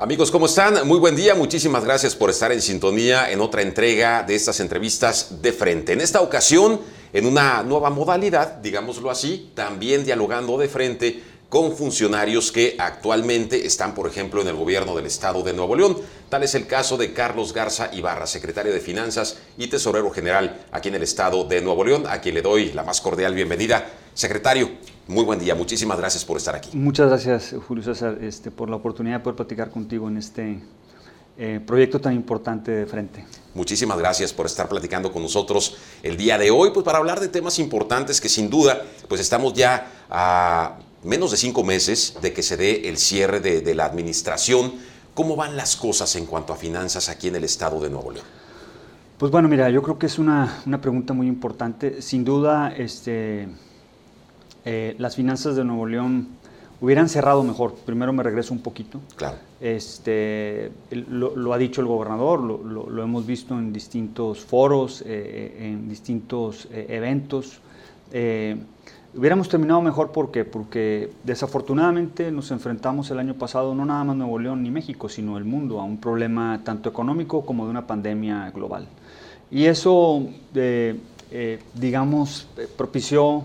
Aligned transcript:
Amigos, 0.00 0.30
¿cómo 0.30 0.46
están? 0.46 0.88
Muy 0.88 0.98
buen 0.98 1.14
día, 1.14 1.34
muchísimas 1.34 1.84
gracias 1.84 2.16
por 2.16 2.30
estar 2.30 2.50
en 2.52 2.62
sintonía 2.62 3.30
en 3.30 3.42
otra 3.42 3.60
entrega 3.60 4.22
de 4.22 4.34
estas 4.34 4.58
entrevistas 4.60 5.42
de 5.42 5.52
frente. 5.52 5.92
En 5.92 6.00
esta 6.00 6.22
ocasión, 6.22 6.80
en 7.12 7.26
una 7.26 7.62
nueva 7.62 7.90
modalidad, 7.90 8.48
digámoslo 8.62 9.10
así, 9.10 9.50
también 9.54 10.06
dialogando 10.06 10.56
de 10.56 10.68
frente 10.68 11.22
con 11.50 11.76
funcionarios 11.76 12.50
que 12.50 12.76
actualmente 12.78 13.66
están, 13.66 13.94
por 13.94 14.06
ejemplo, 14.06 14.40
en 14.40 14.48
el 14.48 14.56
gobierno 14.56 14.96
del 14.96 15.04
estado 15.04 15.42
de 15.42 15.52
Nuevo 15.52 15.76
León. 15.76 15.98
Tal 16.30 16.44
es 16.44 16.54
el 16.54 16.66
caso 16.66 16.96
de 16.96 17.12
Carlos 17.12 17.52
Garza 17.52 17.90
Ibarra, 17.92 18.26
secretario 18.26 18.72
de 18.72 18.80
Finanzas 18.80 19.36
y 19.58 19.66
tesorero 19.66 20.10
general 20.10 20.64
aquí 20.72 20.88
en 20.88 20.94
el 20.94 21.02
estado 21.02 21.44
de 21.44 21.60
Nuevo 21.60 21.84
León, 21.84 22.04
a 22.08 22.22
quien 22.22 22.36
le 22.36 22.40
doy 22.40 22.72
la 22.72 22.84
más 22.84 23.02
cordial 23.02 23.34
bienvenida. 23.34 23.86
Secretario, 24.14 24.70
muy 25.06 25.24
buen 25.24 25.38
día, 25.38 25.54
muchísimas 25.54 25.98
gracias 25.98 26.24
por 26.24 26.36
estar 26.36 26.54
aquí. 26.54 26.76
Muchas 26.76 27.08
gracias, 27.08 27.54
Julio 27.66 27.82
César, 27.82 28.18
este, 28.20 28.50
por 28.50 28.68
la 28.68 28.76
oportunidad 28.76 29.18
de 29.18 29.20
poder 29.20 29.36
platicar 29.36 29.70
contigo 29.70 30.08
en 30.08 30.16
este 30.16 30.60
eh, 31.38 31.60
proyecto 31.66 32.00
tan 32.00 32.14
importante 32.14 32.70
de 32.70 32.86
frente. 32.86 33.24
Muchísimas 33.54 33.98
gracias 33.98 34.32
por 34.32 34.46
estar 34.46 34.68
platicando 34.68 35.10
con 35.12 35.22
nosotros 35.22 35.76
el 36.02 36.16
día 36.16 36.38
de 36.38 36.50
hoy, 36.50 36.70
pues 36.72 36.84
para 36.84 36.98
hablar 36.98 37.20
de 37.20 37.28
temas 37.28 37.58
importantes 37.58 38.20
que 38.20 38.28
sin 38.28 38.50
duda, 38.50 38.82
pues 39.08 39.20
estamos 39.20 39.54
ya 39.54 39.86
a 40.10 40.78
menos 41.02 41.30
de 41.30 41.36
cinco 41.36 41.64
meses 41.64 42.14
de 42.20 42.32
que 42.32 42.42
se 42.42 42.56
dé 42.56 42.88
el 42.88 42.98
cierre 42.98 43.40
de, 43.40 43.62
de 43.62 43.74
la 43.74 43.86
administración. 43.86 44.74
¿Cómo 45.14 45.34
van 45.34 45.56
las 45.56 45.76
cosas 45.76 46.14
en 46.16 46.26
cuanto 46.26 46.52
a 46.52 46.56
finanzas 46.56 47.08
aquí 47.08 47.28
en 47.28 47.36
el 47.36 47.44
estado 47.44 47.80
de 47.80 47.90
Nuevo 47.90 48.12
León? 48.12 48.24
Pues 49.18 49.32
bueno, 49.32 49.48
mira, 49.48 49.68
yo 49.68 49.82
creo 49.82 49.98
que 49.98 50.06
es 50.06 50.18
una, 50.18 50.62
una 50.66 50.80
pregunta 50.80 51.12
muy 51.12 51.26
importante. 51.26 52.00
Sin 52.00 52.24
duda, 52.24 52.72
este, 52.74 53.48
eh, 54.64 54.94
las 54.98 55.16
finanzas 55.16 55.56
de 55.56 55.64
Nuevo 55.64 55.86
León 55.86 56.40
hubieran 56.80 57.08
cerrado 57.08 57.42
mejor. 57.42 57.74
Primero 57.74 58.12
me 58.12 58.22
regreso 58.22 58.54
un 58.54 58.60
poquito. 58.60 59.00
Claro. 59.16 59.36
Este, 59.60 60.72
lo, 60.90 61.36
lo 61.36 61.52
ha 61.52 61.58
dicho 61.58 61.80
el 61.80 61.86
gobernador, 61.86 62.40
lo, 62.40 62.58
lo, 62.58 62.88
lo, 62.88 63.02
hemos 63.02 63.26
visto 63.26 63.58
en 63.58 63.72
distintos 63.72 64.40
foros, 64.40 65.02
eh, 65.06 65.58
en 65.60 65.88
distintos 65.88 66.68
eh, 66.72 66.86
eventos. 66.88 67.60
Eh, 68.12 68.56
hubiéramos 69.14 69.48
terminado 69.48 69.82
mejor 69.82 70.12
porque, 70.12 70.44
porque 70.44 71.12
desafortunadamente 71.24 72.30
nos 72.32 72.50
enfrentamos 72.50 73.10
el 73.10 73.18
año 73.18 73.34
pasado, 73.34 73.74
no 73.74 73.84
nada 73.84 74.04
más 74.04 74.16
Nuevo 74.16 74.38
León 74.38 74.62
ni 74.62 74.70
México, 74.70 75.08
sino 75.08 75.36
el 75.36 75.44
mundo, 75.44 75.80
a 75.80 75.84
un 75.84 75.98
problema 75.98 76.62
tanto 76.64 76.88
económico 76.88 77.44
como 77.44 77.64
de 77.64 77.70
una 77.70 77.86
pandemia 77.86 78.50
global. 78.52 78.86
Y 79.50 79.64
eso, 79.64 80.28
digamos, 81.74 82.46
propició 82.76 83.42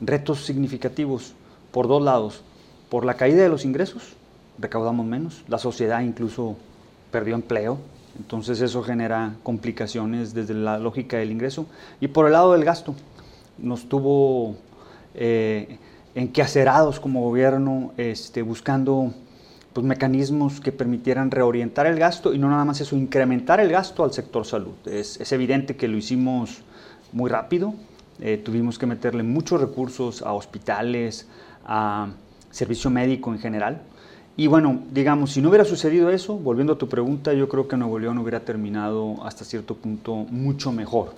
retos 0.00 0.44
significativos 0.44 1.34
por 1.72 1.88
dos 1.88 2.02
lados. 2.02 2.42
Por 2.88 3.04
la 3.04 3.14
caída 3.14 3.42
de 3.42 3.48
los 3.48 3.64
ingresos, 3.64 4.14
recaudamos 4.58 5.06
menos, 5.06 5.44
la 5.48 5.58
sociedad 5.58 6.00
incluso 6.00 6.56
perdió 7.10 7.34
empleo, 7.34 7.78
entonces 8.18 8.60
eso 8.60 8.82
genera 8.82 9.34
complicaciones 9.42 10.34
desde 10.34 10.54
la 10.54 10.78
lógica 10.78 11.18
del 11.18 11.30
ingreso. 11.30 11.66
Y 12.00 12.08
por 12.08 12.26
el 12.26 12.32
lado 12.32 12.52
del 12.52 12.64
gasto, 12.64 12.94
nos 13.58 13.88
tuvo 13.88 14.56
eh, 15.14 15.78
enquacerados 16.14 16.98
como 16.98 17.22
gobierno 17.22 17.92
este, 17.96 18.42
buscando 18.42 19.12
pues, 19.72 19.86
mecanismos 19.86 20.60
que 20.60 20.72
permitieran 20.72 21.30
reorientar 21.30 21.86
el 21.86 21.98
gasto 21.98 22.34
y 22.34 22.38
no 22.38 22.48
nada 22.48 22.64
más 22.64 22.80
eso, 22.80 22.96
incrementar 22.96 23.60
el 23.60 23.70
gasto 23.70 24.02
al 24.02 24.12
sector 24.12 24.44
salud. 24.44 24.74
Es 24.86 25.30
evidente 25.32 25.76
que 25.76 25.88
lo 25.88 25.96
hicimos 25.96 26.62
muy 27.12 27.30
rápido, 27.30 27.74
eh, 28.20 28.36
tuvimos 28.36 28.78
que 28.78 28.86
meterle 28.86 29.22
muchos 29.22 29.60
recursos 29.60 30.22
a 30.22 30.32
hospitales, 30.32 31.28
a 31.64 32.08
servicio 32.50 32.90
médico 32.90 33.32
en 33.32 33.38
general. 33.38 33.82
Y 34.36 34.46
bueno, 34.46 34.82
digamos, 34.92 35.32
si 35.32 35.42
no 35.42 35.48
hubiera 35.48 35.64
sucedido 35.64 36.10
eso, 36.10 36.36
volviendo 36.36 36.74
a 36.74 36.78
tu 36.78 36.88
pregunta, 36.88 37.32
yo 37.32 37.48
creo 37.48 37.66
que 37.66 37.76
Nuevo 37.76 37.98
León 37.98 38.18
hubiera 38.18 38.40
terminado 38.40 39.16
hasta 39.24 39.44
cierto 39.44 39.74
punto 39.74 40.14
mucho 40.14 40.70
mejor. 40.72 41.14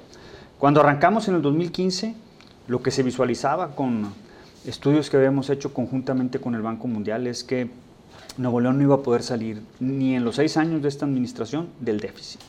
Cuando 0.59 0.81
arrancamos 0.81 1.29
en 1.29 1.35
el 1.37 1.43
2015, 1.43 2.15
lo 2.69 2.83
que 2.83 2.91
se 2.91 3.03
visualizaba 3.03 3.75
con 3.75 4.13
estudios 4.67 5.11
que 5.11 5.17
habíamos 5.17 5.51
hecho 5.51 5.73
conjuntamente 5.73 6.39
con 6.39 6.55
el 6.55 6.63
Banco 6.63 6.87
Mundial 6.89 7.27
es 7.27 7.45
que 7.45 7.71
Nuevo 8.37 8.61
León 8.61 8.79
no 8.79 8.85
iba 8.85 8.95
a 8.97 9.03
poder 9.03 9.23
salir 9.23 9.63
ni 9.81 10.15
en 10.15 10.25
los 10.25 10.37
seis 10.37 10.57
años 10.57 10.83
de 10.83 10.89
esta 10.89 11.05
administración 11.05 11.69
del 11.81 12.01
déficit. 12.01 12.41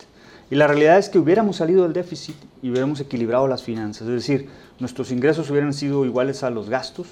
Y 0.51 0.55
la 0.55 0.67
realidad 0.67 0.97
es 0.97 1.07
que 1.07 1.17
hubiéramos 1.17 1.55
salido 1.55 1.83
del 1.83 1.93
déficit 1.93 2.35
y 2.61 2.69
hubiéramos 2.69 2.99
equilibrado 2.99 3.47
las 3.47 3.63
finanzas, 3.63 4.05
es 4.07 4.13
decir, 4.13 4.49
nuestros 4.79 5.09
ingresos 5.09 5.49
hubieran 5.49 5.73
sido 5.73 6.03
iguales 6.05 6.43
a 6.43 6.49
los 6.49 6.69
gastos, 6.69 7.07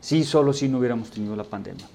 si 0.00 0.24
solo 0.24 0.54
si 0.54 0.68
no 0.68 0.78
hubiéramos 0.78 1.10
tenido 1.10 1.36
la 1.36 1.44
pandemia. 1.44 1.86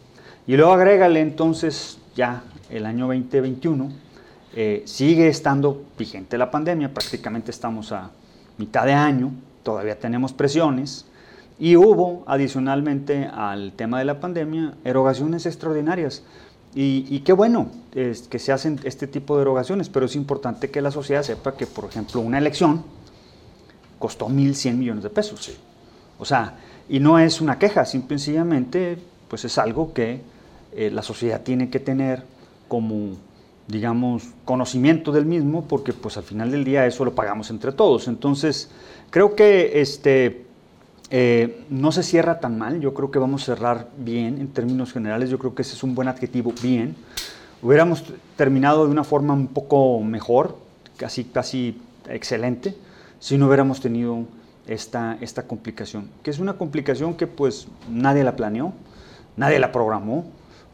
Y 0.45 0.55
luego 0.55 0.71
agrégale 0.71 1.19
entonces 1.19 1.97
ya 2.15 2.43
el 2.69 2.85
año 2.85 3.07
2021, 3.07 3.91
eh, 4.55 4.83
sigue 4.85 5.29
estando 5.29 5.83
vigente 5.97 6.37
la 6.37 6.51
pandemia, 6.51 6.93
prácticamente 6.93 7.49
estamos 7.49 7.91
a 7.91 8.11
mitad 8.59 8.85
de 8.85 8.93
año, 8.93 9.31
todavía 9.63 9.97
tenemos 9.97 10.31
presiones, 10.31 11.07
y 11.57 11.75
hubo 11.75 12.23
adicionalmente 12.27 13.25
al 13.25 13.71
tema 13.73 13.97
de 13.97 14.05
la 14.05 14.19
pandemia 14.19 14.75
erogaciones 14.83 15.47
extraordinarias. 15.47 16.23
Y, 16.75 17.05
y, 17.09 17.19
qué 17.19 17.33
bueno 17.33 17.67
es 17.93 18.23
que 18.23 18.39
se 18.39 18.51
hacen 18.51 18.79
este 18.83 19.05
tipo 19.05 19.35
de 19.35 19.43
erogaciones, 19.43 19.89
pero 19.89 20.07
es 20.07 20.15
importante 20.15 20.71
que 20.71 20.81
la 20.81 20.89
sociedad 20.89 21.21
sepa 21.21 21.55
que, 21.55 21.67
por 21.67 21.85
ejemplo, 21.85 22.19
una 22.19 22.39
elección 22.39 22.83
costó 23.99 24.27
1.100 24.27 24.73
millones 24.73 25.03
de 25.03 25.09
pesos. 25.09 25.45
Sí. 25.45 25.55
O 26.19 26.25
sea, 26.25 26.57
y 26.89 26.99
no 26.99 27.19
es 27.19 27.41
una 27.41 27.57
queja, 27.57 27.85
simple 27.85 28.15
y 28.15 28.19
sencillamente, 28.19 28.97
pues 29.27 29.45
es 29.45 29.57
algo 29.57 29.93
que 29.93 30.21
eh, 30.75 30.89
la 30.91 31.01
sociedad 31.01 31.41
tiene 31.41 31.69
que 31.69 31.79
tener 31.79 32.23
como, 32.67 33.17
digamos, 33.67 34.23
conocimiento 34.45 35.11
del 35.11 35.25
mismo, 35.25 35.65
porque 35.67 35.93
pues 35.93 36.17
al 36.17 36.23
final 36.23 36.51
del 36.51 36.63
día 36.63 36.85
eso 36.85 37.05
lo 37.05 37.13
pagamos 37.15 37.49
entre 37.49 37.71
todos. 37.71 38.07
Entonces, 38.07 38.69
creo 39.09 39.35
que 39.35 39.79
este, 39.81 40.45
eh, 41.15 41.63
no 41.69 41.91
se 41.91 42.01
cierra 42.01 42.39
tan 42.39 42.57
mal, 42.57 42.81
yo 42.81 42.95
creo 42.95 43.11
que 43.11 43.19
vamos 43.19 43.43
a 43.43 43.53
cerrar 43.53 43.87
bien 43.99 44.41
en 44.41 44.47
términos 44.47 44.91
generales, 44.91 45.29
yo 45.29 45.37
creo 45.37 45.53
que 45.53 45.61
ese 45.61 45.75
es 45.75 45.83
un 45.83 45.93
buen 45.93 46.07
adjetivo, 46.07 46.51
bien. 46.59 46.95
Hubiéramos 47.61 48.03
terminado 48.35 48.85
de 48.85 48.91
una 48.91 49.03
forma 49.03 49.35
un 49.35 49.45
poco 49.45 50.01
mejor, 50.01 50.57
casi, 50.97 51.25
casi 51.25 51.79
excelente, 52.09 52.75
si 53.19 53.37
no 53.37 53.45
hubiéramos 53.45 53.79
tenido 53.79 54.23
esta, 54.65 55.19
esta 55.21 55.43
complicación, 55.43 56.09
que 56.23 56.31
es 56.31 56.39
una 56.39 56.53
complicación 56.53 57.13
que 57.13 57.27
pues 57.27 57.67
nadie 57.87 58.23
la 58.23 58.35
planeó, 58.35 58.73
nadie 59.37 59.59
la 59.59 59.71
programó, 59.71 60.25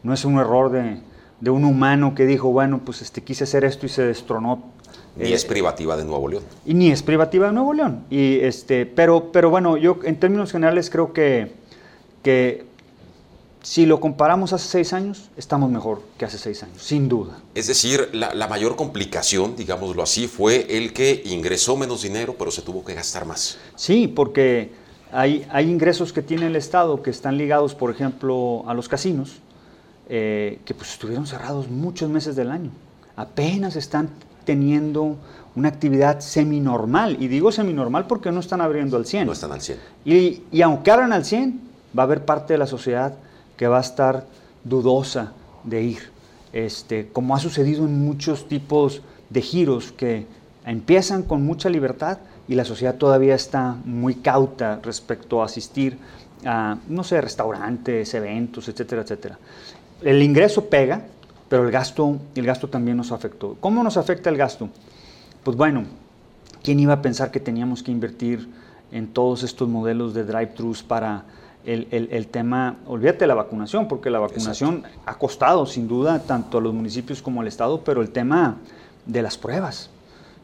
no 0.02 0.14
es 0.14 0.24
un 0.24 0.38
error 0.38 0.70
de, 0.70 1.02
de 1.40 1.50
un 1.50 1.66
humano 1.66 2.14
que 2.14 2.24
dijo, 2.24 2.50
bueno, 2.50 2.80
pues 2.82 3.02
este, 3.02 3.22
quise 3.22 3.44
hacer 3.44 3.62
esto 3.62 3.84
y 3.84 3.90
se 3.90 4.04
destronó 4.04 4.62
ni 5.16 5.30
eh, 5.30 5.34
es 5.34 5.44
privativa 5.44 5.96
de 5.96 6.04
Nuevo 6.04 6.28
León. 6.28 6.44
Y 6.64 6.74
ni 6.74 6.90
es 6.90 7.02
privativa 7.02 7.46
de 7.46 7.52
Nuevo 7.52 7.72
León. 7.72 8.04
Y 8.10 8.38
este, 8.40 8.86
pero, 8.86 9.32
pero 9.32 9.50
bueno, 9.50 9.76
yo 9.76 9.98
en 10.04 10.18
términos 10.18 10.52
generales 10.52 10.90
creo 10.90 11.12
que, 11.12 11.52
que 12.22 12.64
si 13.62 13.86
lo 13.86 14.00
comparamos 14.00 14.52
hace 14.52 14.68
seis 14.68 14.92
años, 14.92 15.30
estamos 15.36 15.70
mejor 15.70 16.02
que 16.16 16.24
hace 16.24 16.38
seis 16.38 16.62
años, 16.62 16.82
sin 16.82 17.08
duda. 17.08 17.38
Es 17.54 17.66
decir, 17.66 18.08
la, 18.12 18.34
la, 18.34 18.48
mayor 18.48 18.76
complicación, 18.76 19.56
digámoslo 19.56 20.02
así, 20.02 20.28
fue 20.28 20.66
el 20.76 20.92
que 20.92 21.22
ingresó 21.26 21.76
menos 21.76 22.02
dinero, 22.02 22.36
pero 22.38 22.50
se 22.50 22.62
tuvo 22.62 22.84
que 22.84 22.94
gastar 22.94 23.26
más. 23.26 23.58
Sí, 23.76 24.08
porque 24.08 24.70
hay, 25.12 25.46
hay 25.50 25.68
ingresos 25.70 26.12
que 26.12 26.22
tiene 26.22 26.46
el 26.46 26.56
Estado 26.56 27.02
que 27.02 27.10
están 27.10 27.36
ligados, 27.36 27.74
por 27.74 27.90
ejemplo, 27.90 28.64
a 28.66 28.74
los 28.74 28.88
casinos, 28.88 29.36
eh, 30.08 30.60
que 30.64 30.74
pues 30.74 30.92
estuvieron 30.92 31.26
cerrados 31.26 31.68
muchos 31.68 32.08
meses 32.08 32.36
del 32.36 32.50
año. 32.50 32.70
Apenas 33.16 33.76
están 33.76 34.08
teniendo 34.44 35.16
una 35.56 35.68
actividad 35.68 36.20
seminormal. 36.20 37.22
Y 37.22 37.28
digo 37.28 37.52
seminormal 37.52 38.06
porque 38.06 38.32
no 38.32 38.40
están 38.40 38.60
abriendo 38.60 38.96
al 38.96 39.06
100. 39.06 39.26
No 39.26 39.32
están 39.32 39.52
al 39.52 39.60
100. 39.60 39.78
Y, 40.04 40.42
y 40.50 40.62
aunque 40.62 40.90
abran 40.90 41.12
al 41.12 41.24
100, 41.24 41.60
va 41.98 42.02
a 42.02 42.06
haber 42.06 42.24
parte 42.24 42.54
de 42.54 42.58
la 42.58 42.66
sociedad 42.66 43.14
que 43.56 43.66
va 43.66 43.78
a 43.78 43.82
estar 43.82 44.26
dudosa 44.64 45.32
de 45.64 45.82
ir. 45.82 46.10
Este, 46.52 47.08
como 47.12 47.36
ha 47.36 47.38
sucedido 47.38 47.84
en 47.84 48.04
muchos 48.04 48.48
tipos 48.48 49.02
de 49.28 49.42
giros 49.42 49.92
que 49.92 50.26
empiezan 50.66 51.22
con 51.22 51.44
mucha 51.44 51.68
libertad 51.68 52.18
y 52.48 52.54
la 52.54 52.64
sociedad 52.64 52.96
todavía 52.96 53.34
está 53.34 53.76
muy 53.84 54.16
cauta 54.16 54.80
respecto 54.82 55.40
a 55.40 55.44
asistir 55.44 55.98
a, 56.44 56.78
no 56.88 57.04
sé, 57.04 57.20
restaurantes, 57.20 58.12
eventos, 58.14 58.68
etcétera, 58.68 59.02
etcétera. 59.02 59.38
El 60.02 60.22
ingreso 60.22 60.64
pega, 60.64 61.02
pero 61.50 61.64
el 61.64 61.72
gasto, 61.72 62.16
el 62.36 62.46
gasto 62.46 62.68
también 62.68 62.96
nos 62.96 63.10
afectó. 63.10 63.56
¿Cómo 63.58 63.82
nos 63.82 63.96
afecta 63.96 64.30
el 64.30 64.36
gasto? 64.36 64.68
Pues 65.42 65.56
bueno, 65.56 65.82
¿quién 66.62 66.78
iba 66.78 66.94
a 66.94 67.02
pensar 67.02 67.32
que 67.32 67.40
teníamos 67.40 67.82
que 67.82 67.90
invertir 67.90 68.48
en 68.92 69.08
todos 69.08 69.42
estos 69.42 69.68
modelos 69.68 70.14
de 70.14 70.24
drive-thrus 70.24 70.84
para 70.84 71.24
el, 71.66 71.88
el, 71.90 72.08
el, 72.12 72.28
tema, 72.28 72.76
olvídate 72.86 73.18
de 73.18 73.26
la 73.26 73.34
vacunación, 73.34 73.88
porque 73.88 74.10
la 74.10 74.20
vacunación 74.20 74.76
Exacto. 74.76 75.00
ha 75.06 75.18
costado 75.18 75.66
sin 75.66 75.88
duda 75.88 76.20
tanto 76.20 76.58
a 76.58 76.60
los 76.60 76.72
municipios 76.72 77.20
como 77.20 77.40
al 77.40 77.48
Estado, 77.48 77.82
pero 77.82 78.00
el 78.00 78.10
tema 78.10 78.58
de 79.04 79.20
las 79.20 79.36
pruebas. 79.36 79.90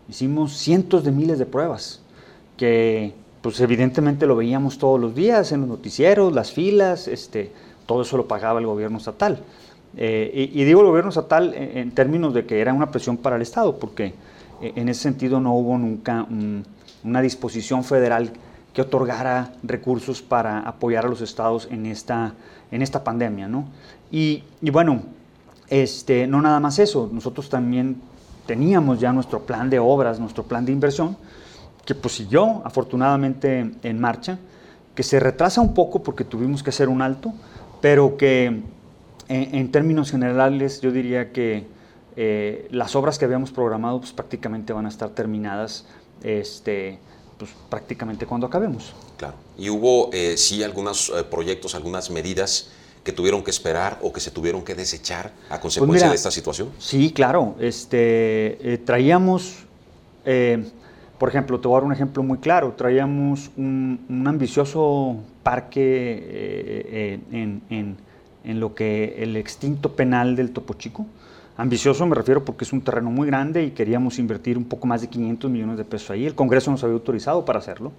Hicimos 0.09 0.57
cientos 0.57 1.05
de 1.05 1.13
miles 1.13 1.39
de 1.39 1.47
pruebas 1.47 2.01
que 2.57 3.15
pues 3.43 3.61
evidentemente 3.61 4.27
lo 4.27 4.35
veíamos 4.35 4.77
todos 4.77 5.01
los 5.01 5.15
días 5.15 5.53
en 5.53 5.61
los 5.61 5.69
noticieros, 5.69 6.33
las 6.33 6.51
filas, 6.51 7.07
este, 7.07 7.53
todo 7.87 8.03
eso 8.03 8.17
lo 8.17 8.27
pagaba 8.27 8.59
el 8.59 8.67
gobierno 8.67 8.99
estatal. 8.99 9.39
Eh, 9.97 10.51
y, 10.53 10.65
digo 10.65 10.83
el 10.83 10.89
gobierno 10.89 11.09
estatal 11.09 11.55
en, 11.55 11.91
términos 11.93 12.35
de 12.35 12.45
que 12.45 12.61
era 12.61 12.75
una 12.75 12.91
presión 12.91 13.17
para 13.17 13.37
el 13.37 13.43
Estado, 13.43 13.79
porque 13.79 14.15
eh, 14.61 14.73
en 14.77 14.89
ese 14.89 15.03
sentido 15.03 15.41
no 15.41 15.55
hubo 15.55 15.79
nunca 15.79 16.27
una 17.03 17.23
disposición 17.23 17.83
federal 17.83 18.31
que 18.75 18.83
otorgara 18.83 19.53
recursos 19.63 20.21
para 20.21 20.61
apoyar 20.61 21.07
a 21.07 21.09
los 21.09 21.23
estados 21.23 21.67
en 21.71 21.87
esta, 21.87 22.35
en 22.71 22.83
esta 22.83 23.03
pandemia. 23.03 23.49
¿no? 23.49 23.69
Y, 24.11 24.45
y 24.61 24.71
bueno, 24.71 25.01
este, 25.69 26.27
no 26.27 26.43
nada 26.43 26.61
más 26.61 26.79
eso, 26.79 27.09
nosotros 27.11 27.49
también 27.49 27.97
teníamos 28.47 29.01
ya 29.01 29.13
nuestro 29.13 29.41
plan 29.41 29.71
de 29.71 29.79
obras, 29.79 30.21
nuestro 30.21 30.45
plan 30.45 30.65
de 30.65 30.73
inversión, 30.73 31.17
que 31.87 31.95
pues 31.95 32.15
siguió 32.15 32.63
afortunadamente 32.65 33.73
en 33.83 34.01
marcha, 34.01 34.39
que 34.95 35.03
se 35.03 35.21
retrasa 35.21 35.61
un 35.61 35.75
poco 35.75 36.03
porque 36.03 36.25
tuvimos 36.25 36.63
que 36.63 36.71
hacer 36.71 36.89
un 36.89 37.03
alto, 37.03 37.33
pero 37.81 38.17
que 38.17 38.63
en, 39.29 39.71
términos 39.71 40.11
generales 40.11 40.81
yo 40.81 40.93
diría 40.93 41.33
que 41.33 41.67
eh, 42.17 42.69
las 42.71 42.97
obras 42.97 43.19
que 43.19 43.25
habíamos 43.25 43.51
programado 43.51 44.01
pues, 44.01 44.13
prácticamente 44.13 44.73
van 44.73 44.87
a 44.87 44.89
estar 44.89 45.11
terminadas 45.11 45.87
este, 46.23 46.99
pues, 47.39 47.51
prácticamente 47.69 48.27
cuando 48.27 48.47
acabemos. 48.47 48.95
Claro. 49.17 49.35
¿Y 49.59 49.69
hubo 49.71 50.11
eh, 50.13 50.37
sí 50.37 50.63
algunos 50.63 51.11
eh, 51.11 51.25
proyectos, 51.25 51.75
algunas 51.75 52.11
medidas 52.11 52.71
que 53.05 53.13
tuvieron 53.13 53.45
que 53.45 53.51
esperar 53.51 53.99
o 54.03 54.13
que 54.13 54.21
se 54.21 54.31
tuvieron 54.31 54.63
que 54.63 54.75
desechar 54.75 55.33
a 55.47 55.49
pues 55.51 55.61
consecuencia 55.61 56.09
de 56.09 56.15
esta 56.17 56.31
situación? 56.31 56.71
Sí, 56.79 57.13
claro. 57.13 57.55
Este, 57.61 58.83
traíamos 58.85 59.65
por 61.19 61.29
ejemplo, 61.31 61.59
te 61.61 61.69
voy 61.69 61.77
a 61.77 61.81
dar 61.81 61.87
un 61.87 61.93
ejemplo 61.93 62.23
muy 62.23 62.39
claro. 62.39 62.75
Traíamos 62.77 63.51
un, 63.57 64.25
ambicioso 64.27 65.17
parque 65.43 65.81
eh, 65.81 67.21
eh, 67.33 67.95
en, 68.47 68.61
lo 68.61 68.75
que 68.75 69.17
el 69.19 69.37
extinto 69.37 69.93
penal 69.93 70.37
del 70.37 70.53
Topo 70.53 70.75
Chico. 70.75 71.07
Ambicioso 71.59 72.07
me 72.07 72.15
refiero 72.15 72.45
porque 72.45 72.65
es 72.65 72.73
un 72.73 72.81
terreno 72.81 73.11
muy 73.11 73.27
grande 73.27 73.65
y 73.65 73.71
queríamos 73.71 74.19
invertir 74.19 74.57
un 74.57 74.65
poco 74.65 74.87
más 74.87 75.01
de 75.01 75.09
500 75.09 75.51
millones 75.51 75.79
de 75.79 75.85
pesos 75.85 76.11
ahí. 76.11 76.27
El 76.27 76.35
Congreso 76.35 76.71
nos 76.71 76.83
había 76.85 76.95
autorizado 76.95 77.45
para 77.45 77.59
hacerlo. 77.59 77.93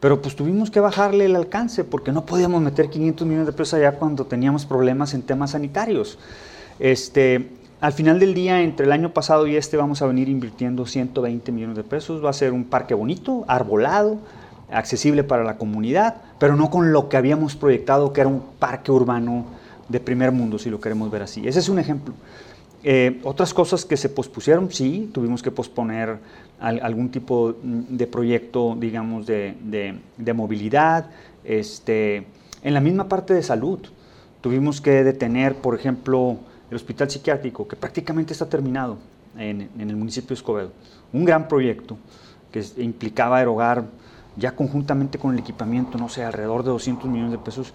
Pero 0.00 0.20
pues 0.20 0.36
tuvimos 0.36 0.70
que 0.70 0.80
bajarle 0.80 1.24
el 1.26 1.36
alcance 1.36 1.84
porque 1.84 2.12
no 2.12 2.26
podíamos 2.26 2.60
meter 2.60 2.90
500 2.90 3.26
millones 3.26 3.46
de 3.46 3.52
pesos 3.52 3.74
allá 3.74 3.92
cuando 3.92 4.26
teníamos 4.26 4.66
problemas 4.66 5.14
en 5.14 5.22
temas 5.22 5.52
sanitarios. 5.52 6.18
Este, 6.78 7.50
al 7.80 7.92
final 7.92 8.18
del 8.18 8.34
día, 8.34 8.62
entre 8.62 8.86
el 8.86 8.92
año 8.92 9.12
pasado 9.12 9.46
y 9.46 9.56
este, 9.56 9.76
vamos 9.76 10.02
a 10.02 10.06
venir 10.06 10.28
invirtiendo 10.28 10.86
120 10.86 11.52
millones 11.52 11.76
de 11.76 11.84
pesos. 11.84 12.24
Va 12.24 12.30
a 12.30 12.34
ser 12.34 12.52
un 12.52 12.64
parque 12.64 12.94
bonito, 12.94 13.44
arbolado, 13.48 14.18
accesible 14.70 15.24
para 15.24 15.44
la 15.44 15.56
comunidad, 15.56 16.16
pero 16.38 16.56
no 16.56 16.70
con 16.70 16.92
lo 16.92 17.08
que 17.08 17.16
habíamos 17.16 17.56
proyectado, 17.56 18.12
que 18.12 18.20
era 18.20 18.28
un 18.28 18.42
parque 18.58 18.92
urbano 18.92 19.44
de 19.88 20.00
primer 20.00 20.32
mundo, 20.32 20.58
si 20.58 20.70
lo 20.70 20.80
queremos 20.80 21.10
ver 21.10 21.22
así. 21.22 21.46
Ese 21.46 21.58
es 21.58 21.68
un 21.68 21.78
ejemplo. 21.78 22.14
Eh, 22.82 23.20
otras 23.24 23.54
cosas 23.54 23.84
que 23.84 23.96
se 23.96 24.10
pospusieron, 24.10 24.70
sí, 24.70 25.10
tuvimos 25.12 25.42
que 25.42 25.50
posponer 25.50 26.18
algún 26.60 27.10
tipo 27.10 27.54
de 27.62 28.06
proyecto, 28.06 28.76
digamos, 28.78 29.26
de, 29.26 29.56
de, 30.16 30.32
movilidad. 30.32 31.10
Este, 31.44 32.26
en 32.62 32.74
la 32.74 32.80
misma 32.80 33.08
parte 33.08 33.34
de 33.34 33.42
salud, 33.42 33.80
tuvimos 34.40 34.80
que 34.80 35.02
detener, 35.02 35.56
por 35.56 35.74
ejemplo, 35.74 36.38
el 36.70 36.76
hospital 36.76 37.10
psiquiátrico, 37.10 37.66
que 37.66 37.76
prácticamente 37.76 38.32
está 38.32 38.48
terminado 38.48 38.98
en, 39.38 39.70
el 39.78 39.96
municipio 39.96 40.28
de 40.28 40.34
Escobedo. 40.34 40.72
Un 41.12 41.24
gran 41.24 41.48
proyecto 41.48 41.96
que 42.52 42.62
implicaba 42.78 43.40
erogar 43.40 43.84
ya 44.36 44.54
conjuntamente 44.54 45.18
con 45.18 45.32
el 45.32 45.38
equipamiento, 45.38 45.96
no 45.98 46.08
sé, 46.08 46.24
alrededor 46.24 46.64
de 46.64 46.70
200 46.70 47.08
millones 47.08 47.32
de 47.32 47.38
pesos, 47.38 47.72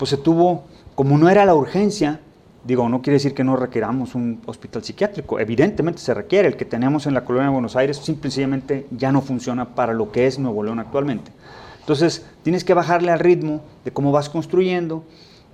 pues 0.00 0.08
se 0.08 0.16
tuvo, 0.16 0.64
como 0.94 1.18
no 1.18 1.28
era 1.28 1.44
la 1.44 1.54
urgencia, 1.54 2.20
digo, 2.64 2.88
no 2.88 3.02
quiere 3.02 3.16
decir 3.16 3.34
que 3.34 3.44
no 3.44 3.54
requeramos 3.54 4.14
un 4.14 4.40
hospital 4.46 4.82
psiquiátrico, 4.82 5.38
evidentemente 5.38 6.00
se 6.00 6.14
requiere, 6.14 6.48
el 6.48 6.56
que 6.56 6.64
tenemos 6.64 7.06
en 7.06 7.12
la 7.12 7.22
colonia 7.22 7.48
de 7.48 7.52
Buenos 7.52 7.76
Aires 7.76 7.98
simplemente 7.98 8.86
ya 8.92 9.12
no 9.12 9.20
funciona 9.20 9.74
para 9.74 9.92
lo 9.92 10.10
que 10.10 10.26
es 10.26 10.38
Nuevo 10.38 10.62
León 10.62 10.78
actualmente. 10.78 11.32
Entonces, 11.80 12.24
tienes 12.42 12.64
que 12.64 12.72
bajarle 12.72 13.12
al 13.12 13.18
ritmo 13.18 13.60
de 13.84 13.90
cómo 13.90 14.10
vas 14.10 14.30
construyendo, 14.30 15.04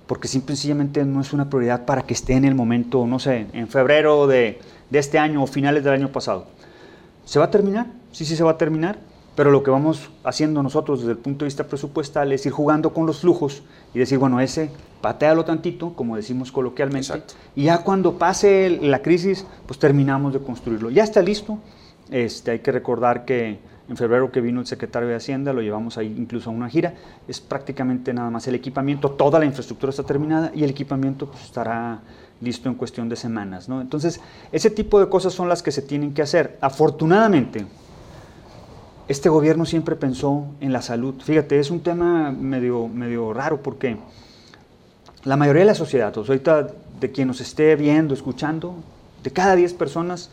porque 0.07 0.29
simplemente 0.29 1.03
no 1.03 1.19
es 1.19 1.33
una 1.33 1.49
prioridad 1.49 1.83
para 1.83 2.03
que 2.03 2.13
esté 2.13 2.35
en 2.35 2.45
el 2.45 2.55
momento, 2.55 3.05
no 3.05 3.19
sé, 3.19 3.47
en 3.51 3.67
febrero 3.67 4.27
de, 4.27 4.61
este 4.93 5.19
año 5.19 5.43
o 5.43 5.47
finales 5.47 5.83
del 5.83 5.91
año 5.91 6.13
pasado. 6.13 6.45
¿Se 7.25 7.37
va 7.37 7.45
a 7.45 7.51
terminar? 7.51 7.87
Sí, 8.13 8.23
sí 8.23 8.37
se 8.37 8.45
va 8.45 8.51
a 8.51 8.57
terminar, 8.57 8.97
pero 9.37 9.51
lo 9.51 9.61
que 9.61 9.69
vamos 9.69 10.09
haciendo 10.23 10.63
nosotros 10.63 11.01
desde 11.01 11.11
el 11.11 11.19
punto 11.19 11.45
de 11.45 11.49
vista 11.49 11.67
presupuestal 11.67 12.31
es 12.31 12.43
ir 12.47 12.51
jugando 12.51 12.91
con 12.91 13.05
los 13.05 13.19
flujos 13.19 13.61
y 13.93 13.99
decir, 13.99 14.17
bueno, 14.17 14.39
ese 14.39 14.71
patealo 14.99 15.45
tantito, 15.45 15.93
como 15.93 16.15
decimos 16.15 16.51
coloquialmente, 16.51 17.21
y 17.55 17.65
ya 17.65 17.83
cuando 17.83 18.17
pase 18.17 18.79
la 18.81 19.03
crisis, 19.03 19.45
pues 19.67 19.77
terminamos 19.77 20.33
de 20.33 20.39
construirlo. 20.39 20.89
Ya 20.89 21.03
está 21.03 21.21
listo, 21.21 21.59
este, 22.09 22.49
hay 22.49 22.59
que 22.61 22.71
recordar 22.71 23.25
que 23.25 23.59
en 23.87 23.95
febrero 23.95 24.31
que 24.31 24.41
vino 24.41 24.59
el 24.59 24.65
secretario 24.65 25.07
de 25.07 25.13
Hacienda, 25.13 25.53
lo 25.53 25.61
llevamos 25.61 25.99
ahí 25.99 26.15
incluso 26.17 26.49
a 26.49 26.53
una 26.53 26.67
gira. 26.67 26.95
Es 27.27 27.39
prácticamente 27.39 28.15
nada 28.15 28.31
más 28.31 28.47
el 28.47 28.55
equipamiento, 28.55 29.11
toda 29.11 29.37
la 29.37 29.45
infraestructura 29.45 29.91
está 29.91 30.01
terminada 30.01 30.51
y 30.55 30.63
el 30.63 30.71
equipamiento 30.71 31.27
pues, 31.27 31.43
estará 31.43 32.01
listo 32.41 32.69
en 32.69 32.73
cuestión 32.73 33.07
de 33.07 33.15
semanas. 33.15 33.69
¿no? 33.69 33.81
Entonces, 33.81 34.19
ese 34.51 34.71
tipo 34.71 34.99
de 34.99 35.09
cosas 35.09 35.31
son 35.31 35.47
las 35.47 35.61
que 35.61 35.71
se 35.71 35.83
tienen 35.83 36.15
que 36.15 36.23
hacer. 36.23 36.57
Afortunadamente, 36.59 37.67
este 39.07 39.29
gobierno 39.29 39.65
siempre 39.65 39.95
pensó 39.95 40.45
en 40.59 40.73
la 40.73 40.81
salud. 40.81 41.15
Fíjate, 41.21 41.59
es 41.59 41.71
un 41.71 41.79
tema 41.81 42.31
medio, 42.31 42.87
medio 42.87 43.33
raro 43.33 43.61
porque 43.61 43.97
la 45.23 45.37
mayoría 45.37 45.61
de 45.61 45.67
la 45.67 45.75
sociedad, 45.75 46.13
ahorita 46.15 46.67
de 46.99 47.11
quien 47.11 47.27
nos 47.27 47.41
esté 47.41 47.75
viendo, 47.75 48.13
escuchando, 48.13 48.75
de 49.23 49.31
cada 49.31 49.55
10 49.55 49.73
personas, 49.73 50.29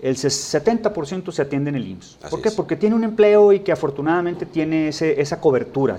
el 0.00 0.16
70% 0.16 1.30
se 1.30 1.42
atiende 1.42 1.70
en 1.70 1.76
el 1.76 1.86
IMSS. 1.86 2.18
¿Por 2.28 2.42
qué? 2.42 2.50
Porque 2.50 2.76
tiene 2.76 2.96
un 2.96 3.04
empleo 3.04 3.52
y 3.52 3.60
que 3.60 3.70
afortunadamente 3.70 4.46
tiene 4.46 4.88
esa 4.88 5.40
cobertura. 5.40 5.96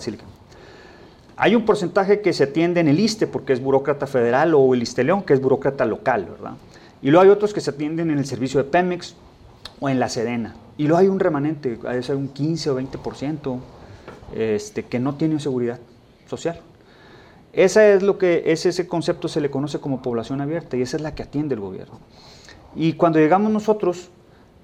Hay 1.38 1.56
un 1.56 1.66
porcentaje 1.66 2.22
que 2.22 2.34
se 2.34 2.44
atiende 2.44 2.82
en 2.82 2.90
el 2.90 3.00
ISTE 3.00 3.28
porque 3.28 3.54
es 3.54 3.62
burócrata 3.62 4.06
federal 4.06 4.54
o 4.54 4.74
el 4.74 4.82
ISTE 4.82 5.04
León 5.06 5.24
que 5.24 5.34
es 5.34 5.42
burócrata 5.42 5.86
local, 5.86 6.28
¿verdad? 6.30 6.54
Y 7.02 7.12
luego 7.12 7.24
hay 7.24 7.30
otros 7.30 7.54
que 7.54 7.62
se 7.62 7.72
atienden 7.72 8.12
en 8.12 8.18
el 8.18 8.26
servicio 8.26 8.62
de 8.62 8.70
Pemex 8.70 9.16
o 9.84 9.90
en 9.90 10.00
la 10.00 10.08
Sedena. 10.08 10.56
Y 10.78 10.84
luego 10.88 11.00
hay 11.00 11.08
un 11.10 11.20
remanente, 11.20 11.78
hay 11.86 12.00
un 12.16 12.30
15 12.30 12.70
o 12.70 12.80
20% 12.80 13.60
este, 14.34 14.84
que 14.84 14.98
no 14.98 15.16
tiene 15.16 15.42
seguridad 15.42 15.78
social. 16.26 16.62
Esa 17.52 17.86
es 17.90 18.02
lo 18.02 18.18
que, 18.18 18.44
ese 18.46 18.88
concepto 18.88 19.28
se 19.28 19.42
le 19.42 19.52
conoce 19.52 19.80
como 19.80 20.02
población 20.02 20.40
abierta 20.40 20.78
y 20.78 20.84
esa 20.84 20.96
es 20.96 21.04
la 21.04 21.14
que 21.16 21.24
atiende 21.24 21.56
el 21.56 21.60
gobierno. 21.60 22.00
Y 22.78 22.94
cuando 22.94 23.20
llegamos 23.20 23.52
nosotros, 23.52 24.10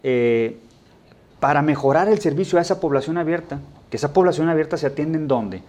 eh, 0.04 0.58
para 1.42 1.62
mejorar 1.62 2.08
el 2.08 2.20
servicio 2.20 2.58
a 2.58 2.62
esa 2.62 2.80
población 2.80 3.18
abierta, 3.18 3.60
que 3.90 3.98
esa 3.98 4.14
población 4.14 4.48
abierta 4.48 4.78
se 4.78 4.88
atiende 4.88 5.18
en 5.18 5.28
dónde? 5.28 5.64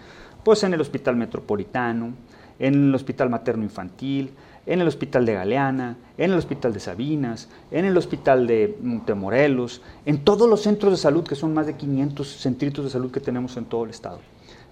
Pues 0.45 0.62
en 0.62 0.75
el 0.75 0.80
Hospital 0.80 1.16
Metropolitano, 1.16 2.12
en 2.61 2.75
el 2.75 2.95
Hospital 2.95 3.28
Materno 3.28 3.64
Infantil, 3.64 4.30
en 4.67 4.81
el 4.81 4.88
Hospital 4.88 5.26
de 5.26 5.35
Galeana, 5.35 5.97
en 6.19 6.33
el 6.33 6.38
Hospital 6.38 6.73
de 6.73 6.81
Sabinas, 6.81 7.49
en 7.71 7.85
el 7.85 7.97
Hospital 7.97 8.47
de 8.47 8.79
Montemorelos, 8.83 9.83
en 10.07 10.25
todos 10.25 10.49
los 10.49 10.62
centros 10.62 10.93
de 10.93 10.97
salud, 10.99 11.25
que 11.25 11.35
son 11.35 11.55
más 11.55 11.67
de 11.67 11.75
500 11.75 12.29
centritos 12.29 12.85
de 12.85 12.90
salud 12.90 13.11
que 13.11 13.21
tenemos 13.21 13.57
en 13.57 13.64
todo 13.64 13.85
el 13.85 13.90
estado. 13.90 14.21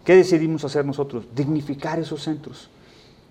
¿Qué 0.05 0.15
decidimos 0.15 0.65
hacer 0.65 0.85
nosotros? 0.85 1.27
Dignificar 1.35 1.99
esos 1.99 2.23
centros. 2.23 2.71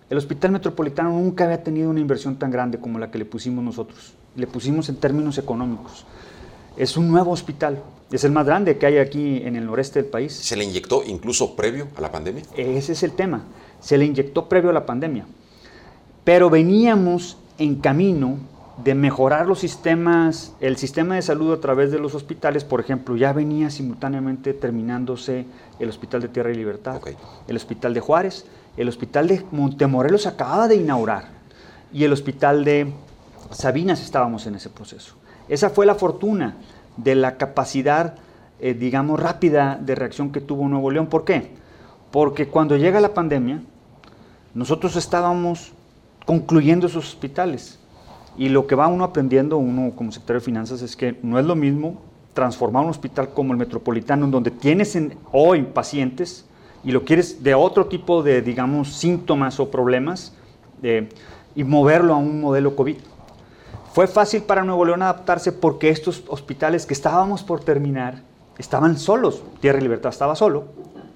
El 0.09 0.17
Hospital 0.17 0.51
Metropolitano 0.51 1.11
nunca 1.11 1.45
había 1.45 1.63
tenido 1.63 1.89
una 1.89 1.99
inversión 1.99 2.37
tan 2.37 2.51
grande 2.51 2.79
como 2.79 2.99
la 2.99 3.11
que 3.11 3.17
le 3.17 3.25
pusimos 3.25 3.63
nosotros 3.63 4.13
le 4.37 4.47
pusimos 4.47 4.87
en 4.87 4.95
términos 4.95 5.37
económicos. 5.37 6.05
Es 6.77 6.95
un 6.95 7.09
nuevo 7.09 7.31
hospital, 7.31 7.83
es 8.11 8.23
el 8.23 8.31
más 8.31 8.45
grande 8.45 8.77
que 8.77 8.85
hay 8.85 8.99
aquí 8.99 9.41
en 9.43 9.55
el 9.55 9.65
noreste 9.65 10.01
del 10.01 10.11
país. 10.11 10.31
¿Se 10.31 10.55
le 10.55 10.63
inyectó 10.63 11.03
incluso 11.03 11.55
previo 11.55 11.87
a 11.95 12.01
la 12.01 12.11
pandemia? 12.11 12.43
Ese 12.55 12.93
es 12.93 13.01
el 13.01 13.13
tema, 13.13 13.43
se 13.81 13.97
le 13.97 14.05
inyectó 14.05 14.47
previo 14.47 14.69
a 14.69 14.73
la 14.73 14.85
pandemia. 14.85 15.25
Pero 16.27 16.49
veníamos 16.49 17.37
en 17.57 17.75
camino 17.75 18.35
de 18.83 18.95
mejorar 18.95 19.47
los 19.47 19.59
sistemas, 19.59 20.53
el 20.59 20.75
sistema 20.75 21.15
de 21.15 21.21
salud 21.21 21.53
a 21.53 21.61
través 21.61 21.89
de 21.89 21.99
los 21.99 22.15
hospitales, 22.15 22.65
por 22.65 22.81
ejemplo, 22.81 23.15
ya 23.15 23.31
venía 23.31 23.69
simultáneamente 23.69 24.53
terminándose 24.53 25.45
el 25.79 25.87
Hospital 25.87 26.23
de 26.23 26.27
Tierra 26.27 26.51
y 26.51 26.55
Libertad, 26.55 26.99
el 27.47 27.55
Hospital 27.55 27.93
de 27.93 28.01
Juárez, 28.01 28.45
el 28.75 28.89
Hospital 28.89 29.29
de 29.29 29.45
Montemorelos 29.51 30.27
acababa 30.27 30.67
de 30.67 30.75
inaugurar 30.75 31.29
y 31.93 32.03
el 32.03 32.11
Hospital 32.11 32.65
de 32.65 32.91
Sabinas 33.51 34.01
estábamos 34.01 34.47
en 34.47 34.55
ese 34.55 34.69
proceso. 34.69 35.15
Esa 35.47 35.69
fue 35.69 35.85
la 35.85 35.95
fortuna 35.95 36.57
de 36.97 37.15
la 37.15 37.37
capacidad, 37.37 38.15
eh, 38.59 38.73
digamos, 38.73 39.17
rápida 39.17 39.79
de 39.81 39.95
reacción 39.95 40.33
que 40.33 40.41
tuvo 40.41 40.67
Nuevo 40.67 40.91
León. 40.91 41.07
¿Por 41.07 41.23
qué? 41.23 41.51
Porque 42.11 42.49
cuando 42.49 42.75
llega 42.75 42.99
la 42.99 43.13
pandemia, 43.13 43.61
nosotros 44.53 44.97
estábamos 44.97 45.71
concluyendo 46.27 46.85
esos 46.85 47.07
hospitales. 47.07 47.79
Y 48.37 48.49
lo 48.49 48.67
que 48.67 48.75
va 48.75 48.87
uno 48.87 49.03
aprendiendo, 49.03 49.57
uno 49.57 49.93
como 49.95 50.11
secretario 50.11 50.41
de 50.41 50.45
finanzas, 50.45 50.83
es 50.83 50.95
que 50.95 51.17
no 51.23 51.39
es 51.39 51.45
lo 51.45 51.55
mismo 51.55 52.01
transformar 52.33 52.83
un 52.83 52.91
hospital 52.91 53.29
como 53.29 53.53
el 53.53 53.57
metropolitano, 53.57 54.25
en 54.25 54.31
donde 54.31 54.51
tienes 54.51 54.95
hoy 55.31 55.63
pacientes 55.63 56.45
y 56.83 56.91
lo 56.91 57.03
quieres 57.03 57.41
de 57.41 57.55
otro 57.55 57.87
tipo 57.87 58.21
de, 58.21 58.43
digamos, 58.43 58.93
síntomas 58.93 59.59
o 59.59 59.71
problemas, 59.71 60.35
y 61.55 61.63
moverlo 61.63 62.13
a 62.13 62.17
un 62.17 62.39
modelo 62.41 62.75
COVID. 62.75 62.97
Fue 63.93 64.05
fácil 64.05 64.43
para 64.43 64.63
Nuevo 64.63 64.85
León 64.85 65.01
adaptarse 65.01 65.51
porque 65.51 65.89
estos 65.89 66.23
hospitales 66.27 66.85
que 66.85 66.93
estábamos 66.93 67.41
por 67.41 67.61
terminar 67.61 68.21
estaban 68.59 68.99
solos. 68.99 69.41
Tierra 69.59 69.79
y 69.79 69.81
Libertad 69.81 70.11
estaba 70.11 70.35
solo, 70.35 70.65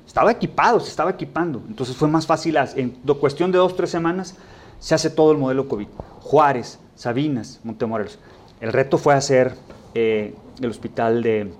estaba 0.08 0.32
equipado, 0.32 0.80
se 0.80 0.90
estaba 0.90 1.12
equipando. 1.12 1.62
Entonces 1.68 1.96
fue 1.96 2.08
más 2.08 2.26
fácil, 2.26 2.58
en 2.76 2.90
cuestión 3.20 3.52
de 3.52 3.60
dos, 3.60 3.76
tres 3.76 3.92
semanas, 3.92 4.36
se 4.82 4.96
hace 4.96 5.12
todo 5.12 5.32
el 5.32 5.38
modelo 5.38 5.70
COVID. 5.70 5.88
Juárez, 6.20 6.80
Sabinas, 6.96 7.62
Montemorelos. 7.64 8.20
El 8.60 8.74
reto 8.74 8.98
fue 8.98 9.14
hacer 9.14 9.54
eh, 9.94 10.36
el 10.60 10.70
hospital 10.70 11.22
de 11.22 11.54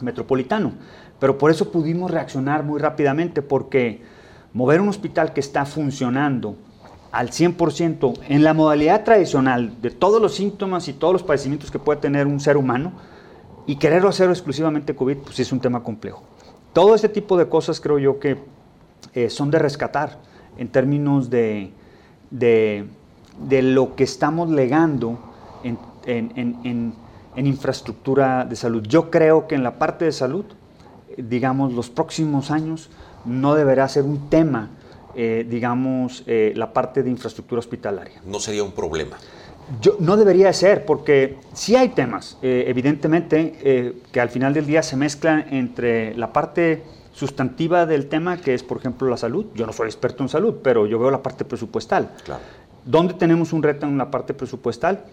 metropolitano. 0.00 0.72
Pero 1.20 1.38
por 1.38 1.50
eso 1.50 1.70
pudimos 1.70 2.10
reaccionar 2.10 2.64
muy 2.64 2.80
rápidamente, 2.80 3.42
porque 3.42 4.02
mover 4.54 4.80
un 4.80 4.88
hospital 4.88 5.34
que 5.34 5.40
está 5.40 5.66
funcionando 5.66 6.56
al 7.12 7.28
100% 7.30 8.18
en 8.28 8.42
la 8.42 8.54
modalidad 8.54 9.04
tradicional 9.04 9.80
de 9.82 9.90
todos 9.90 10.20
los 10.20 10.34
síntomas 10.34 10.88
y 10.88 10.94
todos 10.94 11.12
los 11.12 11.22
padecimientos 11.22 11.70
que 11.70 11.78
puede 11.78 12.00
tener 12.00 12.26
un 12.26 12.40
ser 12.40 12.56
humano 12.56 12.92
y 13.66 13.76
quererlo 13.76 14.08
hacer 14.08 14.30
exclusivamente 14.30 14.96
COVID, 14.96 15.18
pues 15.18 15.38
es 15.40 15.52
un 15.52 15.60
tema 15.60 15.82
complejo. 15.82 16.22
Todo 16.72 16.94
ese 16.94 17.10
tipo 17.10 17.36
de 17.36 17.50
cosas 17.50 17.80
creo 17.80 17.98
yo 17.98 18.18
que 18.18 18.38
eh, 19.12 19.28
son 19.28 19.50
de 19.50 19.58
rescatar 19.58 20.18
en 20.56 20.68
términos 20.68 21.28
de, 21.28 21.70
de, 22.32 22.88
lo 23.48 23.94
que 23.94 24.04
estamos 24.04 24.50
legando 24.50 25.18
en, 25.62 25.78
en, 26.04 26.94
en 27.36 27.46
infraestructura 27.46 28.44
de 28.44 28.56
salud. 28.56 28.82
Yo 28.86 29.10
creo 29.10 29.46
que 29.46 29.54
en 29.54 29.62
la 29.62 29.78
parte 29.78 30.04
de 30.04 30.12
salud, 30.12 30.44
digamos, 31.16 31.72
los 31.72 31.90
próximos 31.90 32.50
años 32.50 32.90
no 33.24 33.54
deberá 33.54 33.88
ser 33.88 34.04
un 34.04 34.28
tema, 34.28 34.70
eh, 35.14 35.46
digamos, 35.48 36.24
eh, 36.26 36.52
la 36.56 36.72
parte 36.72 37.02
de 37.02 37.10
infraestructura 37.10 37.60
hospitalaria. 37.60 38.20
No 38.26 38.38
sería 38.40 38.62
un 38.62 38.72
problema. 38.72 39.16
Yo, 39.80 39.96
no 40.00 40.16
debería 40.16 40.52
ser, 40.52 40.84
porque 40.84 41.38
sí 41.52 41.76
hay 41.76 41.90
temas, 41.90 42.36
eh, 42.42 42.64
evidentemente, 42.66 43.94
que 44.10 44.20
al 44.20 44.28
final 44.28 44.52
del 44.52 44.66
día 44.66 44.82
se 44.82 44.96
mezclan 44.96 45.46
entre 45.50 46.14
la 46.16 46.32
parte 46.32 46.82
sustantiva 47.12 47.86
del 47.86 48.08
tema, 48.08 48.38
que 48.38 48.54
es, 48.54 48.62
por 48.62 48.78
ejemplo, 48.78 49.08
la 49.08 49.16
salud. 49.16 49.46
Yo 49.54 49.66
no 49.66 49.72
soy 49.72 49.86
experto 49.86 50.22
en 50.22 50.28
salud, 50.28 50.56
pero 50.62 50.86
yo 50.86 50.98
veo 50.98 51.10
la 51.10 51.22
parte 51.22 51.44
presupuestal. 51.44 52.10
Claro. 52.24 52.42
¿Dónde 52.84 53.14
tenemos 53.14 53.52
un 53.52 53.62
reto 53.62 53.86
en 53.86 53.96
la 53.98 54.10
parte 54.10 54.34
presupuestal? 54.34 55.04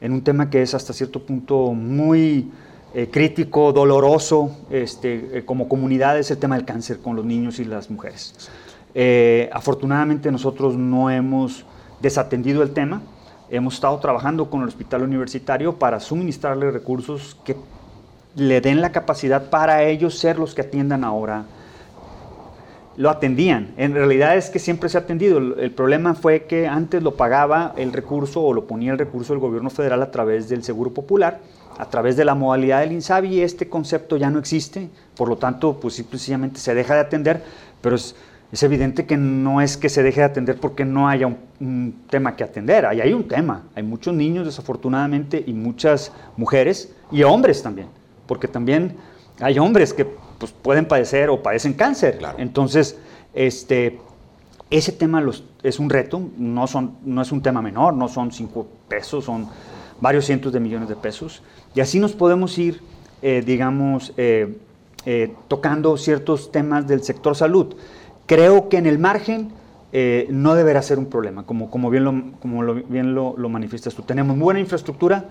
En 0.00 0.12
un 0.12 0.22
tema 0.22 0.50
que 0.50 0.62
es 0.62 0.74
hasta 0.74 0.92
cierto 0.92 1.24
punto 1.24 1.72
muy 1.72 2.50
eh, 2.94 3.08
crítico, 3.10 3.72
doloroso, 3.72 4.56
este, 4.70 5.38
eh, 5.38 5.44
como 5.44 5.68
comunidad, 5.68 6.18
es 6.18 6.30
el 6.30 6.38
tema 6.38 6.56
del 6.56 6.64
cáncer 6.64 6.98
con 6.98 7.16
los 7.16 7.24
niños 7.24 7.58
y 7.58 7.64
las 7.64 7.90
mujeres. 7.90 8.34
Eh, 8.94 9.50
afortunadamente 9.52 10.30
nosotros 10.30 10.76
no 10.76 11.10
hemos 11.10 11.64
desatendido 12.00 12.62
el 12.62 12.70
tema, 12.70 13.02
hemos 13.50 13.74
estado 13.74 13.98
trabajando 13.98 14.48
con 14.48 14.62
el 14.62 14.68
hospital 14.68 15.02
universitario 15.02 15.74
para 15.74 16.00
suministrarle 16.00 16.70
recursos 16.70 17.36
que 17.44 17.56
le 18.36 18.60
den 18.60 18.82
la 18.82 18.92
capacidad 18.92 19.48
para 19.48 19.82
ellos 19.84 20.18
ser 20.18 20.38
los 20.38 20.54
que 20.54 20.60
atiendan 20.60 21.04
ahora. 21.04 21.46
Lo 22.96 23.10
atendían. 23.10 23.72
En 23.76 23.94
realidad 23.94 24.36
es 24.36 24.50
que 24.50 24.58
siempre 24.58 24.88
se 24.88 24.98
ha 24.98 25.02
atendido. 25.02 25.38
El, 25.38 25.70
problema 25.72 26.14
fue 26.14 26.44
que 26.44 26.66
antes 26.66 27.02
lo 27.02 27.16
pagaba 27.16 27.74
el 27.76 27.92
recurso 27.92 28.42
o 28.42 28.54
lo 28.54 28.66
ponía 28.66 28.92
el 28.92 28.98
recurso 28.98 29.32
del 29.32 29.40
gobierno 29.40 29.70
federal 29.70 30.02
a 30.02 30.10
través 30.10 30.48
del 30.48 30.62
Seguro 30.62 30.92
Popular, 30.92 31.40
a 31.78 31.86
través 31.88 32.16
de 32.16 32.24
la 32.24 32.34
modalidad 32.34 32.80
del 32.80 32.92
INSABI 32.92 33.40
este 33.40 33.68
concepto 33.68 34.16
ya 34.16 34.30
no 34.30 34.38
existe. 34.38 34.88
Por 35.16 35.28
lo 35.28 35.36
tanto, 35.36 35.78
pues 35.80 35.94
simplemente 35.94 36.60
se 36.60 36.74
deja 36.74 36.94
de 36.94 37.00
atender, 37.00 37.42
pero 37.80 37.96
es, 37.96 38.14
evidente 38.62 39.04
que 39.04 39.18
no 39.18 39.60
es 39.60 39.76
que 39.76 39.90
se 39.90 40.02
deje 40.02 40.20
de 40.20 40.26
atender 40.26 40.58
porque 40.58 40.86
no 40.86 41.08
haya 41.08 41.26
un, 41.26 42.02
tema 42.08 42.36
que 42.36 42.44
atender. 42.44 42.86
Ahí 42.86 43.00
hay 43.00 43.12
un 43.12 43.28
tema. 43.28 43.64
Hay 43.74 43.82
muchos 43.82 44.14
niños, 44.14 44.46
desafortunadamente, 44.46 45.42
y 45.46 45.52
muchas 45.52 46.12
mujeres 46.36 46.94
y 47.10 47.22
hombres 47.22 47.62
también 47.62 47.88
porque 48.26 48.48
también 48.48 48.96
hay 49.40 49.58
hombres 49.58 49.92
que 49.92 50.04
pues, 50.04 50.52
pueden 50.52 50.86
padecer 50.86 51.30
o 51.30 51.42
padecen 51.42 51.74
cáncer. 51.74 52.18
Entonces, 52.38 52.98
este, 53.34 53.98
ese 54.70 54.92
tema 54.92 55.20
los, 55.20 55.44
es 55.62 55.78
un 55.78 55.90
reto, 55.90 56.20
no, 56.38 56.66
son, 56.66 56.96
no 57.04 57.22
es 57.22 57.32
un 57.32 57.42
tema 57.42 57.62
menor, 57.62 57.94
no 57.94 58.08
son 58.08 58.32
cinco 58.32 58.66
pesos, 58.88 59.24
son 59.24 59.48
varios 60.00 60.24
cientos 60.24 60.52
de 60.52 60.60
millones 60.60 60.88
de 60.88 60.96
pesos. 60.96 61.42
Y 61.74 61.80
así 61.80 62.00
nos 62.00 62.12
podemos 62.12 62.56
ir, 62.58 62.80
eh, 63.22 63.42
digamos, 63.44 64.12
eh, 64.16 64.56
eh, 65.04 65.34
tocando 65.48 65.96
ciertos 65.96 66.50
temas 66.50 66.86
del 66.86 67.02
sector 67.02 67.36
salud. 67.36 67.76
Creo 68.26 68.68
que 68.68 68.78
en 68.78 68.86
el 68.86 68.98
margen 68.98 69.52
no 70.28 70.54
deberá 70.54 70.82
ser 70.82 70.98
un 70.98 71.06
problema, 71.06 71.46
como, 71.46 71.70
como 71.70 71.88
bien, 71.88 72.04
lo, 72.04 72.12
como 72.38 72.74
bien 72.74 73.14
lo, 73.14 73.34
lo 73.38 73.48
manifiestas 73.48 73.94
tú. 73.94 74.02
Tenemos 74.02 74.38
buena 74.38 74.60
infraestructura, 74.60 75.24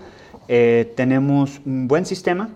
tenemos 0.48 1.60
un 1.64 1.86
buen 1.86 2.04
sistema, 2.04 2.48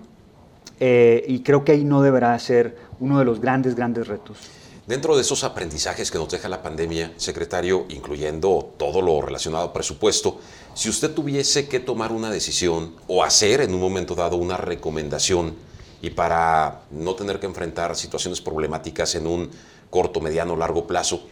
eh, 0.80 1.24
y 1.28 1.40
creo 1.40 1.64
que 1.64 1.72
ahí 1.72 1.84
no 1.84 2.02
deberá 2.02 2.38
ser 2.38 2.76
uno 2.98 3.18
de 3.18 3.24
los 3.24 3.40
grandes, 3.40 3.74
grandes 3.74 4.08
retos. 4.08 4.38
Dentro 4.86 5.14
de 5.14 5.22
esos 5.22 5.44
aprendizajes 5.44 6.10
que 6.10 6.18
nos 6.18 6.30
deja 6.30 6.48
la 6.48 6.62
pandemia, 6.62 7.12
secretario, 7.16 7.86
incluyendo 7.90 8.72
todo 8.76 9.02
lo 9.02 9.20
relacionado 9.20 9.66
al 9.66 9.72
presupuesto, 9.72 10.40
si 10.74 10.88
usted 10.88 11.12
tuviese 11.12 11.68
que 11.68 11.78
tomar 11.78 12.10
una 12.10 12.30
decisión 12.30 12.96
o 13.06 13.22
hacer 13.22 13.60
en 13.60 13.72
un 13.72 13.80
momento 13.80 14.14
dado 14.14 14.36
una 14.36 14.56
recomendación 14.56 15.54
y 16.02 16.10
para 16.10 16.80
no 16.90 17.14
tener 17.14 17.38
que 17.38 17.46
enfrentar 17.46 17.94
situaciones 17.94 18.40
problemáticas 18.40 19.14
en 19.14 19.26
un 19.26 19.50
corto, 19.90 20.20
mediano, 20.20 20.56
largo 20.56 20.86
plazo, 20.86 21.28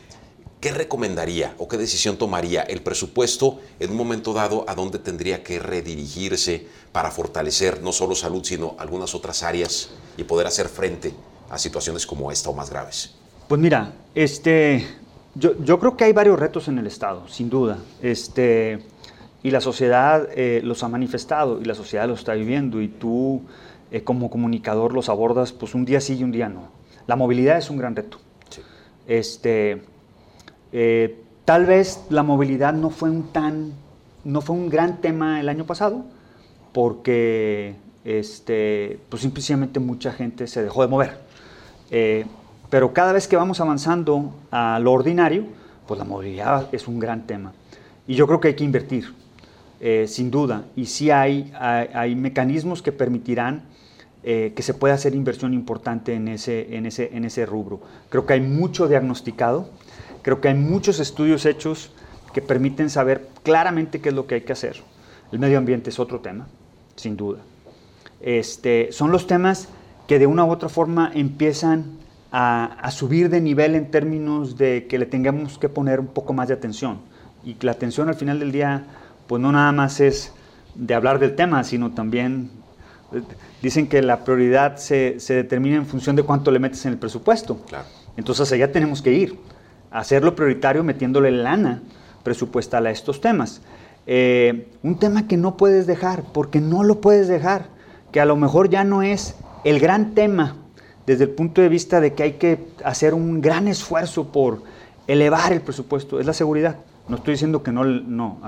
¿qué 0.61 0.73
recomendaría 0.73 1.55
o 1.59 1.69
qué 1.69 1.77
decisión 1.77 2.17
tomaría 2.17 2.63
el 2.63 2.83
presupuesto 2.83 3.61
en 3.79 3.91
un 3.91 3.97
momento 3.97 4.33
dado 4.33 4.65
a 4.69 4.75
dónde 4.75 4.99
tendría 4.99 5.43
que 5.43 5.59
redirigirse 5.59 6.67
para 6.93 7.11
fortalecer 7.11 7.83
no 7.83 7.93
solo 7.93 8.15
salud, 8.15 8.45
sino 8.45 8.75
algunas 8.79 9.15
otras 9.15 9.43
áreas 9.43 9.91
y 10.17 10.25
poder 10.25 10.47
hacer 10.47 10.69
frente 10.69 11.15
a 11.51 11.59
situaciones 11.59 12.07
como 12.07 12.33
esta 12.33 12.51
o 12.51 12.55
más 12.55 12.71
graves? 12.71 13.15
Pues 13.47 13.61
mira, 13.61 13.93
este, 14.15 14.87
yo, 15.35 15.79
creo 15.79 15.97
que 15.97 16.05
hay 16.05 16.13
varios 16.13 16.39
retos 16.39 16.69
en 16.69 16.79
el 16.79 16.87
Estado, 16.87 17.29
sin 17.29 17.49
duda. 17.49 17.79
Este, 18.03 18.81
y 19.43 19.51
la 19.51 19.61
sociedad 19.61 20.29
eh, 20.35 20.61
los 20.65 20.83
ha 20.83 20.89
manifestado 20.89 21.61
y 21.61 21.65
la 21.65 21.75
sociedad 21.75 22.09
los 22.09 22.19
está 22.19 22.35
viviendo 22.35 22.83
y 22.83 22.89
tú 22.89 23.43
eh, 23.91 24.03
como 24.03 24.29
comunicador 24.29 24.93
los 24.93 25.09
abordas 25.09 25.53
pues 25.53 25.75
un 25.75 25.85
día 25.85 26.01
sí 26.01 26.17
y 26.17 26.25
un 26.25 26.33
día 26.33 26.49
no. 26.49 26.69
La 27.07 27.17
movilidad 27.17 27.57
es 27.57 27.71
un 27.71 27.79
gran 27.79 27.95
reto. 27.95 28.19
Este, 29.07 29.81
eh, 30.73 31.23
tal 31.45 31.67
vez 31.67 32.05
la 32.11 32.23
movilidad 32.23 32.75
no 32.75 32.91
fue 32.91 33.11
un 33.11 33.33
tan, 33.33 33.73
no 34.25 34.41
fue 34.41 34.57
un 34.57 34.69
gran 34.69 35.01
tema 35.01 35.41
el 35.41 35.49
año 35.49 35.65
pasado, 35.65 36.05
porque 36.73 37.77
este, 38.05 39.01
pues 39.09 39.23
simplemente 39.23 39.81
mucha 39.81 40.13
gente 40.13 40.47
se 40.47 40.63
dejó 40.63 40.83
de 40.83 40.89
mover. 40.89 41.19
Eh, 41.91 42.27
pero 42.71 42.93
cada 42.93 43.13
vez 43.13 43.27
que 43.29 43.37
vamos 43.37 43.61
avanzando 43.61 44.35
a 44.51 44.79
lo 44.79 44.93
ordinario, 44.93 45.45
pues 45.87 45.99
la 45.99 46.05
movilidad 46.05 46.69
es 46.73 46.87
un 46.87 46.99
gran 46.99 47.27
tema. 47.27 47.55
Y 48.07 48.15
yo 48.15 48.27
creo 48.27 48.41
que 48.41 48.49
hay 48.49 48.55
que 48.55 48.65
invertir, 48.65 49.15
eh, 49.81 50.07
sin 50.07 50.31
duda. 50.31 50.67
Y 50.77 50.87
sí 50.87 51.11
hay, 51.11 51.51
hay, 51.59 52.15
mecanismos 52.15 52.83
que 52.83 52.93
permitirán 52.93 53.63
que 54.23 54.61
se 54.61 54.75
pueda 54.75 54.93
hacer 54.93 55.15
inversión 55.15 55.55
importante 55.55 56.13
en 56.13 56.29
ese, 56.29 56.77
en, 56.77 56.85
ese, 56.85 57.17
en 57.17 57.25
ese 57.25 57.47
rubro. 57.47 57.81
Creo 58.11 58.27
que 58.27 58.35
hay 58.35 58.43
mucho 58.43 58.87
diagnosticado 58.87 59.71
Creo 60.29 60.43
que 60.43 60.49
hay 60.49 60.55
muchos 60.55 61.01
estudios 61.01 61.47
hechos 61.47 61.91
que 62.35 62.43
permiten 62.43 62.91
saber 62.91 63.27
claramente 63.45 64.03
qué 64.03 64.11
es 64.11 64.15
lo 64.15 64.27
que 64.27 64.35
hay 64.35 64.41
que 64.43 64.53
hacer. 64.53 64.77
El 65.33 65.39
medio 65.39 65.57
ambiente 65.57 65.89
es 65.89 65.99
otro 65.99 66.21
tema, 66.21 66.49
sin 66.97 67.17
duda. 67.17 67.39
Este, 68.21 68.93
son 68.93 69.11
los 69.11 69.27
temas 69.27 69.71
que 70.07 70.19
de 70.19 70.27
una 70.27 70.45
u 70.45 70.51
otra 70.51 70.69
forma 70.69 71.11
empiezan 71.15 71.93
a, 72.31 72.91
subir 72.91 73.31
de 73.31 73.41
nivel 73.41 73.75
en 73.75 73.91
términos 73.91 74.59
de 74.59 74.87
que 74.87 74.99
le 74.99 75.07
tengamos 75.07 75.57
que 75.57 75.71
poner 75.71 75.99
un 75.99 76.09
poco 76.09 76.35
más 76.35 76.49
de 76.49 76.53
atención. 76.53 76.99
Y 77.43 77.57
la 77.63 77.73
atención 77.73 78.11
al 78.11 78.15
final 78.15 78.39
del 78.39 78.53
día, 78.53 78.85
pues 79.29 79.41
no 79.41 79.51
nada 79.51 79.73
más 79.73 79.99
es 79.99 80.35
de 80.75 80.93
hablar 80.93 81.21
del 81.21 81.37
tema, 81.37 81.65
sino 81.65 81.93
también 81.93 82.51
eh, 83.15 83.23
dicen 83.63 83.89
que 83.89 84.03
la 84.03 84.25
prioridad 84.25 84.77
se, 84.77 85.21
se 85.21 85.33
determina 85.33 85.77
en 85.77 85.87
función 85.87 86.17
de 86.17 86.23
cuánto 86.23 86.51
le 86.51 86.59
metes 86.59 86.85
en 86.85 86.93
el 86.93 86.99
presupuesto. 86.99 87.63
Claro. 87.67 87.87
Entonces 88.19 88.53
allá 88.53 88.71
tenemos 88.71 89.01
que 89.01 89.15
ir 89.15 89.58
hacerlo 89.91 90.35
prioritario 90.35 90.85
metiéndole 90.85 91.31
lana 91.31 91.83
presupuestal 92.23 92.87
a 92.87 92.91
estos 92.91 93.21
temas. 93.21 93.63
Eh, 94.07 94.69
un 94.83 94.99
tema 94.99 95.27
que 95.27 95.37
no 95.37 95.57
puedes 95.57 95.87
dejar, 95.87 96.25
porque 96.33 96.61
no 96.61 96.83
lo 96.83 97.01
puedes 97.01 97.29
dejar, 97.29 97.67
que 98.13 98.21
a 98.21 98.25
lo 98.25 98.37
mejor 98.37 98.71
ya 98.71 98.85
no 98.85 99.03
es 99.03 99.37
el 99.65 99.81
gran 99.81 100.15
tema 100.15 100.57
desde 101.07 101.25
el 101.25 101.31
punto 101.31 101.61
de 101.61 101.69
vista 101.69 102.01
de 102.01 102.15
que 102.15 102.23
hay 102.23 102.33
que 102.33 102.69
hacer 102.85 103.15
un 103.15 103.41
gran 103.41 103.69
esfuerzo 103.69 104.31
por 104.33 104.63
elevar 105.07 105.53
el 105.53 105.63
presupuesto, 105.63 106.21
es 106.21 106.27
la 106.27 106.35
seguridad. 106.35 106.77
No 107.09 107.17
estoy 107.17 107.33
diciendo 107.35 107.63
que 107.63 107.73
no, 107.73 107.85
no, 107.85 108.39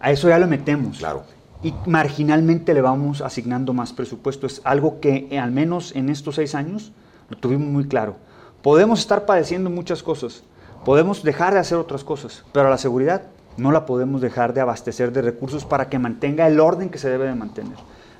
a 0.00 0.10
eso 0.10 0.28
ya 0.28 0.38
lo 0.38 0.46
metemos. 0.46 0.98
Claro. 0.98 1.24
Y 1.62 1.74
marginalmente 1.86 2.72
le 2.72 2.80
vamos 2.80 3.20
asignando 3.20 3.72
más 3.72 3.92
presupuesto. 3.92 4.46
Es 4.46 4.62
algo 4.64 5.00
que 5.00 5.38
al 5.38 5.50
menos 5.50 5.94
en 5.94 6.08
estos 6.08 6.36
seis 6.36 6.54
años 6.54 6.92
lo 7.28 7.36
tuvimos 7.36 7.68
muy 7.68 7.86
claro. 7.86 8.16
Podemos 8.62 8.98
estar 8.98 9.24
padeciendo 9.24 9.70
muchas 9.70 10.02
cosas, 10.02 10.42
podemos 10.84 11.22
dejar 11.22 11.54
de 11.54 11.60
hacer 11.60 11.78
otras 11.78 12.02
cosas, 12.02 12.44
pero 12.52 12.68
la 12.68 12.78
seguridad 12.78 13.22
no 13.56 13.70
la 13.70 13.86
podemos 13.86 14.20
dejar 14.20 14.52
de 14.52 14.60
abastecer 14.60 15.12
de 15.12 15.22
recursos 15.22 15.64
para 15.64 15.88
que 15.88 15.98
mantenga 15.98 16.46
el 16.46 16.58
orden 16.58 16.90
que 16.90 16.98
se 16.98 17.08
debe 17.08 17.26
de 17.26 17.34
mantener. 17.34 17.76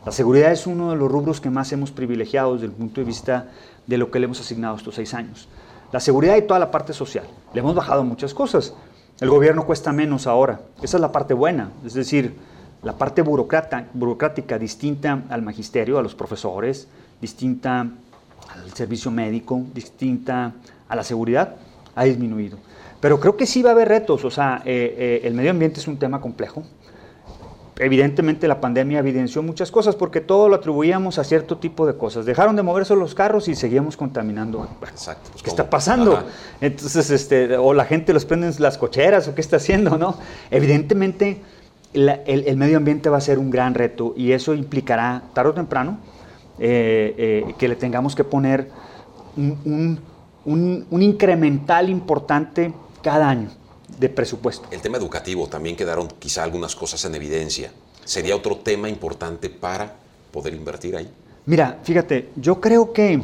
La 0.06 0.12
seguridad 0.12 0.52
es 0.52 0.66
uno 0.66 0.90
de 0.90 0.96
los 0.96 1.10
rubros 1.10 1.40
que 1.40 1.50
más 1.50 1.72
hemos 1.72 1.90
privilegiado 1.90 2.54
desde 2.54 2.66
el 2.66 2.72
punto 2.72 3.00
de 3.00 3.06
vista 3.06 3.48
de 3.86 3.98
lo 3.98 4.10
que 4.10 4.20
le 4.20 4.26
hemos 4.26 4.40
asignado 4.40 4.76
estos 4.76 4.94
seis 4.94 5.12
años. 5.12 5.48
La 5.92 6.00
seguridad 6.00 6.36
y 6.36 6.42
toda 6.42 6.60
la 6.60 6.70
parte 6.70 6.92
social. 6.92 7.24
Le 7.52 7.60
hemos 7.60 7.74
bajado 7.74 8.04
muchas 8.04 8.32
cosas. 8.32 8.74
El 9.20 9.30
gobierno 9.30 9.66
cuesta 9.66 9.92
menos 9.92 10.26
ahora. 10.26 10.60
Esa 10.82 10.98
es 10.98 11.00
la 11.00 11.12
parte 11.12 11.34
buena. 11.34 11.72
Es 11.84 11.94
decir, 11.94 12.36
la 12.82 12.96
parte 12.96 13.22
burocrática 13.22 14.58
distinta 14.58 15.22
al 15.28 15.42
magisterio, 15.42 15.98
a 15.98 16.02
los 16.02 16.14
profesores, 16.14 16.88
distinta 17.20 17.88
al 18.48 18.72
servicio 18.72 19.10
médico, 19.10 19.62
distinta 19.74 20.52
a 20.88 20.96
la 20.96 21.04
seguridad, 21.04 21.56
ha 21.94 22.04
disminuido. 22.04 22.58
Pero 23.00 23.20
creo 23.20 23.36
que 23.36 23.46
sí 23.46 23.62
va 23.62 23.70
a 23.70 23.72
haber 23.72 23.88
retos, 23.88 24.24
o 24.24 24.30
sea, 24.30 24.62
eh, 24.64 24.94
eh, 24.98 25.20
el 25.24 25.34
medio 25.34 25.50
ambiente 25.50 25.80
es 25.80 25.86
un 25.86 25.98
tema 25.98 26.20
complejo. 26.20 26.64
Evidentemente 27.80 28.48
la 28.48 28.60
pandemia 28.60 28.98
evidenció 28.98 29.40
muchas 29.40 29.70
cosas 29.70 29.94
porque 29.94 30.20
todo 30.20 30.48
lo 30.48 30.56
atribuíamos 30.56 31.20
a 31.20 31.24
cierto 31.24 31.58
tipo 31.58 31.86
de 31.86 31.96
cosas. 31.96 32.26
Dejaron 32.26 32.56
de 32.56 32.64
moverse 32.64 32.96
los 32.96 33.14
carros 33.14 33.46
y 33.46 33.54
seguíamos 33.54 33.96
contaminando. 33.96 34.68
Exacto. 34.82 35.30
Pues, 35.30 35.44
¿Qué 35.44 35.50
está 35.50 35.70
pasando? 35.70 36.24
Entonces, 36.60 37.08
este, 37.10 37.56
o 37.56 37.72
la 37.74 37.84
gente 37.84 38.12
los 38.12 38.24
prende 38.24 38.48
en 38.48 38.54
las 38.58 38.78
cocheras 38.78 39.28
o 39.28 39.34
qué 39.36 39.40
está 39.40 39.58
haciendo, 39.58 39.96
¿no? 39.96 40.16
Evidentemente 40.50 41.40
el, 41.92 42.56
medio 42.56 42.76
ambiente 42.76 43.08
va 43.08 43.18
a 43.18 43.20
ser 43.20 43.38
un 43.38 43.50
gran 43.50 43.74
reto 43.74 44.12
y 44.16 44.32
eso 44.32 44.54
implicará 44.54 45.22
tarde 45.32 45.50
o 45.50 45.54
temprano 45.54 45.98
eh, 46.58 47.54
que 47.58 47.68
le 47.68 47.76
tengamos 47.76 48.14
que 48.14 48.24
poner 48.24 48.70
un, 49.36 50.00
un 50.44 51.02
incremental 51.02 51.88
importante 51.88 52.72
cada 53.02 53.28
año 53.28 53.50
de 53.98 54.08
presupuesto. 54.08 54.68
El 54.70 54.80
tema 54.80 54.98
educativo, 54.98 55.46
también 55.46 55.76
quedaron 55.76 56.08
quizá 56.18 56.42
algunas 56.42 56.74
cosas 56.74 57.04
en 57.04 57.14
evidencia. 57.14 57.72
¿Sería 58.04 58.36
otro 58.36 58.56
tema 58.56 58.88
importante 58.88 59.50
para 59.50 59.94
poder 60.32 60.54
invertir 60.54 60.96
ahí? 60.96 61.10
Mira, 61.46 61.78
fíjate, 61.82 62.30
yo 62.36 62.60
creo 62.60 62.92
que 62.92 63.20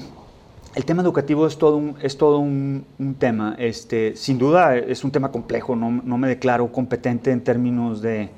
el 0.75 0.85
tema 0.85 1.03
educativo 1.03 1.47
es 1.47 1.57
todo 1.57 1.76
un, 1.76 1.97
es 2.03 2.17
todo 2.17 2.38
un, 2.38 2.85
tema. 3.19 3.55
Este, 3.59 4.17
sin 4.17 4.38
duda 4.38 4.76
es 4.76 5.05
un 5.05 5.11
tema 5.11 5.31
complejo, 5.31 5.76
no, 5.76 5.91
no 5.91 6.19
me 6.19 6.29
declaro 6.29 6.71
competente 6.73 7.31
en 7.31 7.43
términos 7.43 8.03
de, 8.03 8.31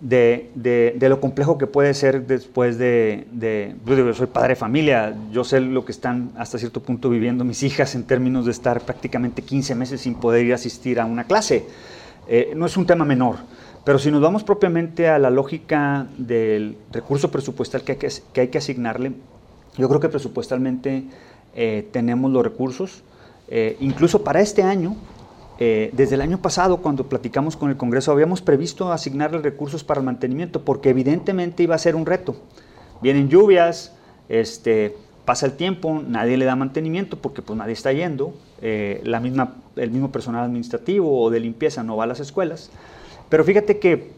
de, 0.00 0.50
de, 0.54 1.08
lo 1.08 1.20
complejo 1.20 1.58
que 1.58 1.66
puede 1.66 1.92
ser 1.92 2.26
después 2.26 2.78
de, 2.78 3.26
de, 3.32 3.74
yo 3.86 4.14
soy 4.14 4.26
padre 4.28 4.50
de 4.50 4.56
familia, 4.56 5.14
yo 5.30 5.44
sé 5.44 5.60
lo 5.60 5.84
que 5.84 5.92
están 5.92 6.32
hasta 6.36 6.58
cierto 6.58 6.82
punto 6.82 7.10
viviendo 7.10 7.44
mis 7.44 7.62
hijas 7.62 7.94
en 7.94 8.04
términos 8.04 8.46
de 8.46 8.52
estar 8.52 8.80
prácticamente 8.80 9.42
15 9.42 9.74
meses 9.74 10.00
sin 10.00 10.14
poder 10.14 10.46
ir 10.46 10.52
a 10.52 10.54
asistir 10.54 11.00
a 11.00 11.04
una 11.04 11.24
clase. 11.24 11.66
Eh, 12.28 12.52
no 12.56 12.64
es 12.66 12.76
un 12.76 12.86
tema 12.86 13.04
menor, 13.04 13.36
pero 13.84 13.98
si 13.98 14.10
nos 14.10 14.22
vamos 14.22 14.42
propiamente 14.42 15.08
a 15.08 15.18
la 15.18 15.30
lógica 15.30 16.06
del 16.16 16.76
recurso 16.92 17.30
presupuestal 17.30 17.82
que 17.82 17.92
hay 17.92 17.98
que, 17.98 18.08
que, 18.32 18.40
hay 18.40 18.48
que 18.48 18.58
asignarle, 18.58 19.12
yo 19.76 19.88
creo 19.88 20.00
que 20.00 20.08
presupuestalmente 20.08 21.04
eh, 21.54 21.88
tenemos 21.92 22.30
los 22.30 22.42
recursos, 22.44 23.02
eh, 23.48 23.76
incluso 23.80 24.22
para 24.22 24.40
este 24.40 24.62
año, 24.62 24.96
eh, 25.60 25.90
desde 25.92 26.14
el 26.14 26.22
año 26.22 26.38
pasado, 26.38 26.78
cuando 26.78 27.08
platicamos 27.08 27.54
con 27.54 27.68
el 27.68 27.76
Congreso, 27.76 28.10
habíamos 28.10 28.40
previsto 28.40 28.90
asignarle 28.90 29.38
recursos 29.38 29.84
para 29.84 30.00
el 30.00 30.06
mantenimiento, 30.06 30.64
porque 30.64 30.88
evidentemente 30.88 31.62
iba 31.62 31.74
a 31.74 31.78
ser 31.78 31.94
un 31.94 32.06
reto. 32.06 32.34
Vienen 33.02 33.28
lluvias, 33.28 33.94
este, 34.30 34.96
pasa 35.26 35.44
el 35.44 35.52
tiempo, 35.52 36.02
nadie 36.06 36.38
le 36.38 36.46
da 36.46 36.56
mantenimiento 36.56 37.18
porque 37.18 37.42
pues 37.42 37.58
nadie 37.58 37.74
está 37.74 37.92
yendo, 37.92 38.34
eh, 38.62 39.02
la 39.04 39.20
misma, 39.20 39.56
el 39.76 39.90
mismo 39.90 40.10
personal 40.10 40.44
administrativo 40.44 41.22
o 41.22 41.30
de 41.30 41.40
limpieza 41.40 41.82
no 41.82 41.96
va 41.96 42.04
a 42.04 42.06
las 42.06 42.20
escuelas. 42.20 42.70
Pero 43.28 43.44
fíjate 43.44 43.78
que 43.78 44.12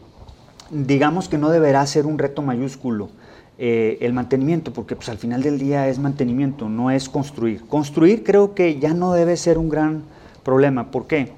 digamos 0.71 1.27
que 1.27 1.37
no 1.37 1.49
deberá 1.49 1.85
ser 1.85 2.05
un 2.05 2.17
reto 2.17 2.41
mayúsculo 2.41 3.09
eh, 3.57 3.97
el 4.01 4.13
mantenimiento, 4.13 4.73
porque 4.73 4.95
pues 4.95 5.09
al 5.09 5.17
final 5.17 5.43
del 5.43 5.59
día 5.59 5.87
es 5.87 5.99
mantenimiento, 5.99 6.69
no 6.69 6.89
es 6.89 7.09
construir. 7.09 7.61
Construir 7.67 8.23
creo 8.23 8.55
que 8.55 8.79
ya 8.79 8.93
no 8.93 9.13
debe 9.13 9.37
ser 9.37 9.57
un 9.57 9.69
gran 9.69 10.03
problema. 10.43 10.91
¿Por 10.91 11.07
qué? 11.07 11.31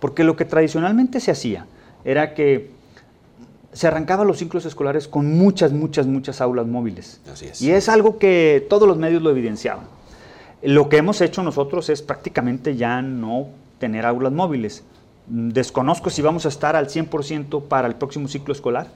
Porque 0.00 0.24
lo 0.24 0.36
que 0.36 0.44
tradicionalmente 0.44 1.20
se 1.20 1.30
hacía 1.30 1.66
era 2.04 2.34
que 2.34 2.70
se 3.72 3.86
arrancaban 3.86 4.26
los 4.26 4.38
ciclos 4.38 4.64
escolares 4.66 5.08
con 5.08 5.36
muchas, 5.36 5.72
muchas, 5.72 6.06
muchas 6.06 6.40
aulas 6.40 6.66
móviles. 6.66 7.20
Así 7.32 7.46
es. 7.46 7.62
Y 7.62 7.70
es 7.70 7.88
algo 7.88 8.18
que 8.18 8.66
todos 8.68 8.86
los 8.86 8.98
medios 8.98 9.22
lo 9.22 9.30
evidenciaban. 9.30 9.86
Lo 10.62 10.88
que 10.88 10.98
hemos 10.98 11.20
hecho 11.20 11.42
nosotros 11.42 11.88
es 11.88 12.02
prácticamente 12.02 12.76
ya 12.76 13.02
no 13.02 13.48
tener 13.78 14.06
aulas 14.06 14.32
móviles. 14.32 14.84
Desconozco 15.26 16.10
si 16.10 16.22
vamos 16.22 16.46
a 16.46 16.48
estar 16.48 16.76
al 16.76 16.88
100% 16.88 17.62
para 17.64 17.88
el 17.88 17.94
próximo 17.94 18.28
ciclo 18.28 18.52
escolar, 18.52 18.88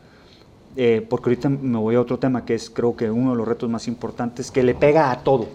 eh, 0.76 1.05
porque 1.09 1.31
ahorita 1.31 1.48
me 1.48 1.79
voy 1.79 1.94
a 1.94 2.00
otro 2.00 2.18
tema 2.18 2.44
que 2.44 2.55
es 2.55 2.68
creo 2.68 2.94
que 2.94 3.11
uno 3.11 3.31
de 3.31 3.37
los 3.37 3.48
retos 3.48 3.70
más 3.70 3.88
importantes, 3.88 4.50
que 4.50 4.62
le 4.62 4.74
pega 4.74 5.11
a 5.11 5.20
todo. 5.24 5.48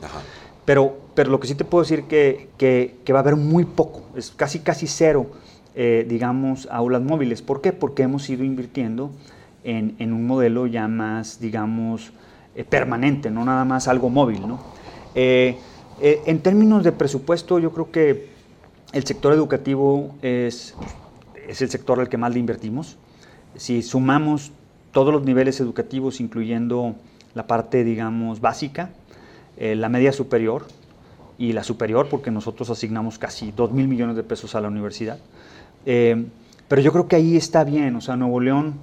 Pero 0.72 1.02
pero 1.16 1.30
lo 1.30 1.42
que 1.42 1.48
sí 1.50 1.56
te 1.56 1.66
puedo 1.66 1.84
decir 1.84 2.04
que, 2.04 2.48
que, 2.58 2.96
que 3.04 3.12
va 3.12 3.20
a 3.20 3.24
haber 3.24 3.36
muy 3.36 3.66
poco, 3.66 4.04
es 4.16 4.32
casi 4.32 4.60
casi 4.60 4.88
cero, 4.88 5.30
eh, 5.76 6.06
digamos, 6.08 6.70
aulas 6.72 7.02
móviles. 7.02 7.42
¿Por 7.42 7.60
qué? 7.60 7.74
Porque 7.74 8.04
hemos 8.04 8.30
ido 8.30 8.46
invirtiendo 8.46 9.12
en, 9.66 9.98
en 10.00 10.14
un 10.14 10.26
modelo 10.26 10.68
ya 10.68 10.88
más, 10.88 11.42
digamos, 11.42 12.14
eh, 12.56 12.64
permanente, 12.64 13.30
no 13.30 13.44
nada 13.44 13.66
más 13.66 13.90
algo 13.90 14.10
móvil. 14.10 14.48
¿no? 14.48 14.62
Eh, 15.14 15.58
en 16.00 16.40
términos 16.40 16.86
de 16.86 16.94
presupuesto, 16.94 17.60
yo 17.60 17.74
creo 17.74 17.92
que 17.92 18.30
el 18.94 19.04
sector 19.04 19.34
educativo 19.34 20.16
es, 20.22 20.74
es 21.50 21.62
el 21.62 21.70
sector 21.70 22.00
al 22.00 22.08
que 22.08 22.16
más 22.16 22.32
le 22.32 22.40
invertimos. 22.40 22.98
Si 23.58 23.82
sumamos 23.82 24.54
todos 24.94 25.14
los 25.14 25.26
niveles 25.26 25.60
educativos, 25.60 26.22
incluyendo 26.22 26.96
la 27.34 27.48
parte, 27.48 27.84
digamos, 27.84 28.40
básica, 28.40 28.92
la 29.62 29.90
media 29.90 30.12
superior, 30.12 30.66
y 31.42 31.54
la 31.54 31.64
superior, 31.64 32.08
porque 32.08 32.30
nosotros 32.30 32.70
asignamos 32.70 33.18
casi 33.18 33.52
2 33.52 33.72
mil 33.72 33.88
millones 33.88 34.16
de 34.16 34.22
pesos 34.22 34.54
a 34.54 34.62
la 34.62 34.68
universidad. 34.68 35.18
Eh, 35.88 36.28
pero 36.68 36.84
yo 36.84 36.92
creo 36.92 37.08
que 37.08 37.16
ahí 37.16 37.36
está 37.36 37.64
bien, 37.64 37.96
o 37.96 38.02
sea, 38.02 38.16
Nuevo 38.16 38.40
León 38.40 38.76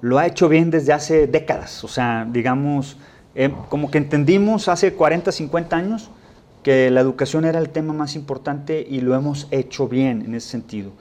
lo 0.00 0.18
ha 0.18 0.26
hecho 0.26 0.48
bien 0.48 0.70
desde 0.70 0.94
hace 0.94 1.26
décadas, 1.26 1.84
o 1.84 1.88
sea, 1.88 2.26
digamos, 2.30 2.96
eh, 3.34 3.52
como 3.68 3.90
que 3.90 3.98
entendimos 3.98 4.68
hace 4.68 4.94
40, 4.94 5.30
50 5.30 5.76
años 5.76 6.10
que 6.62 6.90
la 6.90 7.02
educación 7.02 7.44
era 7.44 7.58
el 7.58 7.68
tema 7.68 7.92
más 7.92 8.16
importante 8.16 8.84
y 8.88 9.02
lo 9.02 9.14
hemos 9.14 9.46
hecho 9.50 9.86
bien 9.86 10.22
en 10.22 10.34
ese 10.34 10.48
sentido. 10.48 10.92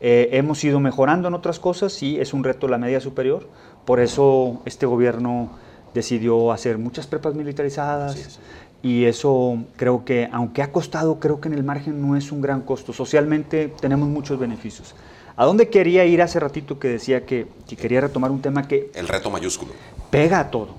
Eh, 0.00 0.30
hemos 0.32 0.62
ido 0.64 0.80
mejorando 0.80 1.28
en 1.28 1.34
otras 1.34 1.60
cosas, 1.60 1.92
sí, 1.92 2.18
es 2.18 2.34
un 2.34 2.42
reto 2.42 2.66
la 2.66 2.78
media 2.78 3.00
superior, 3.00 3.48
por 3.84 4.00
eso 4.00 4.60
este 4.64 4.86
gobierno 4.86 5.50
decidió 5.94 6.50
hacer 6.50 6.78
muchas 6.78 7.06
prepas 7.06 7.34
militarizadas, 7.34 8.40
y 8.84 9.06
eso 9.06 9.64
creo 9.76 10.04
que, 10.04 10.28
aunque 10.30 10.60
ha 10.60 10.70
costado, 10.70 11.18
creo 11.18 11.40
que 11.40 11.48
en 11.48 11.54
el 11.54 11.64
margen 11.64 12.06
no 12.06 12.18
es 12.18 12.30
un 12.30 12.42
gran 12.42 12.60
costo. 12.60 12.92
Socialmente 12.92 13.72
tenemos 13.80 14.10
muchos 14.10 14.38
beneficios. 14.38 14.94
¿A 15.36 15.46
dónde 15.46 15.70
quería 15.70 16.04
ir 16.04 16.20
hace 16.20 16.38
ratito 16.38 16.78
que 16.78 16.88
decía 16.88 17.24
que, 17.24 17.46
quería 17.78 18.02
retomar 18.02 18.30
un 18.30 18.42
tema 18.42 18.68
que... 18.68 18.90
El 18.94 19.08
reto 19.08 19.30
mayúsculo. 19.30 19.72
Pega 20.10 20.38
a 20.38 20.50
todo. 20.50 20.74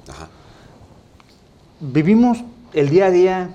Vivimos 1.80 2.44
el 2.74 2.90
día 2.90 3.08
a 3.08 3.12
día 3.12 3.50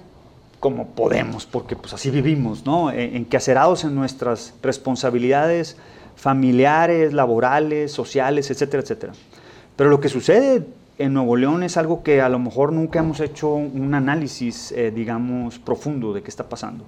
como 0.59 0.89
podemos, 0.89 1.47
porque 1.47 1.77
pues 1.77 1.95
así 1.95 2.11
vivimos, 2.11 2.67
¿no? 2.67 2.91
Enquacerados 2.91 3.85
en 3.85 3.95
nuestras 3.95 4.53
responsabilidades 4.65 5.77
familiares, 6.17 7.13
laborales, 7.13 7.93
sociales, 7.93 8.51
etcétera, 8.51 8.83
etcétera. 8.83 9.13
Pero 9.77 9.91
lo 9.91 10.01
que 10.01 10.09
sucede 10.09 10.67
en 11.01 11.15
Nuevo 11.15 11.35
León 11.35 11.63
es 11.63 11.79
algo 11.79 12.03
que 12.03 12.21
a 12.21 12.29
lo 12.29 12.39
mejor 12.39 12.75
nunca 12.75 12.99
hemos 12.99 13.21
hecho 13.21 13.55
un 13.55 13.95
análisis, 13.95 14.71
eh, 14.73 14.91
digamos, 14.91 15.59
profundo 15.59 16.13
de 16.13 16.23
qué 16.23 16.29
está 16.29 16.47
pasando. 16.47 16.85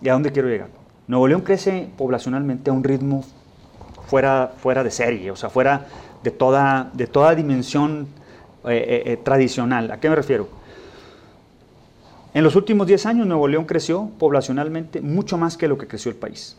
¿Y 0.00 0.08
a 0.08 0.12
dónde 0.12 0.30
quiero 0.30 0.48
llegar? 0.48 0.68
Nuevo 1.08 1.26
León 1.26 1.40
crece 1.40 1.88
poblacionalmente 1.98 2.70
a 2.70 2.72
un 2.72 2.84
ritmo 2.84 3.24
fuera, 4.06 4.52
fuera 4.56 4.84
de 4.84 4.92
serie, 4.92 5.32
o 5.32 5.36
sea, 5.36 5.50
fuera 5.50 5.86
de 6.22 6.30
toda, 6.30 6.92
de 6.94 7.08
toda 7.08 7.34
dimensión 7.34 8.06
eh, 8.64 9.02
eh, 9.06 9.16
tradicional. 9.16 9.90
¿A 9.90 9.98
qué 9.98 10.08
me 10.08 10.14
refiero? 10.14 10.48
En 12.34 12.44
los 12.44 12.54
últimos 12.54 12.86
10 12.86 13.06
años 13.06 13.26
Nuevo 13.26 13.48
León 13.48 13.64
creció 13.64 14.08
poblacionalmente 14.20 15.00
mucho 15.00 15.36
más 15.36 15.56
que 15.56 15.66
lo 15.66 15.78
que 15.78 15.88
creció 15.88 16.12
el 16.12 16.16
país. 16.16 16.56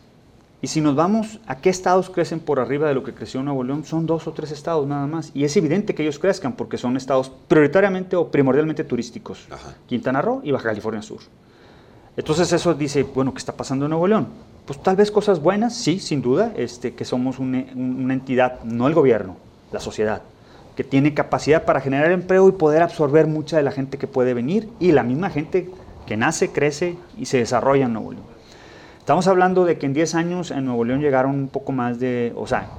Y 0.61 0.67
si 0.67 0.81
nos 0.81 0.95
vamos 0.95 1.39
a 1.47 1.57
qué 1.57 1.69
estados 1.69 2.09
crecen 2.09 2.41
por 2.41 2.59
arriba 2.59 2.89
de 2.89 2.93
lo 2.93 3.03
que 3.03 3.13
creció 3.13 3.41
Nuevo 3.41 3.63
León, 3.63 3.85
son 3.85 4.05
dos 4.05 4.27
o 4.27 4.33
tres 4.33 4.51
estados 4.51 4.85
nada 4.85 5.07
más. 5.07 5.31
Y 5.33 5.45
es 5.45 5.55
evidente 5.55 5.95
que 5.95 6.03
ellos 6.03 6.19
crezcan 6.19 6.53
porque 6.53 6.77
son 6.77 6.97
estados 6.97 7.31
prioritariamente 7.47 8.17
o 8.17 8.29
primordialmente 8.29 8.83
turísticos. 8.83 9.47
Quintana 9.87 10.21
Roo 10.21 10.41
y 10.43 10.51
Baja 10.51 10.65
California 10.69 11.01
Sur. 11.01 11.21
Entonces 12.17 12.51
eso 12.51 12.73
dice, 12.73 13.03
bueno, 13.03 13.33
¿qué 13.33 13.37
está 13.37 13.53
pasando 13.53 13.85
en 13.85 13.91
Nuevo 13.91 14.07
León? 14.07 14.27
Pues 14.65 14.83
tal 14.83 14.97
vez 14.97 15.09
cosas 15.11 15.41
buenas, 15.41 15.73
sí, 15.73 15.99
sin 15.99 16.21
duda, 16.21 16.51
este, 16.57 16.93
que 16.93 17.05
somos 17.05 17.39
una, 17.39 17.63
una 17.73 18.13
entidad, 18.13 18.61
no 18.63 18.87
el 18.87 18.93
gobierno, 18.93 19.37
la 19.71 19.79
sociedad, 19.79 20.21
que 20.75 20.83
tiene 20.83 21.13
capacidad 21.13 21.63
para 21.63 21.79
generar 21.79 22.11
empleo 22.11 22.49
y 22.49 22.51
poder 22.51 22.81
absorber 22.81 23.27
mucha 23.27 23.55
de 23.55 23.63
la 23.63 23.71
gente 23.71 23.97
que 23.97 24.07
puede 24.07 24.33
venir 24.33 24.69
y 24.79 24.91
la 24.91 25.03
misma 25.03 25.29
gente 25.29 25.69
que 26.05 26.17
nace, 26.17 26.51
crece 26.51 26.97
y 27.17 27.27
se 27.27 27.37
desarrolla 27.37 27.85
en 27.85 27.93
Nuevo 27.93 28.11
León. 28.11 28.38
Estamos 29.09 29.25
hablando 29.25 29.65
de 29.65 29.79
que 29.79 29.87
en 29.87 29.95
10 29.95 30.13
años 30.13 30.51
en 30.51 30.65
Nuevo 30.65 30.83
León 30.85 31.01
llegaron 31.01 31.31
un 31.31 31.47
poco 31.47 31.71
más 31.71 31.99
de, 31.99 32.31
o 32.35 32.45
sea, 32.45 32.69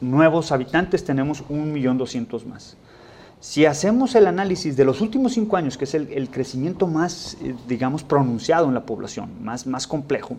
nuevos 0.00 0.52
habitantes 0.52 1.02
tenemos 1.04 1.42
1.200.000 1.48 2.44
más. 2.46 2.76
Si 3.40 3.66
hacemos 3.66 4.14
el 4.14 4.28
análisis 4.28 4.76
de 4.76 4.84
los 4.84 5.00
últimos 5.00 5.32
cinco 5.32 5.56
años, 5.56 5.76
que 5.76 5.86
es 5.86 5.94
el, 5.94 6.30
crecimiento 6.30 6.86
más, 6.86 7.36
eh, 7.42 7.56
digamos, 7.66 8.04
pronunciado 8.04 8.68
en 8.68 8.74
la 8.74 8.86
población, 8.86 9.30
más, 9.42 9.66
más 9.66 9.88
complejo, 9.88 10.36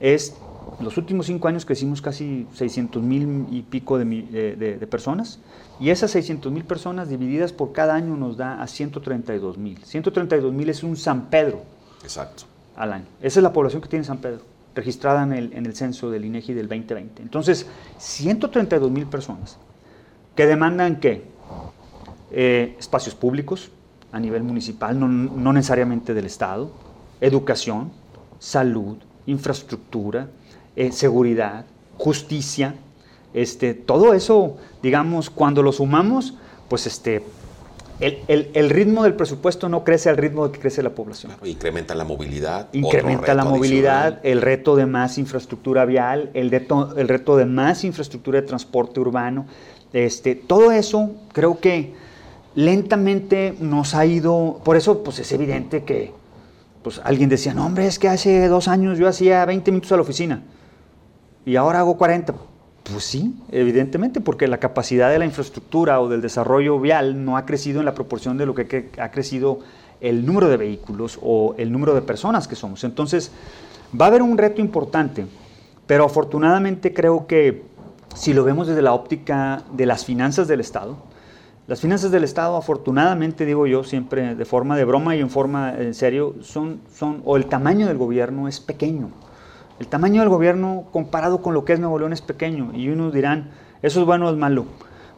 es 0.00 0.34
los 0.80 0.96
últimos 0.96 1.26
cinco 1.26 1.46
años 1.46 1.64
crecimos 1.64 2.02
casi 2.02 2.48
600 2.54 3.00
mil 3.00 3.46
y 3.52 3.62
pico 3.62 3.96
de, 3.96 4.88
personas 4.90 5.38
y 5.78 5.90
esas 5.90 6.10
600 6.10 6.50
mil 6.50 6.64
personas 6.64 7.08
divididas 7.08 7.52
por 7.52 7.70
cada 7.70 7.94
año 7.94 8.16
nos 8.16 8.36
da 8.36 8.60
a 8.60 8.66
132 8.66 9.56
mil. 9.56 9.78
132 9.84 10.52
mil 10.52 10.68
es 10.68 10.82
un 10.82 10.96
San 10.96 11.26
Pedro 11.26 11.62
Exacto. 12.02 12.57
Al 12.78 12.92
año. 12.92 13.06
Esa 13.20 13.40
es 13.40 13.42
la 13.42 13.52
población 13.52 13.82
que 13.82 13.88
tiene 13.88 14.04
San 14.04 14.18
Pedro, 14.18 14.40
registrada 14.74 15.24
en 15.24 15.32
el, 15.32 15.52
en 15.52 15.66
el 15.66 15.74
censo 15.74 16.10
del 16.10 16.24
INEGI 16.24 16.54
del 16.54 16.68
2020. 16.68 17.22
Entonces, 17.22 17.66
132 17.98 18.90
mil 18.90 19.06
personas 19.06 19.58
que 20.34 20.46
demandan 20.46 21.00
qué? 21.00 21.24
Eh, 22.30 22.76
espacios 22.78 23.14
públicos 23.14 23.70
a 24.12 24.20
nivel 24.20 24.42
municipal, 24.42 24.98
no, 24.98 25.08
no 25.08 25.52
necesariamente 25.52 26.14
del 26.14 26.26
Estado, 26.26 26.70
educación, 27.20 27.90
salud, 28.38 28.96
infraestructura, 29.26 30.28
eh, 30.76 30.92
seguridad, 30.92 31.66
justicia, 31.98 32.74
este, 33.34 33.74
todo 33.74 34.14
eso, 34.14 34.56
digamos, 34.82 35.28
cuando 35.28 35.62
lo 35.62 35.72
sumamos, 35.72 36.34
pues 36.68 36.86
este, 36.86 37.24
el, 38.00 38.70
ritmo 38.70 39.02
del 39.02 39.14
presupuesto 39.14 39.68
no 39.68 39.82
crece 39.82 40.08
al 40.08 40.16
ritmo 40.16 40.46
de 40.46 40.52
que 40.52 40.60
crece 40.60 40.82
la 40.82 40.90
población. 40.90 41.32
incrementa 41.42 41.94
la 41.94 42.04
movilidad. 42.04 42.68
Incrementa 42.72 43.34
la 43.34 43.44
movilidad, 43.44 44.20
el 44.22 44.40
reto 44.40 44.76
de 44.76 44.86
más 44.86 45.18
infraestructura 45.18 45.84
vial, 45.84 46.30
el 46.34 46.50
reto, 46.50 46.96
el 46.96 47.08
reto 47.08 47.36
de 47.36 47.44
más 47.44 47.84
infraestructura 47.84 48.40
de 48.40 48.46
transporte 48.46 49.00
urbano. 49.00 49.46
Este, 49.92 50.34
todo 50.34 50.70
eso 50.70 51.10
creo 51.32 51.58
que 51.60 51.94
lentamente 52.54 53.54
nos 53.60 53.94
ha 53.94 54.06
ido, 54.06 54.60
por 54.64 54.76
eso 54.76 55.02
pues 55.02 55.18
es 55.18 55.32
evidente 55.32 55.84
que 55.84 56.12
pues 56.82 57.00
alguien 57.02 57.28
decía, 57.28 57.54
no 57.54 57.66
hombre, 57.66 57.86
es 57.86 57.98
que 57.98 58.08
hace 58.08 58.48
dos 58.48 58.68
años 58.68 58.98
yo 58.98 59.08
hacía 59.08 59.44
20 59.44 59.70
minutos 59.72 59.92
a 59.92 59.96
la 59.96 60.02
oficina 60.02 60.42
y 61.44 61.56
ahora 61.56 61.80
hago 61.80 61.96
40. 61.96 62.34
Pues 62.90 63.04
sí, 63.04 63.34
evidentemente, 63.50 64.20
porque 64.20 64.48
la 64.48 64.58
capacidad 64.58 65.10
de 65.10 65.18
la 65.18 65.26
infraestructura 65.26 66.00
o 66.00 66.08
del 66.08 66.22
desarrollo 66.22 66.80
vial 66.80 67.24
no 67.24 67.36
ha 67.36 67.44
crecido 67.44 67.80
en 67.80 67.84
la 67.84 67.94
proporción 67.94 68.38
de 68.38 68.46
lo 68.46 68.54
que 68.54 68.90
ha 68.98 69.10
crecido 69.10 69.60
el 70.00 70.24
número 70.24 70.48
de 70.48 70.56
vehículos 70.56 71.18
o 71.20 71.54
el 71.58 71.70
número 71.70 71.94
de 71.94 72.02
personas 72.02 72.48
que 72.48 72.56
somos. 72.56 72.84
Entonces, 72.84 73.30
va 73.98 74.06
a 74.06 74.08
haber 74.08 74.22
un 74.22 74.38
reto 74.38 74.60
importante, 74.60 75.26
pero 75.86 76.04
afortunadamente 76.04 76.94
creo 76.94 77.26
que 77.26 77.64
si 78.14 78.32
lo 78.32 78.44
vemos 78.44 78.66
desde 78.66 78.82
la 78.82 78.94
óptica 78.94 79.62
de 79.72 79.84
las 79.84 80.04
finanzas 80.04 80.48
del 80.48 80.60
Estado, 80.60 80.96
las 81.66 81.82
finanzas 81.82 82.10
del 82.10 82.24
Estado, 82.24 82.56
afortunadamente, 82.56 83.44
digo 83.44 83.66
yo, 83.66 83.84
siempre 83.84 84.34
de 84.34 84.44
forma 84.46 84.74
de 84.78 84.86
broma 84.86 85.14
y 85.14 85.20
en 85.20 85.28
forma 85.28 85.74
en 85.78 85.92
serio, 85.92 86.36
son, 86.40 86.80
son, 86.96 87.20
o 87.26 87.36
el 87.36 87.44
tamaño 87.44 87.86
del 87.86 87.98
gobierno 87.98 88.48
es 88.48 88.58
pequeño. 88.58 89.10
El 89.80 89.86
tamaño 89.86 90.20
del 90.22 90.28
gobierno 90.28 90.84
comparado 90.92 91.40
con 91.40 91.54
lo 91.54 91.64
que 91.64 91.72
es 91.72 91.80
Nuevo 91.80 91.98
León 91.98 92.12
es 92.12 92.20
pequeño 92.20 92.72
y 92.74 92.88
unos 92.88 93.12
dirán, 93.12 93.50
eso 93.82 94.00
es 94.00 94.06
bueno 94.06 94.26
o 94.26 94.30
es 94.30 94.36
malo. 94.36 94.66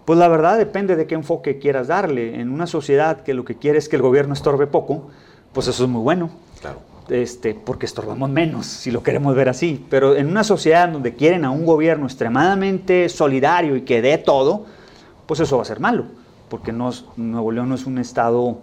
Pues 0.04 0.18
la 0.18 0.28
verdad 0.28 0.58
depende 0.58 0.96
de 0.96 1.06
qué 1.06 1.14
enfoque 1.14 1.58
quieras 1.58 1.88
darle. 1.88 2.40
En 2.40 2.50
una 2.50 2.66
sociedad 2.66 3.22
que 3.22 3.32
lo 3.32 3.44
que 3.44 3.56
quiere 3.56 3.78
es 3.78 3.88
que 3.88 3.96
el 3.96 4.02
gobierno 4.02 4.34
estorbe 4.34 4.66
poco, 4.66 5.08
pues 5.52 5.66
eso 5.68 5.84
es 5.84 5.88
muy 5.88 6.02
bueno. 6.02 6.30
Claro. 6.60 6.80
Este, 7.08 7.54
porque 7.54 7.86
estorbamos 7.86 8.28
menos, 8.30 8.66
si 8.66 8.90
lo 8.90 9.02
queremos 9.02 9.34
ver 9.34 9.48
así. 9.48 9.84
Pero 9.88 10.14
en 10.14 10.28
una 10.28 10.44
sociedad 10.44 10.88
donde 10.88 11.14
quieren 11.14 11.44
a 11.44 11.50
un 11.50 11.64
gobierno 11.64 12.06
extremadamente 12.06 13.08
solidario 13.08 13.76
y 13.76 13.82
que 13.82 14.02
dé 14.02 14.18
todo, 14.18 14.66
pues 15.26 15.40
eso 15.40 15.56
va 15.56 15.62
a 15.62 15.66
ser 15.66 15.80
malo, 15.80 16.04
porque 16.48 16.72
no, 16.72 16.90
Nuevo 17.16 17.50
León 17.50 17.68
no 17.68 17.74
es 17.74 17.86
un 17.86 17.98
estado 17.98 18.58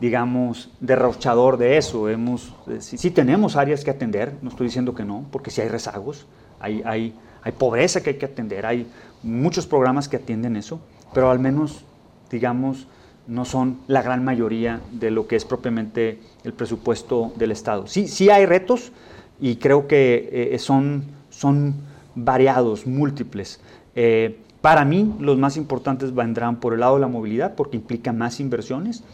digamos, 0.00 0.70
derrochador 0.80 1.56
de 1.56 1.76
eso. 1.76 2.08
Hemos, 2.08 2.54
eh, 2.68 2.80
sí, 2.80 3.10
tenemos 3.10 3.56
áreas 3.56 3.84
que 3.84 3.90
atender, 3.90 4.34
no 4.42 4.50
estoy 4.50 4.66
diciendo 4.66 4.94
que 4.94 5.04
no, 5.04 5.24
porque 5.30 5.50
sí 5.50 5.60
hay 5.60 5.68
rezagos, 5.68 6.26
hay, 6.60 6.82
hay, 6.84 7.14
hay 7.42 7.52
pobreza 7.52 8.02
que 8.02 8.10
hay 8.10 8.16
que 8.16 8.26
atender, 8.26 8.66
hay 8.66 8.86
muchos 9.22 9.66
programas 9.66 10.08
que 10.08 10.16
atienden 10.16 10.56
eso, 10.56 10.80
pero 11.12 11.30
al 11.30 11.38
menos, 11.38 11.84
digamos, 12.30 12.86
no 13.26 13.44
son 13.44 13.78
la 13.86 14.02
gran 14.02 14.24
mayoría 14.24 14.80
de 14.90 15.10
lo 15.10 15.26
que 15.26 15.36
es 15.36 15.44
propiamente 15.44 16.18
el 16.44 16.54
presupuesto 16.54 17.32
del 17.36 17.50
Estado. 17.50 17.86
Sí, 17.86 18.08
sí 18.08 18.30
hay 18.30 18.46
retos 18.46 18.92
y 19.40 19.56
creo 19.56 19.86
que 19.86 20.50
eh, 20.52 20.58
son, 20.58 21.04
son 21.28 21.74
variados, 22.14 22.86
múltiples. 22.86 23.60
Eh, 23.94 24.38
para 24.60 24.84
mí, 24.84 25.14
los 25.20 25.38
más 25.38 25.56
importantes 25.56 26.14
vendrán 26.14 26.56
por 26.56 26.74
el 26.74 26.80
lado 26.80 26.94
de 26.94 27.02
la 27.02 27.08
movilidad, 27.08 27.54
porque 27.54 27.76
implica 27.76 28.12
más 28.12 28.40
inversiones, 28.40 29.04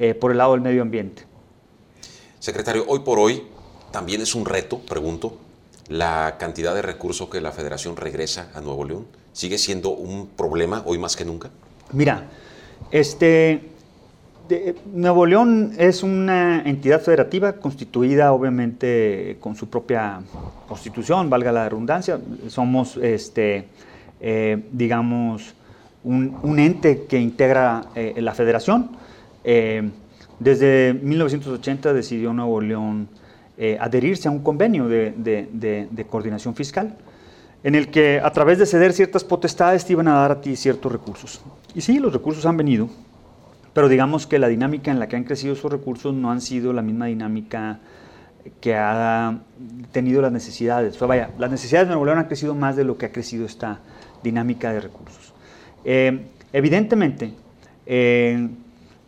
eh, 0.00 0.14
por 0.14 0.32
el 0.32 0.38
lado 0.38 0.52
del 0.52 0.62
medio 0.62 0.80
ambiente. 0.80 1.24
Secretario, 2.38 2.86
hoy 2.88 3.00
por 3.00 3.18
hoy 3.18 3.42
también 3.90 4.22
es 4.22 4.34
un 4.34 4.46
reto, 4.46 4.78
pregunto, 4.78 5.36
la 5.88 6.36
cantidad 6.38 6.74
de 6.74 6.80
recursos 6.80 7.28
que 7.28 7.40
la 7.42 7.52
federación 7.52 7.96
regresa 7.96 8.50
a 8.54 8.62
Nuevo 8.62 8.84
León. 8.84 9.06
¿Sigue 9.34 9.58
siendo 9.58 9.90
un 9.90 10.28
problema 10.28 10.82
hoy 10.86 10.96
más 10.96 11.16
que 11.16 11.26
nunca? 11.26 11.50
Mira, 11.92 12.28
este, 12.90 13.60
Nuevo 14.94 15.26
León 15.26 15.74
es 15.76 16.02
una 16.02 16.62
entidad 16.62 17.02
federativa 17.02 17.52
constituida 17.52 18.32
obviamente 18.32 19.36
con 19.38 19.54
su 19.54 19.68
propia 19.68 20.20
constitución, 20.66 21.28
valga 21.28 21.52
la 21.52 21.68
redundancia. 21.68 22.18
Somos, 22.48 22.96
este, 22.96 23.66
eh, 24.18 24.62
digamos, 24.72 25.54
un, 26.04 26.58
ente 26.58 27.04
que 27.04 27.20
integra 27.20 27.84
eh, 27.94 28.14
la 28.16 28.32
federación. 28.32 28.98
Eh, 29.44 29.90
desde 30.38 30.94
1980 30.94 31.92
decidió 31.92 32.32
Nuevo 32.32 32.60
León 32.60 33.08
eh, 33.58 33.76
adherirse 33.78 34.28
a 34.28 34.30
un 34.30 34.42
convenio 34.42 34.88
de, 34.88 36.06
coordinación 36.08 36.54
fiscal 36.54 36.96
en 37.62 37.74
el 37.74 37.90
que 37.90 38.18
a 38.18 38.32
través 38.32 38.58
de 38.58 38.64
ceder 38.64 38.94
ciertas 38.94 39.22
potestades 39.22 39.84
te 39.84 39.92
iban 39.92 40.08
a 40.08 40.14
dar 40.14 40.32
a 40.32 40.40
ti 40.40 40.56
ciertos 40.56 40.90
recursos. 40.90 41.42
Y 41.74 41.82
sí, 41.82 41.98
los 41.98 42.10
recursos 42.10 42.46
han 42.46 42.56
venido, 42.56 42.88
pero 43.74 43.90
digamos 43.90 44.26
que 44.26 44.38
la 44.38 44.48
dinámica 44.48 44.90
en 44.90 44.98
la 44.98 45.08
que 45.08 45.16
han 45.16 45.24
crecido 45.24 45.52
esos 45.52 45.70
recursos 45.70 46.14
no 46.14 46.30
han 46.30 46.40
sido 46.40 46.72
la 46.72 46.80
misma 46.80 47.06
dinámica 47.06 47.80
que 48.62 48.74
ha 48.74 49.40
tenido 49.92 50.22
las 50.22 50.32
necesidades. 50.32 50.96
O 50.96 50.98
sea, 51.00 51.08
vaya, 51.08 51.30
las 51.38 51.50
necesidades 51.50 51.88
de 51.88 51.92
Nuevo 51.92 52.06
León 52.06 52.18
han 52.18 52.28
crecido 52.28 52.54
más 52.54 52.76
de 52.76 52.84
lo 52.84 52.96
que 52.96 53.06
ha 53.06 53.12
crecido 53.12 53.44
esta 53.44 53.80
dinámica 54.22 54.72
de 54.72 54.80
recursos. 54.80 55.34
Eh, 55.84 56.28
evidentemente, 56.54 57.34
eh, 57.84 58.48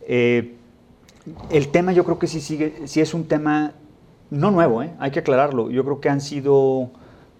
el 0.07 1.67
tema 1.69 1.93
yo 1.93 2.03
creo 2.03 2.19
que 2.19 2.27
sí, 2.27 2.41
sigue, 2.41 2.83
sí 2.85 3.01
es 3.01 3.13
un 3.13 3.25
tema 3.27 3.73
no 4.29 4.51
nuevo, 4.51 4.81
¿eh? 4.81 4.91
hay 4.99 5.11
que 5.11 5.19
aclararlo. 5.19 5.69
Yo 5.69 5.83
creo 5.83 6.01
que 6.01 6.09
han 6.09 6.21
sido 6.21 6.89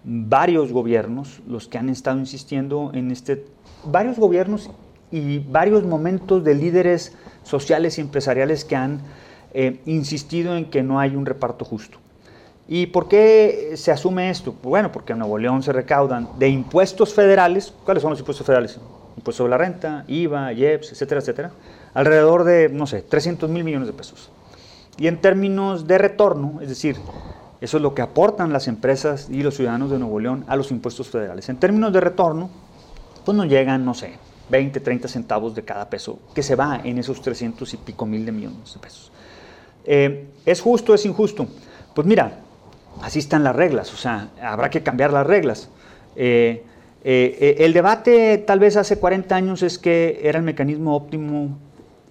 varios 0.04 0.72
gobiernos 0.72 1.40
los 1.46 1.66
que 1.66 1.76
han 1.76 1.88
estado 1.88 2.18
insistiendo 2.18 2.92
en 2.94 3.10
este, 3.10 3.44
varios 3.84 4.18
gobiernos 4.18 4.70
y 5.10 5.38
varios 5.38 5.84
momentos 5.84 6.44
de 6.44 6.54
líderes 6.54 7.16
sociales 7.42 7.98
y 7.98 8.00
empresariales 8.00 8.64
que 8.64 8.76
han 8.76 9.00
eh, 9.52 9.80
insistido 9.86 10.56
en 10.56 10.70
que 10.70 10.82
no 10.82 11.00
hay 11.00 11.16
un 11.16 11.26
reparto 11.26 11.64
justo. 11.64 11.98
¿Y 12.66 12.86
por 12.86 13.08
qué 13.08 13.72
se 13.74 13.92
asume 13.92 14.30
esto? 14.30 14.54
Bueno, 14.62 14.90
porque 14.90 15.12
en 15.12 15.18
Nuevo 15.18 15.36
León 15.36 15.62
se 15.62 15.72
recaudan 15.72 16.28
de 16.38 16.48
impuestos 16.48 17.12
federales. 17.12 17.74
¿Cuáles 17.84 18.02
son 18.02 18.10
los 18.10 18.20
impuestos 18.20 18.46
federales? 18.46 18.80
Impuesto 19.16 19.38
sobre 19.38 19.50
la 19.50 19.58
renta, 19.58 20.04
IVA, 20.08 20.52
IEPS, 20.52 20.92
etcétera, 20.92 21.20
etcétera 21.20 21.52
alrededor 21.94 22.44
de, 22.44 22.68
no 22.68 22.86
sé, 22.86 23.02
300 23.02 23.48
mil 23.48 23.64
millones 23.64 23.86
de 23.86 23.94
pesos. 23.94 24.30
Y 24.98 25.06
en 25.06 25.20
términos 25.20 25.86
de 25.86 25.98
retorno, 25.98 26.60
es 26.60 26.68
decir, 26.68 26.96
eso 27.60 27.76
es 27.78 27.82
lo 27.82 27.94
que 27.94 28.02
aportan 28.02 28.52
las 28.52 28.68
empresas 28.68 29.28
y 29.30 29.42
los 29.42 29.56
ciudadanos 29.56 29.90
de 29.90 29.98
Nuevo 29.98 30.20
León 30.20 30.44
a 30.48 30.56
los 30.56 30.70
impuestos 30.70 31.08
federales. 31.08 31.48
En 31.48 31.56
términos 31.56 31.92
de 31.92 32.00
retorno, 32.00 32.50
pues 33.24 33.36
nos 33.36 33.46
llegan, 33.46 33.84
no 33.84 33.94
sé, 33.94 34.12
20, 34.50 34.80
30 34.80 35.08
centavos 35.08 35.54
de 35.54 35.62
cada 35.62 35.88
peso 35.88 36.18
que 36.34 36.42
se 36.42 36.56
va 36.56 36.80
en 36.84 36.98
esos 36.98 37.22
300 37.22 37.72
y 37.72 37.76
pico 37.78 38.06
mil 38.06 38.26
de 38.26 38.32
millones 38.32 38.74
de 38.74 38.80
pesos. 38.80 39.10
Eh, 39.84 40.28
¿Es 40.44 40.60
justo, 40.60 40.94
es 40.94 41.06
injusto? 41.06 41.46
Pues 41.94 42.06
mira, 42.06 42.40
así 43.02 43.18
están 43.18 43.44
las 43.44 43.56
reglas, 43.56 43.92
o 43.92 43.96
sea, 43.96 44.28
habrá 44.42 44.70
que 44.70 44.82
cambiar 44.82 45.12
las 45.12 45.26
reglas. 45.26 45.68
Eh, 46.16 46.64
eh, 47.02 47.56
el 47.58 47.72
debate 47.72 48.38
tal 48.38 48.58
vez 48.58 48.76
hace 48.76 48.98
40 48.98 49.34
años 49.34 49.62
es 49.62 49.78
que 49.78 50.20
era 50.22 50.38
el 50.38 50.44
mecanismo 50.44 50.96
óptimo 50.96 51.58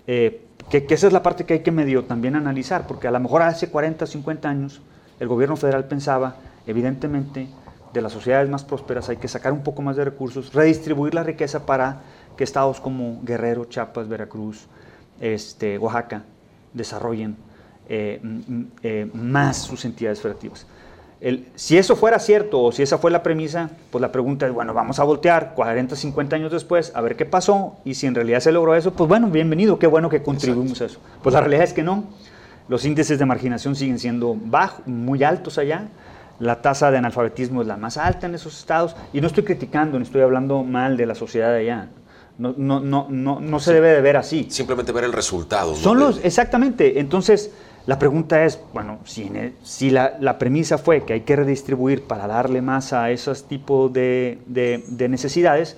eh, 0.07 0.45
que, 0.69 0.85
esa 0.89 1.07
es 1.07 1.13
la 1.13 1.23
parte 1.23 1.45
que 1.45 1.53
hay 1.53 1.59
que 1.59 1.71
medio 1.71 2.05
también 2.05 2.35
analizar, 2.35 2.87
porque 2.87 3.07
a 3.07 3.11
lo 3.11 3.19
mejor 3.19 3.41
hace 3.41 3.69
40, 3.69 4.05
50 4.05 4.49
años 4.49 4.81
el 5.19 5.27
gobierno 5.27 5.55
federal 5.55 5.85
pensaba, 5.85 6.35
evidentemente, 6.65 7.47
de 7.93 8.01
las 8.01 8.11
sociedades 8.11 8.49
más 8.49 8.63
prósperas 8.63 9.09
hay 9.09 9.17
que 9.17 9.27
sacar 9.27 9.53
un 9.53 9.61
poco 9.61 9.81
más 9.81 9.95
de 9.95 10.05
recursos, 10.05 10.53
redistribuir 10.53 11.13
la 11.13 11.23
riqueza 11.23 11.65
para 11.65 12.01
que 12.35 12.43
estados 12.43 12.79
como 12.79 13.21
Guerrero, 13.23 13.65
Chiapas, 13.65 14.07
Veracruz, 14.07 14.67
este, 15.21 15.77
Oaxaca 15.77 16.23
desarrollen 16.73 17.37
eh, 17.87 18.19
eh, 18.81 19.09
más 19.13 19.57
sus 19.57 19.85
entidades 19.85 20.21
federativas. 20.21 20.65
Si 21.55 21.77
eso 21.77 21.95
fuera 21.95 22.19
cierto 22.19 22.61
o 22.61 22.71
si 22.71 22.83
esa 22.83 22.97
fue 22.97 23.09
la 23.09 23.23
premisa, 23.23 23.69
pues 23.91 24.01
la 24.01 24.11
pregunta 24.11 24.45
es, 24.45 24.53
bueno, 24.53 24.73
vamos 24.73 24.99
a 24.99 25.03
voltear 25.03 25.53
40, 25.55 25.95
50 25.95 26.35
años 26.35 26.51
después 26.51 26.91
a 26.95 27.01
ver 27.01 27.15
qué 27.15 27.25
pasó 27.25 27.77
y 27.85 27.93
si 27.93 28.07
en 28.07 28.15
realidad 28.15 28.41
se 28.41 28.51
logró 28.51 28.75
eso, 28.75 28.91
pues 28.91 29.07
bueno, 29.07 29.27
bienvenido, 29.27 29.79
qué 29.79 29.87
bueno 29.87 30.09
que 30.09 30.21
contribuimos 30.21 30.81
a 30.81 30.85
eso. 30.85 30.99
Pues 31.21 31.33
la 31.33 31.39
realidad 31.39 31.63
es 31.63 31.73
que 31.73 31.83
no. 31.83 32.03
Los 32.67 32.85
índices 32.85 33.19
de 33.19 33.25
marginación 33.25 33.75
siguen 33.75 33.99
siendo 33.99 34.35
bajos, 34.37 34.85
muy 34.85 35.23
altos 35.23 35.57
allá. 35.57 35.87
La 36.39 36.61
tasa 36.61 36.91
de 36.91 36.97
analfabetismo 36.97 37.61
es 37.61 37.67
la 37.67 37.77
más 37.77 37.97
alta 37.97 38.27
en 38.27 38.35
esos 38.35 38.57
estados. 38.57 38.95
Y 39.13 39.21
no 39.21 39.27
estoy 39.27 39.43
criticando, 39.43 39.97
ni 39.97 40.03
estoy 40.03 40.21
hablando 40.21 40.63
mal 40.63 40.97
de 40.97 41.05
la 41.05 41.15
sociedad 41.15 41.51
de 41.51 41.59
allá. 41.59 41.89
No, 42.37 42.53
no, 42.57 42.79
no, 42.79 43.07
no, 43.09 43.39
no 43.39 43.59
se 43.59 43.73
debe 43.73 43.89
de 43.89 44.01
ver 44.01 44.17
así. 44.17 44.47
Simplemente 44.49 44.91
ver 44.91 45.03
el 45.03 45.13
resultado. 45.13 45.75
Son 45.75 45.99
los, 45.99 46.23
exactamente. 46.23 46.99
Entonces, 46.99 47.51
la 47.85 47.99
pregunta 47.99 48.45
es, 48.45 48.61
bueno, 48.73 48.99
si, 49.03 49.29
si 49.63 49.89
la, 49.89 50.15
la, 50.21 50.39
premisa 50.39 50.77
fue 50.77 51.03
que 51.03 51.13
hay 51.13 51.21
que 51.21 51.35
redistribuir 51.35 52.03
para 52.03 52.27
darle 52.27 52.61
más 52.61 52.93
a 52.93 53.11
esos 53.11 53.43
tipos 53.43 53.91
de, 53.91 54.39
de, 54.45 55.09
necesidades, 55.09 55.75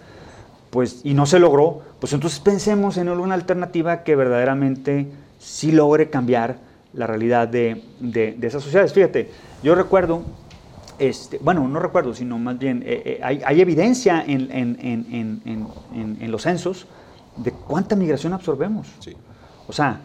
pues, 0.69 1.01
y 1.03 1.15
no 1.15 1.25
se 1.25 1.39
logró, 1.39 1.81
pues 1.99 2.13
entonces 2.13 2.39
pensemos 2.39 2.97
en 2.97 3.07
alguna 3.07 3.33
alternativa 3.33 4.03
que 4.03 4.15
verdaderamente 4.15 5.07
sí 5.39 5.71
logre 5.71 6.11
cambiar 6.11 6.57
la 6.93 7.07
realidad 7.07 7.47
de, 7.47 7.83
de, 7.99 8.37
esas 8.39 8.61
sociedades. 8.61 8.93
Fíjate, 8.93 9.31
yo 9.63 9.73
recuerdo, 9.73 10.21
este, 10.99 11.39
bueno, 11.39 11.67
no 11.67 11.79
recuerdo, 11.79 12.13
sino 12.13 12.37
más 12.37 12.59
bien, 12.59 12.83
eh, 12.85 13.01
eh, 13.03 13.19
hay, 13.23 13.41
hay, 13.43 13.61
evidencia 13.61 14.23
en, 14.27 14.51
en, 14.51 14.77
en, 14.79 15.67
en, 16.21 16.31
los 16.31 16.43
censos 16.43 16.85
de 17.35 17.51
cuánta 17.51 17.95
migración 17.95 18.33
absorbemos. 18.33 18.87
Sí. 18.99 19.15
O 19.67 19.73
sea, 19.73 20.01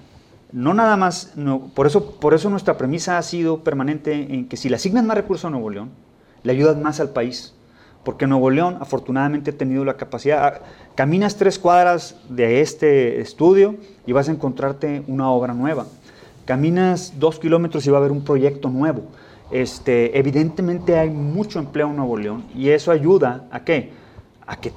no 0.53 0.75
nada 0.75 0.97
más, 0.97 1.33
no, 1.37 1.71
por, 1.75 1.87
eso, 1.87 2.13
por 2.13 2.35
eso 2.35 2.51
nuestra 2.51 2.77
premisa 2.77 3.19
ha 3.19 3.23
sido 3.23 3.61
permanente 3.61 4.35
en 4.35 4.49
que 4.49 4.57
si 4.57 4.69
le 4.69 4.77
asignas 4.77 5.05
más 5.05 5.17
recursos 5.17 5.45
a 5.45 5.51
Nuevo 5.51 5.71
León, 5.71 5.91
le 6.43 6.53
ayudas 6.53 6.77
más 6.77 7.01
al 7.01 7.11
país. 7.11 7.55
Porque 8.05 8.27
Nuevo 8.27 8.49
León 8.51 8.79
afortunadamente 8.81 9.51
ha 9.51 9.57
tenido 9.57 9.85
la 9.85 9.95
capacidad, 9.95 10.45
ah, 10.45 10.61
caminas 10.95 11.37
tres 11.37 11.59
cuadras 11.59 12.17
de 12.29 12.63
este 12.63 13.21
estudio 13.21 13.77
y 14.07 14.13
vas 14.13 14.29
a 14.29 14.33
encontrarte 14.33 15.03
una 15.07 15.31
obra 15.31 15.53
nueva. 15.53 15.87
Caminas 16.47 17.15
dos 17.19 17.39
kilómetros 17.39 17.87
y 17.87 17.91
va 17.91 17.99
a 17.99 18.01
haber 18.01 18.13
un 18.13 18.25
proyecto 18.25 18.71
nuevo. 18.71 19.03
Este, 19.51 20.19
evidentemente 20.19 20.99
hay 20.99 21.11
mucho 21.11 21.59
empleo 21.59 21.91
en 21.91 21.97
Nuevo 21.97 22.17
León 22.17 22.45
y 22.55 22.71
eso 22.71 22.91
ayuda 22.91 23.47
a 23.51 23.65
qué? 23.65 23.93
A 24.47 24.57
que 24.57 24.71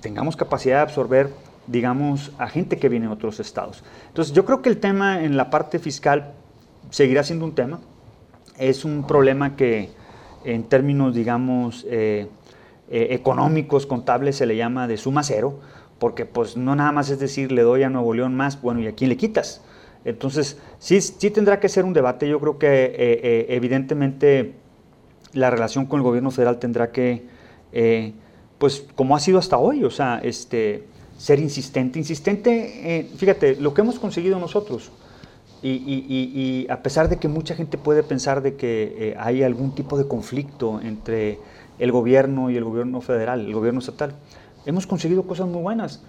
tengamos 0.00 0.36
capacidad 0.36 0.76
de 0.76 0.82
absorber 0.82 1.30
digamos, 1.70 2.32
a 2.38 2.48
gente 2.48 2.78
que 2.78 2.88
viene 2.88 3.06
de 3.06 3.12
otros 3.12 3.38
estados. 3.38 3.84
Entonces, 4.08 4.34
yo 4.34 4.44
creo 4.44 4.60
que 4.60 4.68
el 4.68 4.78
tema 4.78 5.22
en 5.22 5.36
la 5.36 5.50
parte 5.50 5.78
fiscal 5.78 6.32
seguirá 6.90 7.22
siendo 7.22 7.44
un 7.44 7.54
tema. 7.54 7.78
Es 8.58 8.84
un 8.84 9.06
problema 9.06 9.54
que 9.54 9.90
en 10.44 10.64
términos, 10.64 11.14
digamos, 11.14 11.86
eh, 11.88 12.26
eh, 12.90 13.08
económicos, 13.10 13.86
contables, 13.86 14.36
se 14.36 14.46
le 14.46 14.56
llama 14.56 14.88
de 14.88 14.96
suma 14.96 15.22
cero, 15.22 15.60
porque 16.00 16.26
pues 16.26 16.56
no 16.56 16.74
nada 16.74 16.90
más 16.90 17.08
es 17.08 17.20
decir, 17.20 17.52
le 17.52 17.62
doy 17.62 17.84
a 17.84 17.88
Nuevo 17.88 18.14
León 18.14 18.34
más, 18.34 18.60
bueno, 18.60 18.80
¿y 18.80 18.88
a 18.88 18.94
quién 18.96 19.08
le 19.08 19.16
quitas? 19.16 19.62
Entonces, 20.04 20.58
sí, 20.80 21.00
sí 21.00 21.30
tendrá 21.30 21.60
que 21.60 21.68
ser 21.68 21.84
un 21.84 21.92
debate. 21.92 22.28
Yo 22.28 22.40
creo 22.40 22.58
que 22.58 22.66
eh, 22.96 23.46
evidentemente 23.50 24.54
la 25.34 25.50
relación 25.50 25.86
con 25.86 26.00
el 26.00 26.02
gobierno 26.02 26.32
federal 26.32 26.58
tendrá 26.58 26.90
que, 26.90 27.26
pues 28.58 28.84
como 28.96 29.14
ha 29.14 29.20
sido 29.20 29.38
hasta 29.38 29.56
hoy, 29.56 29.84
o 29.84 29.90
sea, 29.90 30.20
este, 30.24 30.89
ser 31.20 31.38
insistente. 31.38 31.98
Insistente, 31.98 32.98
eh, 32.98 33.10
fíjate, 33.14 33.56
lo 33.56 33.74
que 33.74 33.82
hemos 33.82 33.98
conseguido 33.98 34.38
nosotros, 34.38 34.90
y, 35.62 36.66
a 36.70 36.82
pesar 36.82 37.10
de 37.10 37.18
que 37.18 37.28
mucha 37.28 37.54
gente 37.54 37.76
puede 37.76 38.02
pensar 38.02 38.40
de 38.40 38.56
que 38.56 38.94
eh, 38.98 39.16
hay 39.18 39.42
algún 39.42 39.74
tipo 39.74 39.98
de 39.98 40.08
conflicto 40.08 40.80
entre 40.82 41.38
el 41.78 41.92
gobierno 41.92 42.48
y 42.48 42.56
el 42.56 42.64
gobierno 42.64 43.02
federal, 43.02 43.44
el 43.44 43.52
gobierno 43.52 43.80
estatal, 43.80 44.14
hemos 44.64 44.86
conseguido 44.86 45.24
cosas 45.24 45.46
muy 45.46 45.60
buenas, 45.60 46.02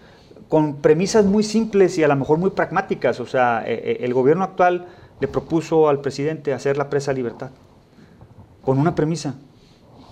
con 0.48 0.78
premisas 0.78 1.26
muy 1.26 1.44
simples 1.44 1.98
y 1.98 2.04
a 2.04 2.08
lo 2.08 2.16
mejor 2.16 2.38
muy 2.38 2.52
pragmáticas. 2.52 3.20
O 3.20 3.26
sea, 3.26 3.66
eh, 3.68 3.98
el 4.00 4.14
gobierno 4.14 4.46
actual 4.46 4.88
le 5.20 5.28
propuso 5.28 5.90
al 5.90 6.00
presidente 6.00 6.54
hacer 6.54 6.78
la 6.78 6.90
presa 6.90 7.12
libertad, 7.12 7.50
con 8.64 8.78
una 8.78 8.96
premisa. 8.96 9.36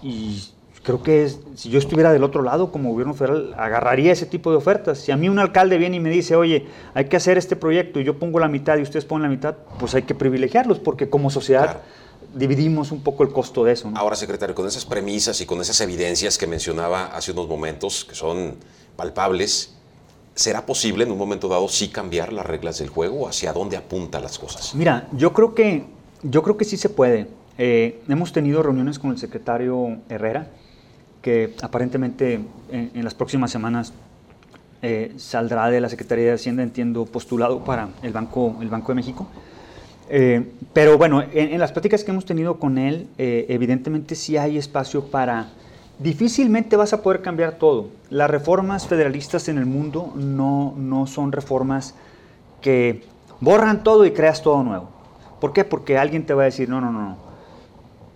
Y 0.04 0.44
creo 0.84 1.04
que 1.04 1.24
es, 1.24 1.40
si 1.56 1.70
yo 1.70 1.80
estuviera 1.80 2.12
del 2.12 2.24
otro 2.24 2.42
lado 2.42 2.72
como 2.72 2.92
gobierno 2.92 3.14
federal, 3.14 3.54
agarraría 3.58 4.12
ese 4.12 4.26
tipo 4.26 4.52
de 4.52 4.58
ofertas. 4.58 5.00
Si 5.00 5.12
a 5.12 5.18
mí 5.18 5.30
un 5.30 5.40
alcalde 5.40 5.78
viene 5.78 5.98
y 5.98 6.00
me 6.00 6.10
dice, 6.10 6.36
oye, 6.36 6.68
hay 6.94 7.06
que 7.06 7.18
hacer 7.18 7.38
este 7.38 7.56
proyecto 7.56 8.00
y 8.00 8.04
yo 8.04 8.18
pongo 8.18 8.40
la 8.40 8.48
mitad 8.48 8.78
y 8.78 8.82
ustedes 8.82 9.06
ponen 9.06 9.24
la 9.24 9.30
mitad, 9.30 9.56
pues 9.78 9.96
hay 9.96 10.04
que 10.04 10.16
privilegiarlos 10.16 10.80
porque 10.80 11.10
como 11.10 11.30
sociedad 11.30 11.82
dividimos 12.34 12.92
un 12.92 13.02
poco 13.02 13.24
el 13.24 13.30
costo 13.32 13.64
de 13.64 13.74
eso. 13.74 13.92
Ahora, 13.96 14.16
secretario, 14.16 14.56
con 14.56 14.68
esas 14.68 14.86
premisas 14.86 15.42
y 15.42 15.46
con 15.46 15.60
esas 15.62 15.80
evidencias 15.82 16.38
que 16.38 16.48
mencionaba 16.48 17.08
hace 17.08 17.32
unos 17.32 17.48
momentos, 17.48 18.06
que 18.06 18.16
son 18.16 18.56
palpables, 18.96 19.76
¿será 20.36 20.66
posible 20.66 21.04
en 21.04 21.12
un 21.12 21.18
momento 21.18 21.48
dado 21.48 21.68
sí 21.68 21.90
cambiar 21.90 22.32
las 22.32 22.46
reglas 22.46 22.80
del 22.80 22.90
juego? 22.90 23.28
¿Hacia 23.28 23.52
dónde 23.52 23.78
apuntan 23.78 24.22
las 24.22 24.38
cosas? 24.38 24.76
Mira, 24.76 25.08
yo 25.14 25.34
creo 25.34 25.56
que, 25.56 25.86
yo 26.24 26.44
creo 26.44 26.56
que 26.58 26.66
sí 26.66 26.78
se 26.78 26.90
puede. 26.90 27.28
Eh, 27.58 28.02
hemos 28.08 28.32
tenido 28.32 28.64
reuniones 28.64 29.00
con 29.00 29.12
el 29.12 29.18
secretario 29.18 29.98
Herrera 30.08 30.50
que 31.30 31.54
aparentemente 31.62 32.40
en, 32.72 33.04
las 33.04 33.14
próximas 33.14 33.52
semanas 33.52 33.94
eh, 34.82 35.14
saldrá 35.18 35.70
de 35.70 35.80
la 35.80 35.88
Secretaría 35.88 36.26
de 36.26 36.32
Hacienda, 36.32 36.64
entiendo, 36.64 37.06
postulado 37.06 37.64
para 37.64 37.90
el 38.02 38.12
Banco, 38.12 38.58
el 38.62 38.70
Banco 38.70 38.92
de 38.94 38.96
México. 38.96 39.28
Eh, 40.10 40.54
pero 40.74 40.98
bueno, 40.98 41.24
en, 41.32 41.60
las 41.60 41.72
pláticas 41.72 42.04
que 42.04 42.10
hemos 42.10 42.26
tenido 42.26 42.60
con 42.60 42.80
él, 42.80 43.08
eh, 43.20 43.46
evidentemente 43.50 44.16
sí 44.16 44.38
hay 44.38 44.58
espacio 44.58 45.06
para... 45.06 45.50
Difícilmente 46.00 46.76
vas 46.76 46.94
a 46.94 47.04
poder 47.04 47.22
cambiar 47.22 47.60
todo. 47.60 47.90
Las 48.10 48.32
reformas 48.32 48.88
federalistas 48.88 49.50
en 49.50 49.60
el 49.60 49.68
mundo 49.68 50.12
no, 50.16 50.74
no 50.78 51.06
son 51.06 51.32
reformas 51.32 51.94
que 52.60 53.04
borran 53.40 53.84
todo 53.84 54.04
y 54.04 54.12
creas 54.14 54.42
todo 54.42 54.64
nuevo. 54.64 54.90
¿Por 55.40 55.54
qué? 55.54 55.64
Porque 55.64 56.00
alguien 56.00 56.26
te 56.26 56.34
va 56.34 56.42
a 56.42 56.46
decir, 56.46 56.70
no, 56.70 56.82
no, 56.82 56.92
no, 56.92 57.02
no 57.02 57.29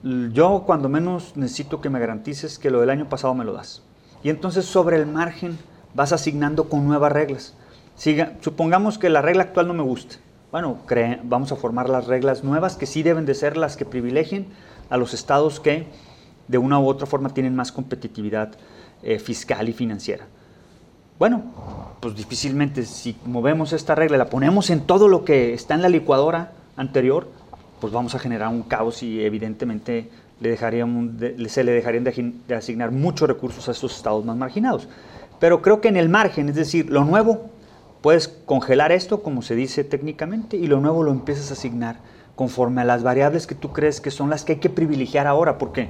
yo 0.03 0.63
cuando 0.65 0.89
menos 0.89 1.37
necesito 1.37 1.79
que 1.81 1.89
me 1.89 1.99
garantices 1.99 2.59
que 2.59 2.69
lo 2.69 2.81
del 2.81 2.89
año 2.89 3.07
pasado 3.07 3.33
me 3.33 3.45
lo 3.45 3.53
das. 3.53 3.81
Y 4.23 4.29
entonces 4.29 4.65
sobre 4.65 4.97
el 4.97 5.05
margen 5.05 5.57
vas 5.93 6.11
asignando 6.11 6.69
con 6.69 6.85
nuevas 6.85 7.11
reglas. 7.11 7.53
Siga, 7.95 8.33
supongamos 8.41 8.97
que 8.97 9.09
la 9.09 9.21
regla 9.21 9.43
actual 9.43 9.67
no 9.67 9.73
me 9.73 9.83
gusta. 9.83 10.15
Bueno, 10.51 10.77
vamos 11.23 11.51
a 11.51 11.55
formar 11.55 11.89
las 11.89 12.07
reglas 12.07 12.43
nuevas 12.43 12.75
que 12.75 12.85
sí 12.85 13.01
deben 13.01 13.25
de 13.25 13.33
ser 13.33 13.57
las 13.57 13.75
que 13.75 13.85
privilegien 13.85 14.47
a 14.89 14.97
los 14.97 15.13
estados 15.13 15.59
que 15.59 15.87
de 16.47 16.57
una 16.57 16.79
u 16.79 16.87
otra 16.87 17.07
forma 17.07 17.29
tienen 17.29 17.55
más 17.55 17.71
competitividad 17.71 18.51
eh, 19.01 19.19
fiscal 19.19 19.67
y 19.69 19.73
financiera. 19.73 20.27
Bueno, 21.17 21.43
pues 21.99 22.15
difícilmente 22.15 22.83
si 22.83 23.15
movemos 23.25 23.73
esta 23.73 23.95
regla, 23.95 24.17
la 24.17 24.29
ponemos 24.29 24.69
en 24.69 24.81
todo 24.81 25.07
lo 25.07 25.23
que 25.23 25.53
está 25.53 25.73
en 25.73 25.81
la 25.81 25.89
licuadora 25.89 26.51
anterior, 26.75 27.27
pues 27.84 27.91
vamos 27.91 28.15
a 28.15 28.19
generar 28.19 28.48
un 28.48 28.63
caos 28.63 29.04
y 29.04 29.26
evidentemente 29.26 30.10
le 30.39 30.52
dejaríamos, 30.52 31.10
se 31.48 31.65
le 31.65 31.74
dejarían 31.74 32.06
de, 32.06 32.56
asignar 32.56 32.91
muchos 32.91 33.28
recursos 33.28 33.67
a 33.67 33.74
estos 33.74 33.93
estados 33.98 34.24
más 34.24 34.38
marginados. 34.38 34.88
Pero 35.38 35.62
creo 35.62 35.82
que 35.82 35.89
en 35.89 35.98
el 35.98 36.08
margen, 36.08 36.48
es 36.48 36.56
decir, 36.56 36.89
lo 36.89 37.04
nuevo, 37.04 37.50
puedes 38.02 38.30
congelar 38.30 38.93
esto, 38.93 39.22
como 39.22 39.41
se 39.41 39.56
dice 39.56 39.84
técnicamente, 39.84 40.56
y 40.56 40.67
lo 40.67 40.80
nuevo 40.80 41.04
lo 41.04 41.12
empiezas 41.12 41.50
a 41.50 41.56
asignar 41.56 41.98
conforme 42.38 42.80
a 42.80 42.86
las 42.86 43.04
variables 43.04 43.48
que 43.48 43.56
tú 43.56 43.74
crees 43.74 44.00
que 44.00 44.12
son 44.12 44.30
las 44.30 44.46
que 44.46 44.54
hay 44.54 44.60
que 44.60 44.69
privilegiar 44.69 45.28
ahora, 45.28 45.58
porque 45.58 45.89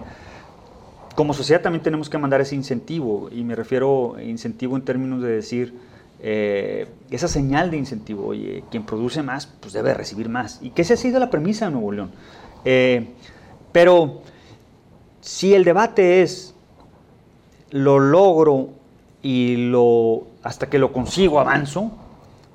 como 1.13 1.35
sociedad 1.35 1.61
también 1.61 1.83
tenemos 1.83 2.09
que 2.09 2.17
mandar 2.17 2.41
ese 2.41 2.55
incentivo, 2.55 3.29
y 3.31 3.43
me 3.43 3.53
refiero 3.53 4.15
a 4.15 4.23
incentivo 4.23 4.75
en 4.77 4.81
términos 4.81 5.21
de 5.21 5.29
decir, 5.29 5.75
eh, 6.25 6.87
esa 7.11 7.27
señal 7.27 7.69
de 7.69 7.75
incentivo, 7.75 8.27
oye, 8.27 8.63
quien 8.71 8.85
produce 8.85 9.21
más, 9.21 9.45
pues 9.45 9.73
debe 9.73 9.93
recibir 9.93 10.29
más. 10.29 10.59
Y 10.61 10.69
que 10.69 10.83
esa 10.83 10.93
ha 10.93 10.97
sido 10.97 11.19
la 11.19 11.29
premisa 11.29 11.65
de 11.65 11.71
Nuevo 11.71 11.91
León. 11.91 12.11
Eh, 12.63 13.09
pero 13.73 14.21
si 15.19 15.53
el 15.53 15.65
debate 15.65 16.21
es 16.21 16.55
lo 17.71 17.99
logro 17.99 18.69
y 19.21 19.57
lo 19.57 20.27
hasta 20.43 20.69
que 20.69 20.79
lo 20.79 20.93
consigo 20.93 21.41
avanzo, 21.41 21.91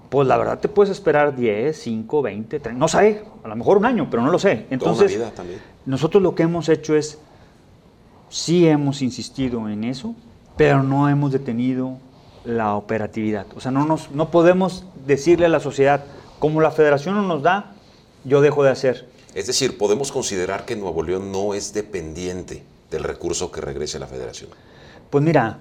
pues 0.08 0.26
la 0.26 0.38
verdad 0.38 0.60
te 0.60 0.68
puedes 0.68 0.90
esperar 0.90 1.36
10, 1.36 1.76
5, 1.76 2.22
20, 2.22 2.60
30, 2.60 2.78
no 2.78 2.88
sé, 2.88 3.22
a 3.44 3.48
lo 3.48 3.56
mejor 3.56 3.76
un 3.76 3.84
año, 3.84 4.08
pero 4.10 4.22
no 4.22 4.30
lo 4.30 4.38
sé. 4.38 4.66
Entonces, 4.70 5.20
nosotros 5.84 6.22
lo 6.22 6.34
que 6.34 6.44
hemos 6.44 6.70
hecho 6.70 6.96
es, 6.96 7.18
sí 8.30 8.66
hemos 8.66 9.02
insistido 9.02 9.68
en 9.68 9.84
eso, 9.84 10.14
pero 10.56 10.82
no 10.82 11.08
hemos 11.10 11.32
detenido 11.32 11.98
la 12.48 12.74
operatividad. 12.74 13.46
O 13.56 13.60
sea, 13.60 13.70
no, 13.70 13.84
nos, 13.84 14.10
no 14.10 14.30
podemos 14.30 14.84
decirle 15.06 15.46
a 15.46 15.48
la 15.48 15.60
sociedad, 15.60 16.04
como 16.38 16.60
la 16.60 16.70
federación 16.70 17.14
no 17.14 17.22
nos 17.22 17.42
da, 17.42 17.72
yo 18.24 18.40
dejo 18.40 18.64
de 18.64 18.70
hacer. 18.70 19.06
Es 19.34 19.46
decir, 19.46 19.78
podemos 19.78 20.10
considerar 20.10 20.64
que 20.64 20.74
Nuevo 20.76 21.02
León 21.02 21.30
no 21.30 21.54
es 21.54 21.72
dependiente 21.72 22.64
del 22.90 23.04
recurso 23.04 23.52
que 23.52 23.60
regrese 23.60 23.98
a 23.98 24.00
la 24.00 24.06
federación. 24.06 24.50
Pues 25.10 25.22
mira, 25.22 25.58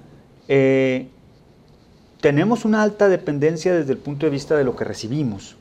eh, 0.48 1.08
tenemos 2.22 2.66
una 2.66 2.82
alta 2.82 3.10
dependencia 3.10 3.74
desde 3.76 3.92
el 3.92 4.00
punto 4.00 4.26
de 4.26 4.32
vista 4.32 4.56
de 4.56 4.64
lo 4.64 4.76
que 4.76 4.84
recibimos, 4.84 5.56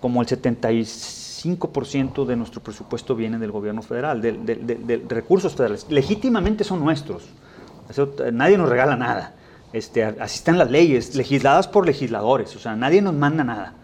como 0.00 0.22
el 0.22 0.28
75 0.28 1.28
5% 1.42 2.26
de 2.26 2.36
nuestro 2.36 2.62
presupuesto 2.62 3.14
viene 3.14 3.38
del 3.38 3.52
gobierno 3.52 3.82
federal, 3.82 4.20
de, 4.20 5.02
recursos 5.08 5.54
federales. 5.54 5.86
Legítimamente 5.88 6.64
son 6.64 6.80
nuestros. 6.80 7.24
nadie 8.32 8.58
nos 8.58 8.68
regala 8.68 8.96
nada. 8.96 9.34
Este, 9.72 10.04
así 10.04 10.36
están 10.36 10.58
las 10.58 10.70
leyes, 10.70 11.14
legisladas 11.14 11.68
por 11.68 11.86
legisladores. 11.86 12.54
O 12.56 12.58
sea, 12.58 12.74
nadie 12.76 13.02
nos 13.02 13.14
manda 13.14 13.44
nada 13.44 13.74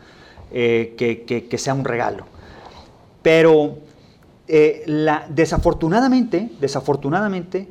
eh, 0.51 0.95
que, 0.97 1.59
sea 1.59 1.75
un 1.75 1.85
regalo. 1.85 2.27
Pero 3.23 3.79
eh, 4.49 4.85
desafortunadamente, 5.29 6.51
desafortunadamente, 6.61 7.69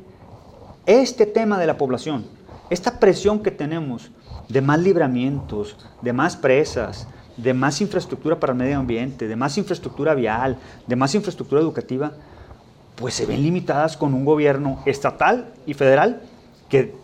este 0.86 1.26
tema 1.26 1.58
de 1.58 1.66
la 1.66 1.78
población, 1.78 2.26
esta 2.70 2.98
presión 3.00 3.42
que 3.42 3.50
tenemos 3.50 4.10
de 4.48 4.60
más 4.60 4.78
libramientos, 4.80 5.76
de 6.02 6.12
más 6.12 6.36
presas, 6.36 7.08
de 7.36 7.54
más 7.54 7.80
infraestructura 7.80 8.38
para 8.38 8.52
el 8.52 8.58
medio 8.58 8.78
ambiente, 8.78 9.26
de 9.26 9.36
más 9.36 9.58
infraestructura 9.58 10.14
vial, 10.14 10.58
de 10.86 10.96
más 10.96 11.14
infraestructura 11.14 11.60
educativa, 11.60 12.12
pues 12.96 13.14
se 13.14 13.26
ven 13.26 13.42
limitadas 13.42 13.96
con 13.96 14.14
un 14.14 14.24
gobierno 14.24 14.82
estatal 14.86 15.52
y 15.66 15.74
federal 15.74 16.22
que, 16.68 16.94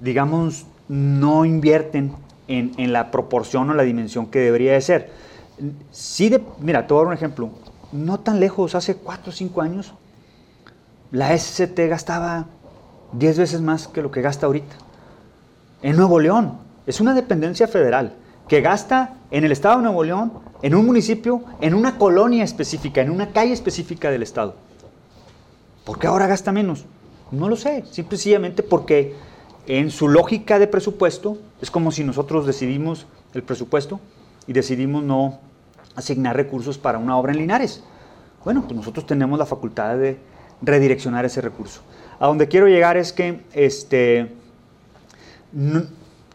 digamos, 0.00 0.66
no 0.88 1.44
invierten 1.44 2.12
en, 2.48 2.92
la 2.92 3.10
proporción 3.10 3.70
o 3.70 3.74
la 3.74 3.84
dimensión 3.84 4.26
que 4.26 4.40
debería 4.40 4.72
de 4.72 4.80
ser. 4.80 5.10
Sí, 5.90 6.28
de, 6.28 6.42
mira, 6.58 6.86
te 6.86 6.94
voy 6.94 7.00
a 7.00 7.04
dar 7.04 7.08
un 7.08 7.16
ejemplo. 7.16 7.50
No 7.92 8.20
tan 8.20 8.40
lejos, 8.40 8.74
hace 8.74 8.96
4 8.96 9.30
o 9.30 9.32
5 9.32 9.60
años, 9.60 9.94
la 11.12 11.36
SCT 11.36 11.78
gastaba 11.88 12.46
10 13.12 13.38
veces 13.38 13.60
más 13.60 13.88
que 13.88 14.02
lo 14.02 14.10
que 14.10 14.22
gasta 14.22 14.46
ahorita. 14.46 14.76
En 15.82 15.96
Nuevo 15.96 16.18
León, 16.18 16.58
es 16.86 17.00
una 17.00 17.14
dependencia 17.14 17.68
federal 17.68 18.14
que 18.48 18.60
gasta 18.60 19.14
en 19.30 19.44
el 19.44 19.52
estado 19.52 19.76
de 19.76 19.84
Nuevo 19.84 20.02
León, 20.02 20.32
en 20.62 20.74
un 20.74 20.86
municipio, 20.86 21.44
en 21.60 21.74
una 21.74 21.98
colonia 21.98 22.42
específica, 22.42 23.00
en 23.00 23.10
una 23.10 23.30
calle 23.30 23.52
específica 23.52 24.10
del 24.10 24.24
estado. 24.24 24.56
¿Por 25.84 25.98
qué 25.98 26.08
ahora 26.08 26.26
gasta 26.26 26.52
menos? 26.52 26.84
No 27.30 27.48
lo 27.48 27.56
sé, 27.56 27.84
simplemente 27.90 28.62
porque 28.62 29.14
en 29.78 29.92
su 29.92 30.08
lógica 30.08 30.58
de 30.58 30.66
presupuesto 30.66 31.38
es 31.62 31.70
como 31.70 31.92
si 31.92 32.02
nosotros 32.02 32.44
decidimos 32.44 33.06
el 33.34 33.44
presupuesto 33.44 34.00
y 34.48 34.52
decidimos 34.52 35.04
no 35.04 35.38
asignar 35.94 36.34
recursos 36.34 36.76
para 36.76 36.98
una 36.98 37.16
obra 37.16 37.30
en 37.30 37.38
Linares. 37.38 37.84
Bueno, 38.44 38.62
pues 38.62 38.74
nosotros 38.74 39.06
tenemos 39.06 39.38
la 39.38 39.46
facultad 39.46 39.96
de 39.96 40.18
redireccionar 40.60 41.24
ese 41.24 41.40
recurso. 41.40 41.82
A 42.18 42.26
donde 42.26 42.48
quiero 42.48 42.66
llegar 42.66 42.96
es 42.96 43.12
que 43.12 43.42
este, 43.52 44.32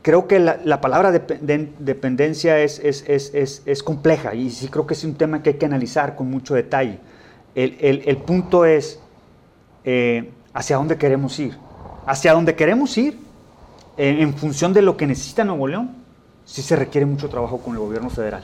creo 0.01 0.29
que 0.29 0.39
la, 0.39 0.79
palabra 0.79 1.11
dependencia 1.11 2.59
es, 2.59 2.79
es, 2.79 3.83
compleja 3.83 4.33
y 4.33 4.49
sí 4.49 4.69
creo 4.69 4.87
que 4.87 4.93
es 4.93 5.03
un 5.03 5.15
tema 5.15 5.43
que 5.43 5.49
hay 5.49 5.55
que 5.57 5.65
analizar 5.65 6.15
con 6.15 6.31
mucho 6.31 6.53
detalle. 6.53 6.99
El, 7.53 8.17
punto 8.19 8.63
es 8.63 8.97
eh, 9.83 10.31
hacia 10.53 10.77
dónde 10.77 10.97
queremos 10.97 11.37
ir. 11.37 11.57
Hacia 12.05 12.31
dónde 12.31 12.55
queremos 12.55 12.97
ir, 12.97 13.24
eh, 13.97 14.17
en 14.19 14.35
función 14.35 14.73
de 14.73 14.81
lo 14.81 14.97
que 14.97 15.07
necesita 15.07 15.43
Nuevo 15.43 15.67
León, 15.67 15.95
sí 16.45 16.61
se 16.61 16.75
requiere 16.75 17.05
mucho 17.05 17.29
trabajo 17.29 17.59
con 17.59 17.73
el 17.73 17.79
gobierno 17.79 18.09
federal. 18.09 18.43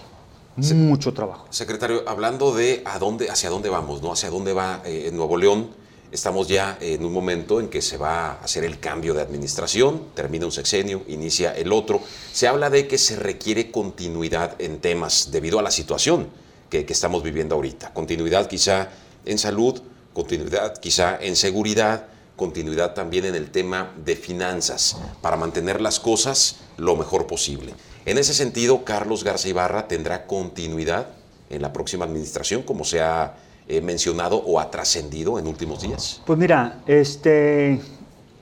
mucho 0.56 1.14
trabajo. 1.14 1.48
Secretario, 1.50 2.04
hablando 2.08 2.54
de 2.54 2.82
a 2.86 3.00
dónde, 3.00 3.30
hacia 3.30 3.50
dónde 3.50 3.70
vamos, 3.70 4.02
¿no? 4.02 4.12
Hacia 4.12 4.30
dónde 4.30 4.54
va 4.54 4.82
eh, 4.86 5.10
Nuevo 5.14 5.38
León 5.38 5.82
Estamos 6.12 6.50
ya 6.50 6.78
en 6.82 7.06
un 7.06 7.14
momento 7.14 7.62
en 7.62 7.70
que 7.70 7.82
se 7.82 7.96
va 7.96 8.32
a 8.32 8.34
hacer 8.44 8.66
el 8.66 8.82
cambio 8.82 9.14
de 9.14 9.22
administración, 9.22 10.08
termina 10.14 10.46
un 10.46 10.52
sexenio, 10.52 11.04
inicia 11.08 11.56
el 11.56 11.72
otro. 11.72 12.02
Se 12.34 12.50
habla 12.50 12.70
de 12.70 12.86
que 12.86 12.98
se 12.98 13.16
requiere 13.16 13.72
continuidad 13.72 14.62
en 14.62 14.82
temas 14.82 15.32
debido 15.32 15.58
a 15.58 15.62
la 15.62 15.72
situación 15.72 16.28
que, 16.70 16.86
estamos 16.90 17.24
viviendo 17.24 17.56
ahorita. 17.56 17.94
Continuidad 17.94 18.48
quizá 18.48 18.90
en 19.24 19.38
salud, 19.38 19.82
continuidad 20.12 20.78
quizá 20.80 21.18
en 21.22 21.38
seguridad, 21.38 22.08
continuidad 22.42 22.96
también 22.96 23.26
en 23.26 23.36
el 23.36 23.52
tema 23.52 23.94
de 24.04 24.16
finanzas, 24.16 24.98
para 25.22 25.38
mantener 25.38 25.80
las 25.80 26.00
cosas 26.00 26.62
lo 26.76 26.96
mejor 26.96 27.28
posible. 27.28 27.76
En 28.08 28.18
ese 28.18 28.34
sentido, 28.34 28.84
Carlos 28.84 29.24
Garza 29.24 29.48
Ibarra 29.48 29.88
tendrá 29.88 30.26
continuidad 30.26 31.10
en 31.52 31.62
la 31.62 31.72
próxima 31.72 32.04
administración, 32.04 32.64
como 32.64 32.84
se 32.84 33.00
ha 33.00 33.36
eh, 33.68 33.80
mencionado 33.80 34.38
o 34.38 34.60
ha 34.60 34.72
trascendido 34.72 35.38
en 35.38 35.46
últimos 35.46 35.84
días? 35.84 36.20
Pues 36.26 36.40
mira, 36.40 36.82
este, 36.88 37.80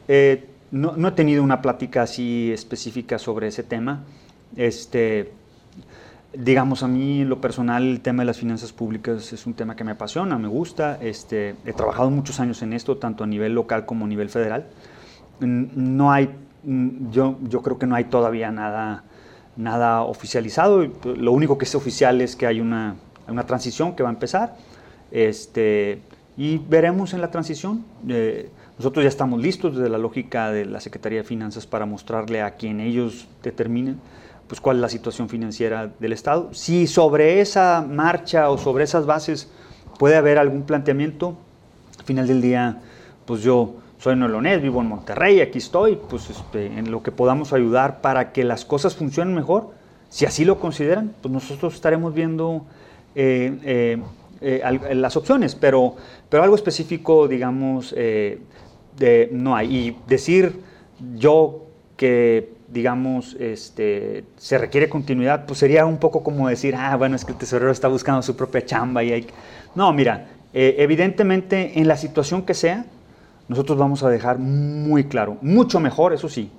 eh, 0.08 0.46
no, 0.72 1.08
he 1.10 1.12
tenido 1.12 1.44
una 1.44 1.62
plática 1.62 2.04
así 2.04 2.54
específica 2.54 3.20
sobre 3.20 3.50
ese 3.50 3.64
tema. 3.64 4.06
Este, 4.56 5.34
digamos, 6.34 6.84
a 6.84 6.88
mí 6.88 7.22
en 7.22 7.30
lo 7.30 7.42
personal 7.42 7.84
el 7.84 8.02
tema 8.02 8.22
de 8.22 8.28
las 8.28 8.38
finanzas 8.38 8.72
públicas 8.72 9.34
es 9.34 9.46
un 9.46 9.54
tema 9.54 9.76
que 9.76 9.84
me 9.84 9.92
apasiona, 9.92 10.38
me 10.38 10.48
gusta. 10.48 10.98
Este, 11.02 11.56
he 11.66 11.74
trabajado 11.74 12.10
muchos 12.10 12.40
años 12.40 12.62
en 12.62 12.74
esto, 12.74 12.98
tanto 12.98 13.24
a 13.24 13.28
nivel 13.28 13.54
local 13.54 13.86
como 13.86 14.06
a 14.06 14.08
nivel 14.08 14.30
federal. 14.30 14.68
No 15.40 16.12
hay, 16.12 16.30
yo, 16.64 17.38
yo 17.44 17.62
creo 17.62 17.80
que 17.80 17.88
no 17.88 17.96
hay 17.96 18.06
todavía 18.06 18.52
nada, 18.52 19.04
nada 19.56 20.04
oficializado. 20.04 20.86
Lo 21.04 21.32
único 21.32 21.58
que 21.58 21.66
es 21.66 21.74
oficial 21.76 22.22
es 22.22 22.36
que 22.36 22.46
hay 22.46 22.62
una, 22.62 22.96
una 23.28 23.46
transición 23.46 23.96
que 23.96 24.04
va 24.04 24.10
a 24.10 24.14
empezar 24.14 24.56
este, 25.12 26.02
y 26.38 26.58
veremos 26.58 27.14
en 27.14 27.22
la 27.22 27.32
transición. 27.32 27.86
Eh, 28.08 28.50
nosotros 28.78 29.04
ya 29.04 29.10
estamos 29.10 29.42
listos 29.42 29.76
desde 29.76 29.90
la 29.90 29.98
lógica 29.98 30.52
de 30.52 30.66
la 30.66 30.80
Secretaría 30.80 31.20
de 31.20 31.24
Finanzas 31.26 31.66
para 31.66 31.86
mostrarle 31.86 32.42
a 32.42 32.52
quien 32.52 32.80
ellos 32.80 33.28
determinen 33.44 34.00
pues, 34.50 34.60
cuál 34.60 34.78
es 34.78 34.82
la 34.82 34.90
situación 34.90 35.30
financiera 35.30 35.92
del 36.00 36.12
Estado. 36.12 36.50
Si 36.54 36.88
sobre 36.88 37.40
esa 37.40 37.86
marcha 37.88 38.50
o 38.50 38.58
sobre 38.58 38.84
esas 38.84 39.06
bases 39.06 39.50
puede 39.98 40.18
haber 40.18 40.40
algún 40.40 40.64
planteamiento, 40.64 41.38
al 41.98 42.06
final 42.06 42.28
del 42.28 42.42
día, 42.42 42.82
pues 43.26 43.44
yo 43.44 43.76
soy 44.00 44.16
neolonés, 44.16 44.62
vivo 44.62 44.82
en 44.82 44.88
Monterrey, 44.88 45.40
aquí 45.40 45.60
estoy, 45.60 45.98
pues 46.10 46.30
este, 46.30 46.66
en 46.66 46.90
lo 46.90 47.04
que 47.04 47.12
podamos 47.12 47.54
ayudar 47.54 48.02
para 48.02 48.32
que 48.32 48.44
las 48.44 48.66
cosas 48.66 48.96
funcionen 48.96 49.36
mejor, 49.36 49.72
si 50.10 50.26
así 50.26 50.44
lo 50.44 50.60
consideran, 50.60 51.14
pues 51.22 51.32
nosotros 51.32 51.76
estaremos 51.76 52.14
viendo 52.14 52.66
eh, 53.14 53.60
eh, 53.64 54.02
eh, 54.42 54.96
las 54.96 55.16
opciones, 55.16 55.54
pero, 55.54 55.96
pero 56.30 56.42
algo 56.42 56.56
específico, 56.56 57.28
digamos, 57.28 57.94
no 59.32 59.56
hay. 59.56 59.76
Y 59.76 59.98
decir 60.08 60.60
yo 61.16 61.66
que, 61.96 62.59
digamos, 62.72 63.36
este, 63.40 64.24
se 64.38 64.58
requiere 64.58 64.90
continuidad, 64.90 65.46
pues 65.46 65.60
sería 65.60 65.86
un 65.86 65.98
poco 65.98 66.24
como 66.24 66.48
decir, 66.48 66.76
ah, 66.76 66.96
bueno, 66.96 67.16
es 67.16 67.26
que 67.26 67.32
el 67.32 67.38
tesorero 67.38 67.72
está 67.72 67.88
buscando 67.88 68.22
su 68.22 68.36
propia 68.36 68.66
chamba 68.66 69.04
y 69.04 69.12
hay... 69.12 69.28
No, 69.76 69.92
mira, 69.94 70.28
eh, 70.54 70.76
evidentemente 70.80 71.80
en 71.80 71.88
la 71.88 71.98
situación 71.98 72.44
que 72.44 72.54
sea, 72.54 72.86
nosotros 73.48 73.78
vamos 73.78 74.04
a 74.04 74.10
dejar 74.10 74.38
muy 74.38 75.06
claro, 75.06 75.38
mucho 75.42 75.80
mejor, 75.80 76.14
eso 76.14 76.30
sí, 76.30 76.52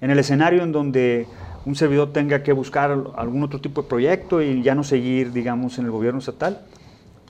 en 0.00 0.10
el 0.10 0.18
escenario 0.18 0.62
en 0.62 0.72
donde 0.72 1.26
un 1.64 1.74
servidor 1.74 2.12
tenga 2.12 2.42
que 2.42 2.52
buscar 2.52 2.96
algún 3.16 3.42
otro 3.42 3.60
tipo 3.60 3.82
de 3.82 3.88
proyecto 3.88 4.42
y 4.42 4.62
ya 4.62 4.74
no 4.74 4.84
seguir, 4.84 5.32
digamos, 5.32 5.78
en 5.78 5.86
el 5.86 5.90
gobierno 5.90 6.20
estatal, 6.20 6.60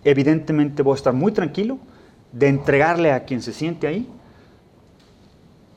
evidentemente 0.04 0.82
voy 0.82 0.92
a 0.92 0.96
estar 0.96 1.12
muy 1.12 1.32
tranquilo 1.32 1.78
de 2.32 2.48
entregarle 2.48 3.12
a 3.12 3.24
quien 3.24 3.40
se 3.40 3.52
siente 3.52 3.86
ahí 3.86 4.08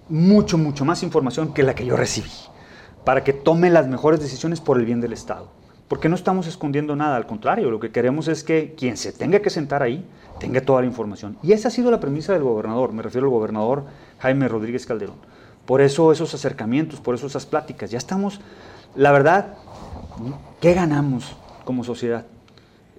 mucho, 0.10 0.58
mucho 0.58 0.86
más 0.86 1.04
información 1.04 1.54
que 1.54 1.64
la 1.64 1.76
que 1.76 1.86
yo 1.86 1.96
recibí, 1.96 2.32
para 3.06 3.24
que 3.24 3.34
tome 3.34 3.70
las 3.70 3.88
mejores 3.88 4.20
decisiones 4.20 4.60
por 4.60 4.78
el 4.80 4.86
bien 4.86 5.02
del 5.02 5.14
Estado. 5.14 5.50
Porque 5.88 6.10
no 6.10 6.16
estamos 6.16 6.46
escondiendo 6.48 6.96
nada, 6.96 7.16
al 7.16 7.26
contrario, 7.26 7.72
lo 7.72 7.80
que 7.80 7.92
queremos 7.92 8.28
es 8.28 8.44
que 8.44 8.76
quien 8.78 8.96
se 8.98 9.12
tenga 9.12 9.40
que 9.40 9.50
sentar 9.50 9.82
ahí 9.82 10.06
tenga 10.40 10.62
toda 10.62 10.82
la 10.82 10.88
información. 10.88 11.38
Y 11.42 11.54
esa 11.54 11.70
ha 11.70 11.72
sido 11.72 11.90
la 11.90 12.00
premisa 12.00 12.34
del 12.34 12.44
gobernador, 12.44 12.94
me 12.94 13.02
refiero 13.02 13.26
al 13.28 13.34
gobernador 13.34 13.86
Jaime 14.20 14.48
Rodríguez 14.48 14.86
Calderón. 14.86 15.18
Por 15.66 15.82
eso 15.82 16.12
esos 16.12 16.34
acercamientos, 16.34 17.00
por 17.00 17.16
eso 17.16 17.28
esas 17.28 17.46
pláticas, 17.46 17.92
ya 17.92 17.98
estamos, 17.98 18.40
la 18.96 19.12
verdad, 19.12 19.56
¿qué 20.60 20.74
ganamos 20.74 21.36
como 21.66 21.84
sociedad? 21.84 22.26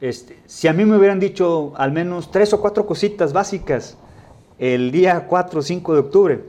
Este, 0.00 0.38
si 0.46 0.66
a 0.66 0.72
mí 0.72 0.84
me 0.84 0.96
hubieran 0.96 1.20
dicho 1.20 1.72
al 1.76 1.92
menos 1.92 2.30
tres 2.30 2.52
o 2.52 2.60
cuatro 2.60 2.86
cositas 2.86 3.32
básicas 3.32 3.98
el 4.60 4.90
día 4.90 5.26
4 5.26 5.60
o 5.60 5.62
5 5.62 5.94
de 5.94 6.00
octubre, 6.00 6.44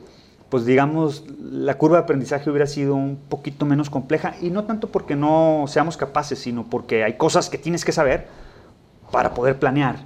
pues 0.51 0.65
digamos, 0.65 1.23
la 1.39 1.77
curva 1.77 1.97
de 1.97 2.03
aprendizaje 2.03 2.49
hubiera 2.49 2.67
sido 2.67 2.93
un 2.93 3.15
poquito 3.15 3.65
menos 3.65 3.89
compleja. 3.89 4.35
Y 4.41 4.49
no 4.49 4.65
tanto 4.65 4.89
porque 4.89 5.15
no 5.15 5.63
seamos 5.69 5.95
capaces, 5.95 6.39
sino 6.39 6.69
porque 6.69 7.05
hay 7.05 7.13
cosas 7.13 7.49
que 7.49 7.57
tienes 7.57 7.85
que 7.85 7.93
saber 7.93 8.27
para 9.13 9.33
poder 9.33 9.59
planear. 9.59 10.03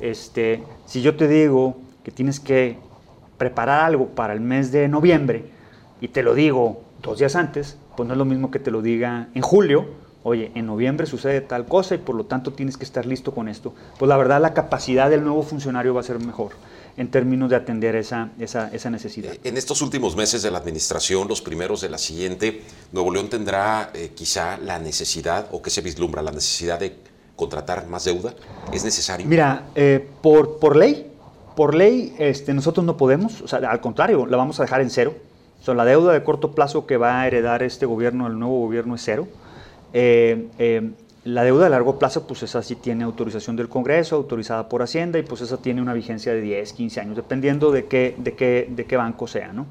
Este, 0.00 0.62
si 0.84 1.00
yo 1.00 1.16
te 1.16 1.26
digo 1.28 1.78
que 2.04 2.10
tienes 2.10 2.40
que 2.40 2.76
preparar 3.38 3.86
algo 3.86 4.08
para 4.08 4.34
el 4.34 4.40
mes 4.40 4.70
de 4.70 4.86
noviembre 4.86 5.46
y 6.02 6.08
te 6.08 6.22
lo 6.22 6.34
digo 6.34 6.82
dos 7.00 7.18
días 7.18 7.34
antes, 7.34 7.78
pues 7.96 8.06
no 8.06 8.12
es 8.12 8.18
lo 8.18 8.26
mismo 8.26 8.50
que 8.50 8.58
te 8.58 8.70
lo 8.70 8.82
diga 8.82 9.28
en 9.32 9.40
julio. 9.40 9.86
Oye, 10.24 10.52
en 10.54 10.66
noviembre 10.66 11.06
sucede 11.06 11.40
tal 11.40 11.64
cosa 11.64 11.94
y 11.94 11.98
por 11.98 12.16
lo 12.16 12.26
tanto 12.26 12.52
tienes 12.52 12.76
que 12.76 12.84
estar 12.84 13.06
listo 13.06 13.32
con 13.32 13.48
esto, 13.48 13.74
pues 13.98 14.10
la 14.10 14.18
verdad 14.18 14.42
la 14.42 14.52
capacidad 14.52 15.08
del 15.08 15.24
nuevo 15.24 15.42
funcionario 15.42 15.94
va 15.94 16.00
a 16.00 16.02
ser 16.02 16.18
mejor 16.18 16.50
en 16.96 17.10
términos 17.10 17.50
de 17.50 17.56
atender 17.56 17.94
esa, 17.96 18.30
esa, 18.38 18.90
necesidad. 18.90 19.32
Eh, 19.32 19.40
en 19.44 19.56
estos 19.56 19.82
últimos 19.82 20.16
meses 20.16 20.42
de 20.42 20.50
la 20.50 20.58
administración, 20.58 21.28
los 21.28 21.42
primeros 21.42 21.80
de 21.80 21.88
la 21.88 21.98
siguiente, 21.98 22.62
Nuevo 22.92 23.12
León 23.12 23.28
tendrá 23.28 23.90
eh, 23.94 24.12
quizá 24.14 24.56
la 24.58 24.78
necesidad, 24.78 25.48
o 25.52 25.60
que 25.60 25.70
se 25.70 25.82
vislumbra, 25.82 26.22
la 26.22 26.32
necesidad 26.32 26.80
de 26.80 26.96
contratar 27.36 27.86
más 27.86 28.04
deuda? 28.04 28.34
¿Es 28.72 28.84
necesario? 28.84 29.26
Mira, 29.26 29.66
eh, 29.74 30.08
por, 30.22 30.58
por 30.58 30.74
ley, 30.74 31.12
por 31.54 31.74
ley 31.74 32.14
este, 32.18 32.52
nosotros 32.54 32.84
no 32.84 32.96
podemos, 32.96 33.42
o 33.42 33.48
sea, 33.48 33.58
al 33.58 33.80
contrario, 33.80 34.26
la 34.26 34.36
vamos 34.36 34.58
a 34.58 34.64
dejar 34.64 34.80
en 34.80 34.90
cero. 34.90 35.14
O 35.60 35.64
sea, 35.64 35.74
la 35.74 35.84
deuda 35.84 36.12
de 36.12 36.22
corto 36.24 36.52
plazo 36.52 36.86
que 36.86 36.96
va 36.96 37.20
a 37.20 37.26
heredar 37.26 37.62
este 37.62 37.86
gobierno, 37.86 38.26
el 38.26 38.38
nuevo 38.38 38.60
gobierno, 38.60 38.94
es 38.94 39.02
cero. 39.04 39.28
Eh, 39.92 40.48
eh, 40.58 40.90
la 41.26 41.42
deuda 41.42 41.64
de 41.64 41.70
largo 41.70 41.98
plazo, 41.98 42.26
pues 42.26 42.42
esa 42.44 42.62
sí 42.62 42.76
tiene 42.76 43.04
autorización 43.04 43.56
del 43.56 43.68
Congreso, 43.68 44.16
autorizada 44.16 44.68
por 44.68 44.82
Hacienda, 44.82 45.18
y 45.18 45.22
pues 45.22 45.40
esa 45.40 45.56
tiene 45.56 45.82
una 45.82 45.92
vigencia 45.92 46.32
de 46.32 46.40
10, 46.40 46.72
15 46.72 47.00
años, 47.00 47.16
dependiendo 47.16 47.72
de 47.72 47.86
qué, 47.86 48.14
de 48.16 48.34
qué, 48.34 48.68
de 48.70 48.84
qué 48.84 48.96
banco 48.96 49.26
sea, 49.26 49.52
¿no? 49.52 49.66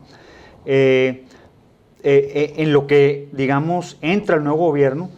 en 2.08 2.74
lo 2.74 2.88
que, 2.88 3.30
digamos, 3.32 3.98
entra 4.02 4.36
el 4.36 4.44
nuevo 4.44 4.68
gobierno, 4.68 5.10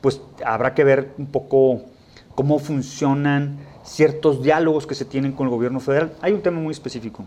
pues 0.00 0.20
habrá 0.44 0.74
que 0.74 0.84
ver 0.84 1.12
un 1.16 1.26
poco 1.26 1.82
cómo 2.34 2.58
funcionan 2.58 3.58
ciertos 3.84 4.42
diálogos 4.42 4.86
que 4.86 4.94
se 4.94 5.04
tienen 5.04 5.32
con 5.32 5.46
el 5.46 5.50
gobierno 5.50 5.80
federal. 5.80 6.12
Hay 6.20 6.32
un 6.32 6.42
tema 6.42 6.58
muy 6.60 6.72
específico 6.72 7.24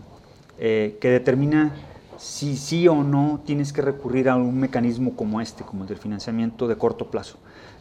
eh, 0.58 0.98
que 1.00 1.08
determina 1.08 1.72
si 2.18 2.56
sí 2.56 2.86
o 2.88 3.02
no 3.02 3.40
tienes 3.46 3.72
que 3.72 3.80
recurrir 3.80 4.28
a 4.28 4.36
un 4.36 4.58
mecanismo 4.58 5.16
como 5.16 5.40
este, 5.40 5.64
como 5.64 5.84
el 5.84 5.88
del 5.88 5.98
financiamiento 5.98 6.68
de 6.68 6.76
corto 6.76 7.10
plazo. 7.10 7.38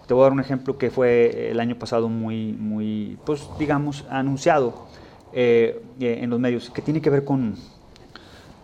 Te 0.08 0.14
voy 0.14 0.22
a 0.22 0.24
dar 0.24 0.32
un 0.32 0.40
ejemplo 0.40 0.78
que 0.78 0.90
fue 0.90 1.52
el 1.52 1.60
año 1.60 1.78
pasado 1.78 2.08
muy, 2.08 2.54
muy 2.54 3.18
pues 3.26 3.48
digamos, 3.60 4.06
anunciado 4.10 4.88
eh, 5.34 5.84
eh, 6.00 6.20
en 6.22 6.30
los 6.30 6.40
medios, 6.40 6.70
que 6.70 6.82
tiene 6.82 7.02
que 7.02 7.10
ver 7.10 7.26
con 7.26 7.56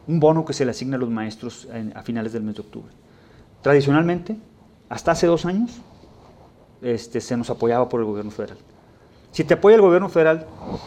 un 0.07 0.19
bono 0.19 0.45
que 0.45 0.53
se 0.53 0.63
le 0.63 0.71
asigna 0.71 0.95
a 0.95 0.99
los 0.99 1.09
maestros 1.09 1.67
a 1.93 2.01
finales 2.01 2.33
del 2.33 2.43
mes 2.43 2.55
de 2.55 2.61
octubre. 2.61 2.91
Tradicionalmente, 3.61 4.37
hasta 4.89 5.11
hace 5.11 5.27
dos 5.27 5.45
años, 5.45 5.81
este, 6.81 7.21
se 7.21 7.35
nos 7.37 7.49
apoyaba 7.49 7.89
por 7.89 7.99
el 7.99 8.05
gobierno 8.05 8.31
federal. 8.31 8.57
Si 9.31 9.43
te 9.43 9.55
apoya 9.55 9.75
el 9.75 9.81
gobierno 9.81 10.09
federal, 10.09 10.45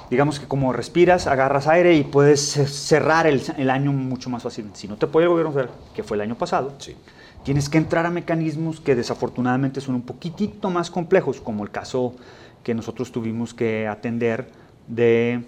digamos 0.09 0.39
que 0.39 0.47
como 0.47 0.73
respiras, 0.73 1.27
agarras 1.27 1.67
aire 1.67 1.95
y 1.95 2.05
puedes 2.05 2.41
cerrar 2.41 3.27
el, 3.27 3.71
año 3.71 3.93
mucho 3.93 4.31
más 4.31 4.43
fácil. 4.43 4.71
Si 4.75 4.87
no 4.87 4.97
te 4.97 5.07
apoya 5.07 5.25
el 5.25 5.31
gobierno 5.31 5.53
federal, 5.53 5.75
que 5.95 6.05
fue 6.05 6.17
el 6.17 6.21
año 6.21 6.37
pasado, 6.37 6.75
tienes 7.47 7.69
que 7.69 7.79
entrar 7.79 8.05
a 8.07 8.11
mecanismos 8.11 8.81
que 8.81 8.97
desafortunadamente 8.97 9.81
son 9.81 9.95
un 9.95 10.03
poquitito 10.03 10.69
más 10.69 10.91
complejos, 10.91 11.41
como 11.41 11.63
el 11.63 11.71
caso 11.71 12.17
que 12.65 12.75
nosotros 12.75 13.13
tuvimos 13.13 13.55
que 13.55 13.87
atender 13.87 14.49
de 14.89 15.45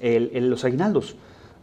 los 0.00 0.64
aguinaldos. 0.64 1.16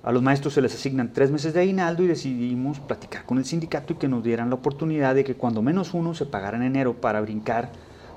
A 0.03 0.11
los 0.11 0.21
maestros 0.21 0.53
se 0.53 0.61
les 0.61 0.75
asignan 0.75 1.13
tres 1.13 1.31
meses 1.31 1.55
de 1.55 1.61
aguinaldo 1.61 2.03
y 2.03 2.07
decidimos 2.07 2.79
platicar 2.79 3.25
con 3.25 3.39
el 3.39 3.45
sindicato 3.45 3.93
y 3.93 3.95
que 3.95 4.07
nos 4.07 4.23
dieran 4.23 4.49
la 4.49 4.55
oportunidad 4.55 5.15
de 5.15 5.23
que 5.23 5.33
cuando 5.33 5.63
menos 5.63 5.95
uno 5.95 6.13
se 6.13 6.27
pagara 6.27 6.57
en 6.57 6.63
enero 6.63 6.93
para 7.01 7.19
brincar 7.19 7.71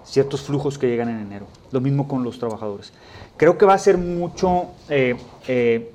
ciertos 0.05 0.43
flujos 0.43 0.77
que 0.77 0.87
llegan 0.87 1.09
en 1.09 1.21
enero. 1.21 1.47
Lo 1.73 1.81
mismo 1.81 2.07
con 2.07 2.25
los 2.25 2.39
trabajadores. 2.39 2.93
Creo 3.39 3.57
que 3.57 3.65
va 3.65 3.73
a 3.73 3.79
ser 3.79 3.97
mucho 3.97 4.67
eh, 4.91 5.17
eh, 5.49 5.93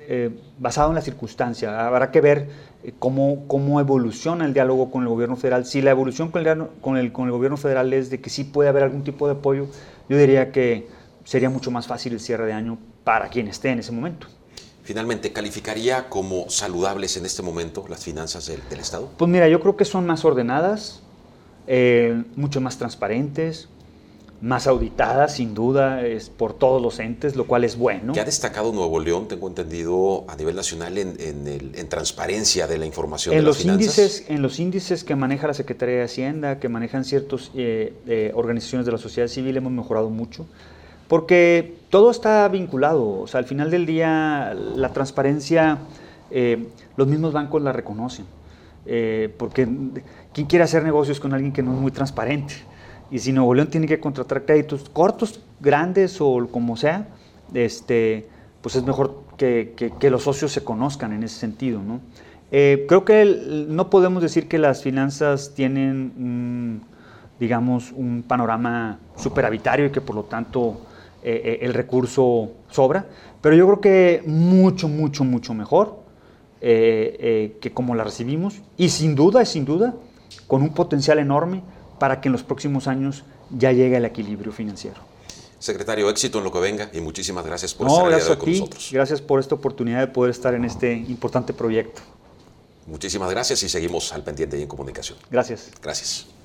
eh, 0.00 0.30
basado 0.60 0.90
en 0.90 0.94
la 0.94 1.00
circunstancia. 1.00 1.86
Habrá 1.88 2.12
que 2.12 2.20
ver 2.20 2.67
cómo, 2.98 3.44
cómo 3.46 3.80
evoluciona 3.80 4.44
el 4.44 4.54
diálogo 4.54 4.90
con 4.90 5.02
el 5.02 5.08
gobierno 5.08 5.36
federal. 5.36 5.66
Si 5.66 5.82
la 5.82 5.90
evolución 5.90 6.30
con 6.30 6.46
el, 6.46 6.66
con, 6.80 6.96
el, 6.96 7.12
con 7.12 7.26
el 7.26 7.32
gobierno 7.32 7.56
federal 7.56 7.92
es 7.92 8.10
de 8.10 8.20
que 8.20 8.30
sí 8.30 8.44
puede 8.44 8.68
haber 8.68 8.82
algún 8.82 9.04
tipo 9.04 9.26
de 9.26 9.34
apoyo, 9.34 9.66
yo 10.08 10.16
diría 10.16 10.52
que 10.52 10.88
sería 11.24 11.50
mucho 11.50 11.70
más 11.70 11.86
fácil 11.86 12.12
el 12.12 12.20
cierre 12.20 12.46
de 12.46 12.52
año 12.52 12.78
para 13.04 13.28
quien 13.28 13.48
esté 13.48 13.70
en 13.70 13.80
ese 13.80 13.92
momento. 13.92 14.26
Finalmente, 14.82 15.32
¿calificaría 15.32 16.08
como 16.08 16.48
saludables 16.48 17.16
en 17.18 17.26
este 17.26 17.42
momento 17.42 17.84
las 17.88 18.02
finanzas 18.02 18.46
del, 18.46 18.62
del 18.70 18.80
Estado? 18.80 19.10
Pues 19.18 19.30
mira, 19.30 19.46
yo 19.46 19.60
creo 19.60 19.76
que 19.76 19.84
son 19.84 20.06
más 20.06 20.24
ordenadas, 20.24 21.02
eh, 21.66 22.22
mucho 22.36 22.62
más 22.62 22.78
transparentes, 22.78 23.68
más 24.40 24.66
auditadas, 24.66 25.34
sin 25.34 25.54
duda, 25.54 26.06
es 26.06 26.30
por 26.30 26.52
todos 26.52 26.80
los 26.80 27.00
entes, 27.00 27.34
lo 27.34 27.46
cual 27.46 27.64
es 27.64 27.76
bueno. 27.76 28.12
¿Qué 28.12 28.20
ha 28.20 28.24
destacado 28.24 28.72
Nuevo 28.72 29.00
León, 29.00 29.26
tengo 29.26 29.48
entendido, 29.48 30.24
a 30.28 30.36
nivel 30.36 30.54
nacional 30.54 30.96
en, 30.96 31.88
transparencia 31.88 32.66
de 32.66 32.78
la 32.78 32.86
información 32.86 33.34
en 33.34 33.40
de 33.40 33.46
los 33.46 33.56
las 33.56 33.62
finanzas? 33.62 33.98
Índices, 33.98 34.24
en 34.28 34.42
los 34.42 34.58
índices 34.60 35.04
que 35.04 35.16
maneja 35.16 35.46
la 35.46 35.54
Secretaría 35.54 35.96
de 35.96 36.02
Hacienda, 36.04 36.60
que 36.60 36.68
manejan 36.68 37.04
ciertas 37.04 37.50
eh, 37.54 37.94
eh, 38.06 38.32
organizaciones 38.34 38.86
de 38.86 38.92
la 38.92 38.98
sociedad 38.98 39.28
civil, 39.28 39.56
hemos 39.56 39.72
mejorado 39.72 40.10
mucho. 40.10 40.46
Porque 41.08 41.76
todo 41.90 42.10
está 42.10 42.46
vinculado, 42.48 43.20
o 43.20 43.26
sea, 43.26 43.38
al 43.38 43.46
final 43.46 43.70
del 43.70 43.86
día 43.86 44.54
la 44.54 44.92
transparencia, 44.92 45.78
los 46.96 47.08
mismos 47.08 47.32
bancos 47.32 47.62
la 47.62 47.72
reconocen. 47.72 48.26
Eh, 48.90 49.34
porque 49.36 49.68
¿quién 50.32 50.46
quiere 50.46 50.64
hacer 50.64 50.82
negocios 50.82 51.20
con 51.20 51.34
alguien 51.34 51.52
que 51.52 51.62
no 51.62 51.74
es 51.74 51.78
muy 51.78 51.90
transparente? 51.90 52.54
Y 53.10 53.18
si 53.18 53.32
Nuevo 53.32 53.54
León 53.54 53.68
tiene 53.68 53.86
que 53.86 54.00
contratar 54.00 54.44
créditos 54.44 54.88
cortos, 54.88 55.40
grandes 55.60 56.20
o 56.20 56.46
como 56.50 56.76
sea, 56.76 57.08
este, 57.54 58.28
pues 58.60 58.76
es 58.76 58.84
mejor 58.84 59.22
que, 59.36 59.74
los 60.10 60.22
socios 60.22 60.52
se 60.52 60.62
conozcan 60.62 61.12
en 61.12 61.22
ese 61.22 61.38
sentido. 61.38 61.80
¿no? 61.82 62.00
Eh, 62.50 62.84
creo 62.88 63.04
que 63.04 63.66
no 63.68 63.90
podemos 63.90 64.22
decir 64.22 64.48
que 64.48 64.58
las 64.58 64.82
finanzas 64.82 65.52
tienen, 65.54 66.82
digamos, 67.40 67.92
un 67.92 68.24
panorama 68.26 68.98
superavitario 69.16 69.86
y 69.86 69.90
que 69.90 70.00
por 70.00 70.16
lo 70.16 70.24
tanto 70.24 70.80
eh, 71.22 71.58
el 71.62 71.74
recurso 71.74 72.52
sobra, 72.70 73.06
pero 73.40 73.56
yo 73.56 73.66
creo 73.66 73.80
que 73.80 74.22
mucho, 74.26 74.88
mucho, 74.88 75.24
mucho 75.24 75.54
mejor 75.54 76.08
eh, 76.60 77.16
eh, 77.20 77.56
que 77.60 77.70
como 77.70 77.94
la 77.94 78.02
recibimos 78.02 78.62
y 78.76 78.88
sin 78.88 79.14
duda, 79.14 79.44
sin 79.44 79.64
duda, 79.64 79.94
con 80.48 80.62
un 80.62 80.70
potencial 80.70 81.20
enorme 81.20 81.62
para 81.98 82.20
que 82.20 82.28
en 82.28 82.32
los 82.32 82.42
próximos 82.42 82.86
años 82.86 83.24
ya 83.50 83.72
llegue 83.72 83.96
el 83.96 84.04
equilibrio 84.04 84.52
financiero. 84.52 84.96
Secretario, 85.58 86.08
éxito 86.08 86.38
en 86.38 86.44
lo 86.44 86.52
que 86.52 86.60
venga 86.60 86.88
y 86.92 87.00
muchísimas 87.00 87.44
gracias 87.44 87.74
por 87.74 87.88
estar 87.88 88.08
gracias 88.08 88.36
con 88.36 88.50
nosotros. 88.50 88.90
Gracias 88.92 89.20
por 89.20 89.40
esta 89.40 89.56
oportunidad 89.56 90.00
de 90.00 90.06
poder 90.06 90.30
estar 90.30 90.54
en 90.54 90.64
este 90.64 90.92
importante 90.92 91.52
proyecto. 91.52 92.00
Muchísimas 92.86 93.30
gracias 93.30 93.62
y 93.64 93.68
seguimos 93.68 94.12
al 94.12 94.22
pendiente 94.22 94.58
y 94.58 94.62
en 94.62 94.68
comunicación. 94.68 95.18
Gracias. 95.30 95.70
Gracias. 95.82 96.37